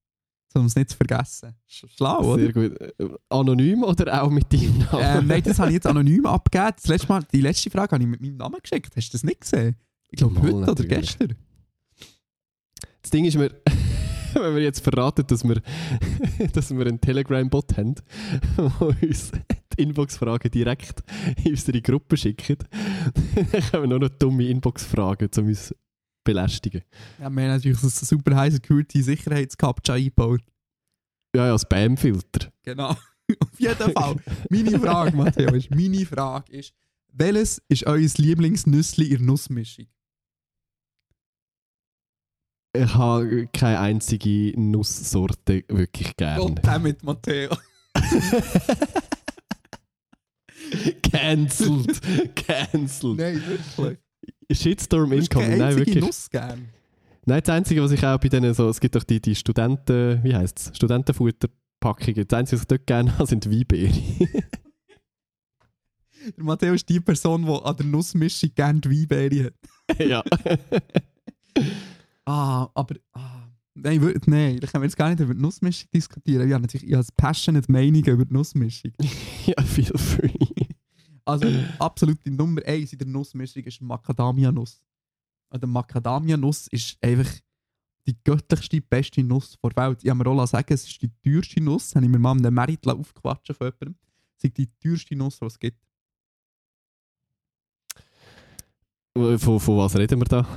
Um 0.54 0.66
es 0.66 0.76
nicht 0.76 0.90
zu 0.90 0.98
vergessen. 0.98 1.54
Sch- 1.70 1.88
Schlau, 1.96 2.34
oder? 2.34 2.44
Sehr 2.44 2.54
gut. 2.54 2.80
Äh, 2.82 2.94
Anonym 3.30 3.84
oder 3.84 4.22
auch 4.24 4.30
mit 4.30 4.52
deinem 4.52 4.80
Namen? 4.80 5.20
Ähm, 5.22 5.28
nein, 5.28 5.44
das 5.44 5.60
habe 5.60 5.70
ich 5.70 5.76
jetzt 5.76 5.88
anonym 5.88 6.26
abgegeben. 6.26 6.74
Das 6.76 6.88
letzte 6.88 7.08
Mal, 7.08 7.24
die 7.34 7.42
letzte 7.42 7.70
Frage 7.70 7.94
habe 7.94 8.04
ich 8.04 8.10
mit 8.10 8.22
meinem 8.22 8.38
Namen 8.38 8.58
geschickt. 8.62 8.94
Hast 8.96 9.10
du 9.10 9.12
das 9.14 9.24
nicht 9.24 9.42
gesehen? 9.42 9.76
Ich 10.10 10.18
glaube, 10.18 10.42
heute 10.42 10.54
oder 10.56 10.66
natürlich. 10.68 10.90
gestern. 11.18 11.36
Das 13.02 13.12
Ding 13.12 13.26
ist, 13.26 13.40
wir, 13.40 13.52
wenn 14.34 14.56
wir 14.56 14.62
jetzt 14.64 14.82
verraten, 14.82 15.26
dass 15.26 15.44
wir, 15.44 15.62
dass 16.54 16.76
wir 16.76 16.86
einen 16.86 17.00
Telegram-Bot 17.00 17.78
haben, 17.78 17.96
der 18.58 18.82
uns 18.82 19.32
die 19.78 19.84
Inbox-Fragen 19.84 20.52
direkt 20.52 21.02
in 21.44 21.52
unsere 21.52 21.82
Gruppe 21.82 22.18
schickt, 22.18 22.66
dann 23.72 23.82
wir 23.84 23.88
nur 23.88 24.00
noch 24.00 24.10
dumme 24.10 24.46
Inbox-Fragen, 24.48 25.30
um 25.38 25.46
uns 25.48 25.74
belästigen. 26.24 26.82
Ja, 27.20 27.30
wir 27.30 27.44
haben 27.44 27.46
natürlich 27.50 27.80
so 27.80 27.88
ein 27.88 27.92
super 27.92 28.36
High 28.36 28.54
Security 28.54 29.02
Sicherheitskapcha 29.02 29.94
eingebaut. 29.94 30.42
Ja, 31.36 31.48
ja, 31.48 31.58
Spam-Filter. 31.58 32.52
Genau. 32.64 32.90
Auf 33.40 33.60
jeden 33.60 33.94
Fall. 33.94 34.16
Meine 34.50 34.80
Frage, 34.80 35.16
Matteo, 35.16 35.54
ist, 35.54 35.72
meine 35.72 36.06
Frage 36.06 36.52
ist, 36.52 36.74
welches 37.14 37.62
ist 37.68 37.86
euer 37.86 38.08
Lieblingsnüssli 38.18 39.06
in 39.06 39.18
der 39.18 39.22
Nussmischung? 39.22 39.88
Ich 42.74 42.94
habe 42.94 43.48
keine 43.48 43.80
einzige 43.80 44.54
Nusssorte 44.60 45.66
wirklich 45.68 46.16
gern. 46.16 46.40
Gott 46.40 46.60
damit, 46.64 47.04
Matteo. 47.04 47.56
Cancelled. 51.04 52.36
Cancelled. 52.36 53.18
Nein, 53.18 53.44
wirklich. 53.46 53.98
Shitstorm 54.56 55.12
incoming. 55.14 55.58
Nein, 55.58 55.76
wirklich. 55.78 56.04
Nuss 56.04 56.30
gern. 56.30 56.70
Nein, 57.26 57.42
das 57.46 57.54
Einzige, 57.56 57.82
was 57.84 57.92
ich 57.92 58.04
auch 58.06 58.18
bei 58.20 58.30
denen 58.30 58.54
so, 58.54 58.68
es 58.70 58.80
gibt 58.80 58.96
doch 58.96 59.04
die, 59.04 59.22
die 59.22 59.36
Studenten, 59.36 60.24
wie 60.24 60.36
heisst 60.36 60.60
es, 60.60 60.76
Studentenfutterpackungen. 60.76 62.26
Das 62.28 62.38
Einzige, 62.40 62.56
was 62.58 62.62
ich 62.64 62.68
dort 62.68 62.88
gerne 62.88 63.14
habe, 63.18 63.28
sind 63.28 63.50
Weinbeere. 63.50 63.92
Der 66.38 66.44
Matteo 66.44 66.74
ist 66.74 66.88
die 66.88 67.00
Person, 67.00 67.46
die 67.46 67.52
an 67.52 67.76
der 67.78 67.86
Nussmischung 67.86 68.52
gerne 68.54 68.80
die 68.80 68.90
Weinbeere 68.92 69.46
hat. 69.46 70.00
ja. 70.00 70.24
Ah, 72.26 72.68
aber. 72.76 72.96
Ah, 73.14 73.48
nein, 73.74 74.00
wir- 74.02 74.20
nein, 74.28 74.60
da 74.60 74.68
können 74.68 74.84
wir 74.84 74.88
jetzt 74.88 74.98
gar 74.98 75.10
nicht 75.10 75.20
über 75.20 75.34
die 75.34 75.42
Nussmischung 75.42 75.90
diskutieren. 75.94 76.48
Ich 76.48 76.54
habe 76.54 76.62
natürlich 76.62 76.88
ich 76.88 76.94
habe 76.94 77.06
passionate 77.18 77.72
Meinung 77.72 78.04
über 78.04 78.26
die 78.26 78.34
Nussmischung. 78.34 78.92
ja, 79.48 79.64
feel 79.64 79.98
free. 79.98 80.30
Also, 81.26 81.48
absolute 81.80 82.32
Nummer 82.32 82.62
1 82.66 82.94
in 82.94 83.00
der 83.00 83.08
Nussmischung 83.08 83.64
ist 83.64 83.82
Macadamia-Nuss. 83.82 84.84
Und 85.50 85.62
der 85.62 85.70
Macadamia-Nuss 85.70 86.68
ist 86.68 86.98
einfach 87.02 87.32
die 88.08 88.16
göttlichste, 88.24 88.82
beste 88.82 89.24
Nuss 89.24 89.58
der 89.64 89.76
Welt. 89.76 90.04
Ich 90.04 90.10
habe 90.10 90.24
mir 90.24 90.30
auch 90.30 90.48
sagen, 90.48 90.74
es 90.74 90.88
ist 90.88 91.02
die 91.02 91.12
teuerste 91.24 91.62
Nuss. 91.62 91.96
Habe 91.96 92.06
ich 92.06 92.12
mir 92.12 92.20
mal 92.20 92.38
in 92.38 92.46
einem 92.46 92.56
Merit 92.56 92.86
aufgequatscht 92.88 93.54
von 93.56 93.68
jemandem. 93.68 93.96
Es 94.38 94.44
ist 94.46 94.58
die 94.58 94.70
teuerste 94.80 95.16
Nuss, 95.16 95.40
die 95.40 95.46
es 95.46 95.60
gibt. 95.60 95.78
Von, 99.16 99.60
von 99.60 99.78
was 99.78 99.96
reden 99.98 100.20
wir 100.20 100.26
da? 100.26 100.48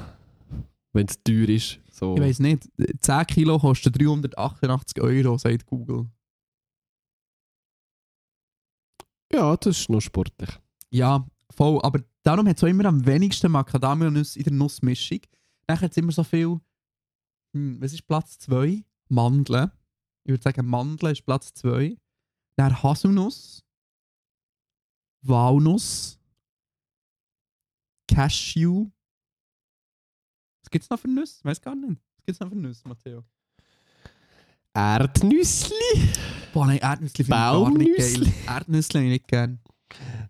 Wenn 0.93 1.07
es 1.07 1.23
teuer 1.23 1.49
ist. 1.49 1.81
So. 1.91 2.15
Ich 2.15 2.21
weiß 2.21 2.39
nicht, 2.39 2.69
10 3.01 3.27
Kilo 3.27 3.59
kosten 3.59 3.93
388 3.93 5.03
Euro, 5.03 5.37
sagt 5.39 5.67
Google. 5.67 6.07
Ja, 9.35 9.57
das 9.57 9.81
ist 9.81 9.91
noch 9.91 10.01
sportlich. 10.01 10.51
Ja, 10.91 11.27
voll. 11.51 11.81
Aber 11.83 12.01
darum 12.23 12.47
hat 12.47 12.57
es 12.57 12.63
auch 12.63 12.69
immer 12.69 12.85
am 12.85 13.05
wenigsten 13.05 13.51
Macadamia-Nuss 13.51 14.37
in 14.37 14.45
der 14.45 14.53
Nussmischung. 14.53 15.21
Dann 15.67 15.81
hat 15.81 15.91
es 15.91 15.97
immer 15.97 16.13
so 16.13 16.23
viel. 16.23 16.61
Hm, 17.53 17.81
was 17.81 17.93
ist 17.93 18.07
Platz 18.07 18.39
2? 18.39 18.85
Mandeln. 19.09 19.73
Ich 20.23 20.31
würde 20.31 20.43
sagen, 20.43 20.67
Mandeln 20.67 21.13
ist 21.13 21.27
Platz 21.27 21.53
2. 21.55 21.97
Dann 22.57 22.81
Haselnuss. 22.81 23.65
Walnuss. 25.23 26.17
Cashew. 28.07 28.89
Was 30.63 30.71
gibt 30.71 30.85
es 30.85 30.91
noch 30.91 31.01
für 31.01 31.09
Nüsse? 31.09 31.39
Ich 31.41 31.45
weiß 31.45 31.61
gar 31.61 31.75
nicht. 31.75 32.01
Was 32.19 32.25
gibt 32.25 32.37
es 32.37 32.41
noch 32.41 32.49
für 32.51 32.57
Nüsse, 32.57 32.87
Matteo? 32.87 33.25
Erdnüssli? 34.75 36.13
Boah, 36.55 36.67
nein, 36.67 36.79
Erdnüsse 36.79 37.25
finde 37.25 37.33
ich 37.33 37.37
gar 37.37 37.71
nicht 37.73 37.97
geil. 37.99 38.33
Erdnüsse 38.47 38.89
habe 38.95 39.05
ich 39.05 39.11
nicht 39.11 39.29
gern. 39.29 39.59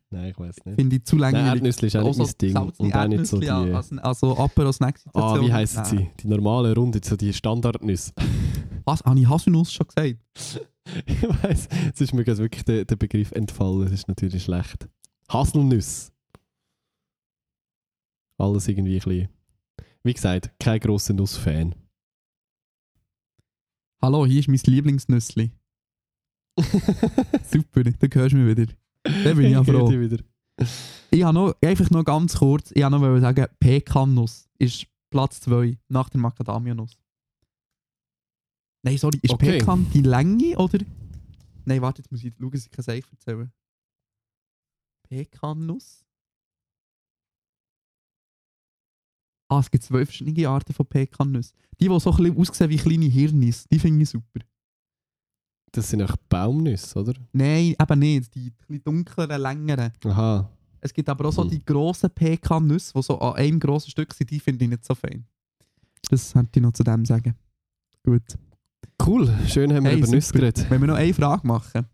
Nein, 0.09 0.31
ich 0.31 0.39
weiß 0.39 0.57
nicht. 0.65 0.77
Finde 0.77 0.97
ich 0.97 1.05
zu 1.05 1.17
Nein, 1.17 1.35
langweilig. 1.35 1.55
Erdnüssli 1.55 1.87
ist 1.89 1.97
auch 1.97 2.05
nicht 2.05 2.19
mein 2.19 2.39
Ding. 2.39 2.57
Und 2.79 2.95
auch 2.95 3.09
nicht 3.09 3.27
so 3.27 3.39
die... 3.39 3.47
Erdnüsse, 3.47 4.03
Also, 4.03 4.31
also 4.33 4.39
Apero 4.39 4.73
Snacks. 4.73 5.05
Ah, 5.13 5.39
wie 5.39 5.53
heissen 5.53 5.85
sie? 5.85 6.11
Die 6.21 6.27
normale 6.27 6.75
Runde, 6.75 6.99
so 7.05 7.17
die 7.17 7.31
Standardnüsse. 7.31 8.13
Was? 8.87 9.03
Habe 9.05 9.21
ich 9.21 9.29
Haselnuss 9.29 9.71
schon 9.71 9.87
gesagt? 9.87 10.19
ich 11.07 11.23
weiß, 11.23 11.69
es 11.93 12.01
ist 12.01 12.15
mir 12.15 12.27
wirklich 12.27 12.65
der, 12.65 12.87
der 12.87 12.97
Begriff 12.97 13.31
entfallen. 13.33 13.83
Das 13.83 13.93
ist 13.93 14.09
natürlich 14.09 14.45
schlecht. 14.45 14.89
Haselnüsse. 15.31 16.11
Alles 18.39 18.67
irgendwie 18.67 18.97
ein 18.97 19.05
bisschen. 19.05 19.29
Wie 20.03 20.15
gesagt, 20.15 20.53
kein 20.59 20.81
grosser 20.81 21.13
Nussfan. 21.13 21.75
Hallo, 24.01 24.25
hier 24.25 24.41
ist 24.41 24.49
mein 24.49 24.61
Lieblingsnüssli. 24.65 25.53
Super, 27.51 27.85
da 27.85 28.09
hörst 28.13 28.33
du 28.33 28.37
mich 28.37 28.57
wieder. 28.57 28.73
Da 29.03 29.35
bin 29.35 29.47
ich 29.47 29.53
ja 29.53 29.65
froh. 29.65 29.91
Ich 31.11 31.23
habe 31.23 31.35
noch, 31.35 31.55
einfach 31.63 31.91
noch 31.91 32.05
ganz 32.05 32.39
kurz, 32.39 32.71
ich 32.75 32.83
habe 32.83 32.99
noch 32.99 33.21
sagen, 33.21 33.47
Pekannuss 33.59 34.49
ist 34.59 34.87
Platz 35.11 35.41
2 35.43 35.79
nach 35.89 36.09
der 36.09 36.21
Macadamia-Nuss. 36.21 36.99
Nein, 38.83 38.99
sorry, 38.99 39.19
ist 39.23 39.33
Okay. 39.33 39.59
Pekan 39.59 39.91
die 39.93 40.03
Länge 40.03 40.57
oder? 40.59 40.79
Nein, 41.65 41.81
warte, 41.81 42.03
jetzt 42.03 42.11
muss 42.11 42.23
ich 42.23 42.33
schauen, 42.39 42.51
dass 42.51 42.67
ich 42.67 42.71
kein 42.71 42.83
Seich 42.83 43.05
erzählen. 43.11 43.51
Pekannuss? 45.09 46.05
Ah, 49.49 49.61
es 49.61 49.71
gibt 49.71 49.85
zwölf 49.85 50.09
verschiedene 50.09 50.49
Arten 50.49 50.73
von 50.73 50.87
Pekannüssen. 50.87 51.57
Die, 51.81 51.89
die 51.89 52.01
so 52.01 52.11
ein 52.11 52.17
bisschen 52.17 52.39
aussehen 52.39 52.71
wie 52.71 52.77
kleine 52.77 53.07
Hirnis, 53.07 53.67
die 53.69 53.79
finde 53.79 54.03
ich 54.03 54.11
super. 54.11 54.41
Das 55.75 55.91
sind 55.91 56.03
auch 56.03 56.15
Baumnüsse, 56.29 56.97
oder? 57.01 57.15
Nein, 57.33 57.75
eben 57.81 57.99
nicht. 57.99 58.33
Die 58.35 58.47
etwas 58.49 58.83
dunkleren, 58.85 59.41
längeren. 59.41 59.91
Aha. 60.05 60.49
Es 60.81 60.93
gibt 60.95 61.09
aber 61.09 61.27
auch 61.29 61.33
so 61.33 61.43
Hm. 61.43 61.51
die 61.51 61.65
grossen 61.65 62.11
Pekannüsse, 62.11 62.93
die 62.95 63.03
so 63.03 63.19
an 63.19 63.35
einem 63.35 63.59
grossen 63.59 63.91
Stück 63.91 64.15
sind, 64.15 64.31
die 64.31 64.39
finde 64.39 64.65
ich 64.65 64.71
nicht 64.71 64.85
so 64.85 64.95
fein. 64.95 65.25
Das 66.11 66.33
könnte 66.33 66.61
ich 66.61 66.63
noch 66.63 66.73
zu 66.73 66.85
dem 66.85 67.05
sagen. 67.05 67.35
Gut. 68.05 68.23
Cool, 69.05 69.29
schön 69.49 69.73
haben 69.75 69.83
wir 69.85 69.91
Hey, 69.93 69.99
über 69.99 70.07
Nüsse 70.09 70.33
geredet. 70.33 70.65
Wenn 70.71 70.81
wir 70.81 70.87
noch 70.89 70.95
eine 70.97 71.13
Frage 71.13 71.45
machen. 71.47 71.87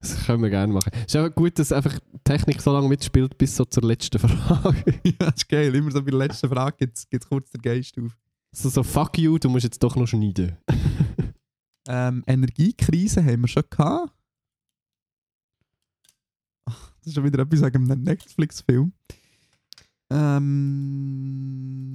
Das 0.00 0.24
können 0.24 0.42
wir 0.42 0.50
gerne 0.50 0.72
machen. 0.72 0.90
Es 0.94 1.14
ist 1.14 1.16
auch 1.16 1.34
gut, 1.34 1.58
dass 1.58 1.72
einfach 1.72 1.98
die 1.98 2.18
Technik 2.24 2.62
so 2.62 2.72
lange 2.72 2.88
mitspielt 2.88 3.36
bis 3.36 3.56
so 3.56 3.64
zur 3.66 3.82
letzten 3.82 4.18
Frage. 4.20 4.94
ja, 5.04 5.12
das 5.18 5.34
ist 5.38 5.48
geil. 5.48 5.74
Immer 5.74 5.90
so 5.90 6.00
bei 6.02 6.10
der 6.12 6.20
letzten 6.20 6.48
Frage 6.48 6.76
gibt 6.78 6.96
es 6.96 7.28
kurz 7.28 7.50
den 7.50 7.60
Geist 7.60 7.98
auf. 7.98 8.16
so, 8.52 8.68
so, 8.70 8.82
fuck 8.84 9.18
you, 9.18 9.36
du 9.38 9.50
musst 9.50 9.64
jetzt 9.64 9.82
doch 9.82 9.96
noch 9.96 10.06
schneiden. 10.06 10.56
Ähm, 11.90 12.22
Energiekrise 12.26 13.24
haben 13.24 13.40
wir 13.40 13.48
schon 13.48 13.62
gehabt. 13.70 14.12
Ach, 16.66 16.92
das 16.98 17.06
ist 17.08 17.14
schon 17.14 17.24
wieder 17.24 17.38
etwas 17.42 17.62
wegen 17.62 17.90
einem 17.90 18.02
Netflix-Film. 18.02 18.92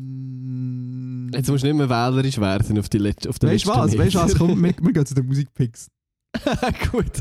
Ähm, 0.04 1.30
Jetzt 1.34 1.50
musst 1.50 1.64
du 1.64 1.68
nicht 1.68 1.78
mehr 1.78 1.89
wählerisch 1.89 2.38
werden 2.39 2.78
auf, 2.80 2.89
die 2.89 2.98
letzte, 3.00 3.30
auf 3.30 3.39
den 3.39 3.50
weißt 3.50 3.66
du 3.66 3.70
letzten 3.70 3.82
was? 3.84 3.98
Weißt 3.98 4.16
du 4.16 4.20
was? 4.20 4.36
Komm, 4.36 4.64
wir, 4.64 4.74
wir 4.82 4.94
gehen 4.94 5.06
zu 5.06 5.14
den 5.16 5.26
Musikpicks. 5.28 5.89
Gut. 6.91 7.12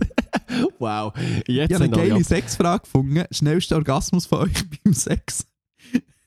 wow. 0.78 1.12
Jetzt 1.46 1.70
Ich 1.70 1.74
habe 1.74 1.84
eine 1.84 1.90
geile 1.94 2.24
Sexfrage 2.24 2.82
gefunden. 2.84 3.22
Schnellster 3.30 3.76
Orgasmus 3.76 4.26
von 4.26 4.38
euch 4.40 4.54
beim 4.84 4.94
Sex. 4.94 5.46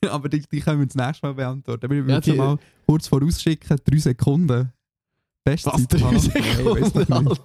Aber 0.08 0.28
die, 0.28 0.40
die 0.42 0.60
können 0.60 0.78
wir 0.80 0.86
das 0.86 0.94
nächste 0.94 1.26
Mal 1.26 1.34
beantworten. 1.34 1.84
Aber 1.84 1.94
ich 1.94 2.00
Ja, 2.02 2.06
würde 2.06 2.20
die- 2.20 2.30
schon 2.30 2.36
mal 2.38 2.58
kurz 2.86 3.08
vorausschicken, 3.08 3.78
drei 3.84 3.98
Sekunden. 3.98 4.72
Bestzeit. 5.46 5.74
Was, 5.74 5.88
drei 5.88 6.10
Nein, 6.10 6.20
Sekunden? 6.20 7.28
nicht. 7.28 7.42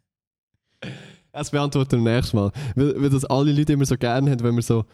Das 1.36 1.50
beantworten 1.50 2.06
wir 2.06 2.14
nächstes 2.14 2.34
Mal. 2.34 2.52
Weil, 2.76 3.02
weil 3.02 3.10
das 3.10 3.26
alle 3.26 3.52
Leute 3.52 3.74
immer 3.74 3.86
so 3.86 3.98
gerne 3.98 4.30
haben, 4.30 4.44
wenn 4.44 4.54
wir 4.56 4.62
so 4.62 4.86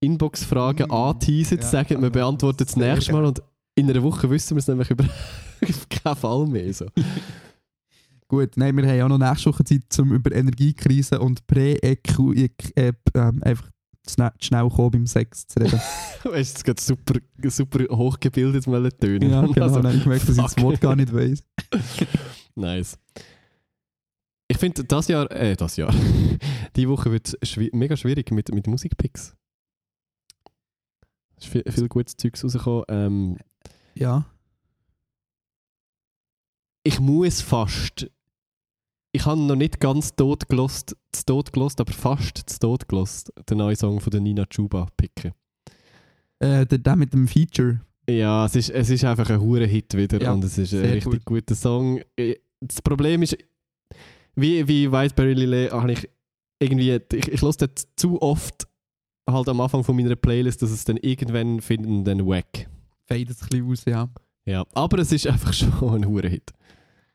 Inbox-Fragen 0.00 0.88
Mm, 0.88 0.92
anteasen, 0.92 1.58
ja, 1.58 1.64
sagen, 1.64 2.02
wir 2.02 2.10
beantworten 2.10 2.64
es 2.64 2.72
sehr 2.72 2.94
nächstes 2.94 3.12
Mal 3.12 3.24
und 3.24 3.40
in 3.76 3.88
einer 3.88 4.02
Woche 4.02 4.28
wissen 4.28 4.56
wir 4.56 4.58
es 4.58 4.66
nämlich 4.66 4.90
über 4.90 5.04
keinen 5.90 6.16
Fall 6.16 6.46
mehr. 6.46 6.74
So. 6.74 6.86
Gut, 8.28 8.56
nein, 8.56 8.76
wir 8.76 8.84
haben 8.84 9.02
auch 9.12 9.16
noch 9.16 9.28
nächste 9.28 9.52
Woche 9.52 9.62
Zeit, 9.62 9.82
um 10.00 10.12
über 10.12 10.32
Energiekrise 10.32 11.20
und 11.20 11.46
Prä-EQ 11.46 12.18
äh, 12.74 12.92
ähm, 13.14 13.40
einfach 13.44 13.70
schnell, 14.08 14.30
schnell 14.40 14.68
kommen 14.68 14.90
beim 14.90 15.06
Sex 15.06 15.46
zu 15.46 15.60
reden. 15.60 15.80
Weißt 16.24 16.54
du, 16.54 16.58
es 16.58 16.64
geht 16.64 16.80
super, 16.80 17.20
super 17.44 17.84
hochgebildet 17.96 18.66
mal 18.66 18.90
tönen. 18.92 19.30
ja, 19.30 19.40
genau. 19.46 19.62
Also, 19.62 19.76
habe 19.82 19.94
ich 19.94 20.02
gemerkt, 20.02 20.28
dass 20.28 20.36
ich 20.38 20.42
das. 20.42 20.62
Wort 20.62 20.80
gar 20.80 20.96
nicht 20.96 21.12
weiss. 21.12 21.42
Nice. 22.54 22.98
Ich 24.48 24.56
finde, 24.58 24.84
das 24.84 25.08
Jahr, 25.08 25.30
äh, 25.30 25.56
das 25.56 25.76
Jahr, 25.76 25.92
die 26.76 26.88
Woche 26.88 27.10
wird 27.12 27.36
schwi 27.42 27.70
mega 27.74 27.96
schwierig 27.96 28.30
mit, 28.30 28.50
mit 28.54 28.66
Musikpicks. 28.66 29.36
Es 31.36 31.44
ist 31.44 31.52
viel, 31.52 31.64
viel 31.68 31.88
gutes 31.88 32.16
Zeugs 32.16 32.42
rausgekommen. 32.44 32.84
Ähm, 32.88 33.36
Ja. 33.94 34.24
ich 36.82 37.00
muss 37.00 37.40
fast. 37.42 38.10
Ich 39.16 39.24
habe 39.24 39.40
noch 39.40 39.56
nicht 39.56 39.80
ganz 39.80 40.14
tot 40.14 40.46
gelost, 40.46 40.94
zu 41.10 41.24
tot 41.24 41.50
gelost, 41.50 41.80
aber 41.80 41.90
fast 41.90 42.36
zu 42.50 42.58
tot 42.58 42.86
gelost, 42.86 43.32
den 43.48 43.56
neuen 43.56 43.74
Song 43.74 43.98
von 43.98 44.10
der 44.10 44.20
Nina 44.20 44.44
Chuba 44.44 44.88
picken. 44.94 45.32
Äh, 46.38 46.66
der, 46.66 46.76
der 46.78 46.96
mit 46.96 47.14
dem 47.14 47.26
Feature. 47.26 47.80
Ja, 48.06 48.44
es 48.44 48.54
ist, 48.56 48.68
es 48.68 48.90
ist 48.90 49.04
einfach 49.04 49.30
ein 49.30 49.40
hure 49.40 49.64
Hit 49.66 49.96
wieder 49.96 50.20
Ja, 50.20 50.32
und 50.32 50.44
es 50.44 50.58
ist 50.58 50.74
ein 50.74 50.80
richtig 50.84 51.24
gut. 51.24 51.24
guter 51.24 51.54
Song. 51.54 52.00
Äh, 52.16 52.34
Das 52.60 52.82
Problem 52.82 53.22
ist, 53.22 53.38
wie, 54.34 54.68
wie 54.68 54.92
Whiteberry 54.92 55.32
Lillet 55.32 55.72
habe 55.72 55.92
ich 55.92 56.10
irgendwie, 56.58 57.00
ich, 57.14 57.28
ich 57.28 57.40
höre 57.40 57.52
das 57.54 57.88
zu 57.96 58.20
oft 58.20 58.66
halt 59.28 59.48
am 59.48 59.60
Anfang 59.62 59.82
von 59.82 59.96
meiner 59.96 60.14
Playlist, 60.14 60.60
dass 60.60 60.70
es 60.70 60.84
dann 60.84 60.98
irgendwann 60.98 61.62
finden 61.62 62.04
dann 62.04 62.26
wack. 62.26 62.68
Fadet 63.08 63.30
ein 63.30 63.48
bisschen 63.48 63.70
aus, 63.70 63.84
ja. 63.86 64.08
Ja, 64.44 64.64
aber 64.74 64.98
es 64.98 65.10
ist 65.10 65.26
einfach 65.26 65.52
schon 65.54 65.72
ein 65.94 66.06
hure 66.06 66.28
Hit. 66.28 66.52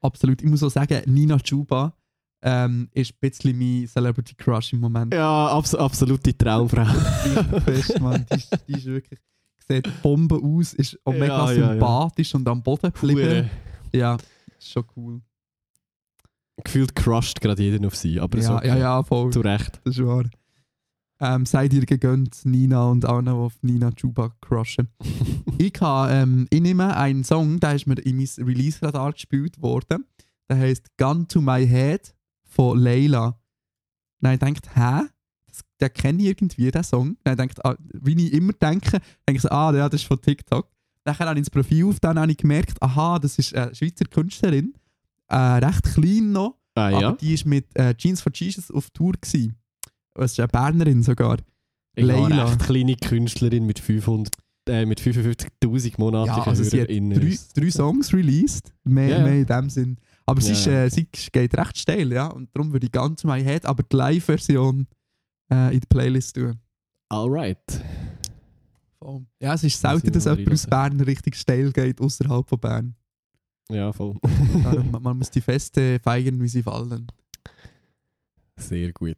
Absolut. 0.01 0.41
Ich 0.41 0.49
muss 0.49 0.63
auch 0.63 0.69
sagen, 0.69 1.01
Nina 1.05 1.37
Chuba 1.39 1.93
ähm, 2.43 2.89
ist 2.93 3.13
ein 3.13 3.17
bisschen 3.19 3.57
mein 3.57 3.87
Celebrity 3.87 4.33
Crush 4.35 4.73
im 4.73 4.79
Moment. 4.79 5.13
Ja, 5.13 5.47
abs 5.49 5.75
absolute 5.75 6.35
Traumfrau. 6.37 6.81
Richtig 6.83 7.63
fest, 7.63 8.01
Mann. 8.01 8.25
Die, 8.31 8.35
ist- 8.35 8.57
die 8.67 8.73
ist 8.73 8.85
wirklich, 8.85 9.19
sieht 9.67 10.01
Bombe 10.01 10.35
aus, 10.43 10.73
ist 10.73 10.97
auch 11.05 11.11
mega 11.13 11.27
Ja, 11.27 11.51
ja, 11.51 11.59
ja. 11.59 11.69
sympathisch 11.73 12.33
und 12.35 12.47
am 12.47 12.63
Boden 12.63 12.91
geblieben. 12.91 13.49
Ja, 13.93 14.17
ist 14.57 14.71
schon 14.71 14.85
cool. 14.95 15.21
Gefühlt 16.63 16.95
crushed 16.95 17.41
gerade 17.41 17.61
jeden 17.61 17.85
auf 17.85 17.95
sie, 17.95 18.19
aber 18.19 18.41
so 18.41 18.53
Ja, 18.53 18.63
ja, 18.65 18.77
ja, 18.77 19.03
voll. 19.03 19.31
zu 19.31 19.41
Recht. 19.41 19.79
Das 19.83 19.97
ist 19.97 20.05
wahr. 20.05 20.25
Ähm, 21.23 21.45
seid 21.45 21.71
ihr 21.73 21.85
gegönnt, 21.85 22.43
Nina 22.45 22.85
und 22.85 23.03
die 23.03 23.07
auf 23.07 23.53
Nina 23.61 23.91
Chuba 23.91 24.33
crushen. 24.41 24.87
ich, 25.59 25.73
habe, 25.79 26.11
ähm, 26.11 26.47
ich 26.49 26.61
nehme 26.61 26.97
einen 26.97 27.23
Song, 27.23 27.59
der 27.59 27.75
ist 27.75 27.85
mir 27.85 27.99
in 27.99 28.17
mein 28.17 28.27
Release-Radar 28.39 29.13
gespielt 29.13 29.61
worden. 29.61 30.05
Der 30.49 30.57
heißt 30.57 30.97
Gun 30.97 31.27
to 31.27 31.39
My 31.39 31.65
Head 31.67 32.15
von. 32.43 32.83
Dann 32.83 33.35
habe 34.23 34.33
ich 34.33 34.39
gedacht, 34.39 34.75
hä? 34.75 35.07
Das, 35.45 35.59
den 35.79 35.93
kenne 35.93 36.23
ich 36.23 36.29
irgendwie, 36.29 36.71
den 36.71 36.83
Song. 36.83 37.17
Dann 37.23 37.37
gedacht, 37.37 37.63
ah, 37.65 37.75
wie 37.93 38.25
ich 38.25 38.33
immer 38.33 38.53
denke, 38.53 38.99
denke 39.27 39.35
ich 39.35 39.41
so, 39.41 39.49
ah, 39.49 39.71
ja, 39.75 39.87
das 39.89 40.01
ist 40.01 40.07
von 40.07 40.19
TikTok. 40.19 40.67
Dann 41.03 41.19
habe 41.19 41.33
ich 41.33 41.37
ins 41.37 41.49
Profil 41.51 41.85
auf, 41.85 41.99
dann 41.99 42.17
habe 42.17 42.31
ich 42.31 42.37
gemerkt, 42.37 42.81
aha, 42.81 43.19
das 43.19 43.37
ist 43.37 43.53
eine 43.53 43.75
Schweizer 43.75 44.05
Künstlerin. 44.05 44.73
Äh, 45.27 45.35
recht 45.35 45.83
klein 45.83 46.31
noch. 46.31 46.57
Ah 46.73 46.89
ja? 46.89 46.97
Aber 47.09 47.17
die 47.17 47.37
war 47.37 47.47
mit 47.47 47.75
äh, 47.75 47.93
Jeans 47.95 48.21
for 48.21 48.31
Jesus 48.33 48.71
auf 48.71 48.89
Tour. 48.89 49.13
Gewesen. 49.13 49.55
Das 50.13 50.33
ist 50.33 50.39
eine 50.39 50.47
Bernerin 50.47 51.03
sogar. 51.03 51.37
Ich 51.95 52.05
Leila. 52.05 52.45
eine 52.45 52.57
kleine 52.57 52.95
Künstlerin 52.95 53.65
mit 53.65 53.79
500, 53.79 54.33
äh, 54.69 54.85
mit 54.85 55.01
55'000 55.01 55.95
monatlichen 55.97 56.37
Ja, 56.39 56.47
also 56.47 56.63
sie 56.63 56.81
hat 56.81 56.89
drei, 56.89 57.37
drei 57.55 57.71
Songs 57.71 58.13
released. 58.13 58.73
Mehr, 58.83 59.19
ja. 59.19 59.23
mehr 59.23 59.39
in 59.39 59.45
dem 59.45 59.69
Sinn. 59.69 59.97
Aber 60.25 60.39
sie, 60.39 60.53
Ja, 60.53 60.53
ist, 60.53 60.67
äh, 60.67 60.89
sie 60.89 61.07
geht 61.31 61.57
recht 61.57 61.77
steil, 61.77 62.11
ja. 62.11 62.27
Und 62.27 62.49
darum 62.53 62.71
würde 62.71 62.85
ich 62.85 62.91
ganz 62.91 63.23
My 63.23 63.41
Head, 63.43 63.65
aber 63.65 63.83
die 63.83 63.95
Live-Version 63.95 64.87
äh, 65.51 65.73
in 65.73 65.79
die 65.81 65.87
Playlist 65.87 66.35
tun. 66.35 66.59
Alright. 67.09 67.83
Voll. 68.99 69.25
Ja, 69.41 69.55
es 69.55 69.63
ist 69.63 69.81
selten, 69.81 70.11
dass 70.11 70.25
jemand 70.25 70.51
aus 70.51 70.67
Bern 70.67 70.99
richtig 71.01 71.35
steil 71.35 71.71
geht, 71.71 71.99
außerhalb 71.99 72.47
von 72.47 72.59
Bern. 72.59 72.95
Ja, 73.69 73.91
voll. 73.91 74.15
Man, 74.63 75.01
man 75.01 75.17
muss 75.17 75.31
die 75.31 75.41
Feste 75.41 75.99
feiern, 75.99 76.41
wie 76.41 76.47
sie 76.47 76.63
fallen. 76.63 77.07
Sehr 78.57 78.93
gut. 78.93 79.17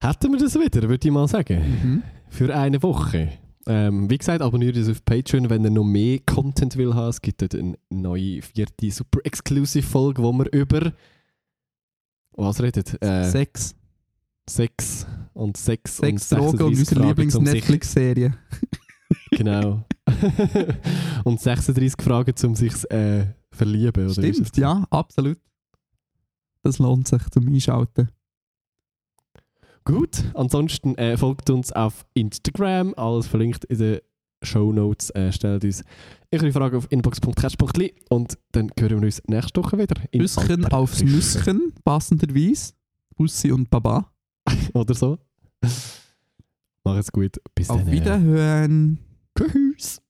Hätten 0.00 0.32
wir 0.32 0.38
das 0.38 0.54
wieder, 0.54 0.88
würde 0.88 1.08
ich 1.08 1.12
mal 1.12 1.26
sagen. 1.26 1.58
Mhm. 1.58 2.02
Für 2.28 2.54
eine 2.54 2.82
Woche. 2.82 3.32
Ähm, 3.66 4.08
wie 4.08 4.16
gesagt, 4.16 4.40
abonniert 4.40 4.76
uns 4.76 4.88
auf 4.88 5.04
Patreon, 5.04 5.50
wenn 5.50 5.64
ihr 5.64 5.70
noch 5.70 5.84
mehr 5.84 6.20
Content 6.24 6.76
will 6.76 6.94
haben. 6.94 7.10
Es 7.10 7.20
gibt 7.20 7.42
dort 7.42 7.54
eine 7.54 7.76
neue 7.90 8.40
vierte 8.40 8.90
super 8.90 9.20
exclusive 9.24 9.86
Folge, 9.86 10.22
wo 10.22 10.32
wir 10.32 10.50
über 10.52 10.92
was 12.32 12.62
redet? 12.62 13.02
Äh, 13.02 13.24
Sex. 13.24 13.74
Sex 14.48 15.06
und 15.34 15.56
Sex, 15.56 15.98
Sex, 15.98 16.32
und 16.32 16.40
Drogen 16.40 16.62
und 16.62 16.74
36 16.74 16.78
unsere 16.78 17.08
Lieblings-Netflix-Serie. 17.08 18.38
Genau. 19.32 19.84
und 21.24 21.40
36 21.40 22.02
Fragen, 22.02 22.34
um 22.44 22.54
sich 22.54 22.90
äh, 22.90 23.26
verlieben. 23.50 24.04
Oder 24.04 24.14
Stimmt, 24.14 24.56
ja, 24.56 24.84
absolut. 24.90 25.38
Das 26.62 26.78
lohnt 26.78 27.08
sich 27.08 27.22
zum 27.30 27.46
Einschalten. 27.46 28.08
Gut, 29.88 30.22
ansonsten 30.34 30.96
äh, 30.96 31.16
folgt 31.16 31.48
uns 31.48 31.72
auf 31.72 32.04
Instagram, 32.12 32.92
alles 32.94 33.26
verlinkt 33.26 33.64
in 33.64 33.78
den 33.78 34.00
Show 34.42 34.70
Notes. 34.70 35.08
Äh, 35.10 35.32
stellt 35.32 35.64
uns 35.64 35.82
eure 36.30 36.52
Frage 36.52 36.76
auf 36.76 36.86
inbox.catch.li 36.90 37.94
und 38.10 38.36
dann 38.52 38.70
hören 38.78 39.00
wir 39.00 39.06
uns 39.06 39.22
nächste 39.26 39.62
Woche 39.62 39.78
wieder. 39.78 39.96
alter 40.12 40.76
aufs. 40.76 41.02
Nüsschen, 41.02 41.72
passenderweise. 41.84 42.74
Bussi 43.16 43.50
und 43.50 43.70
Baba. 43.70 44.12
Oder 44.74 44.94
so. 44.94 45.16
Mach 46.84 46.96
es 46.98 47.10
gut. 47.10 47.38
Bis 47.54 47.70
Auf 47.70 47.78
dann. 47.78 47.90
Wiederhören. 47.90 48.98
Tschüss. 49.38 50.02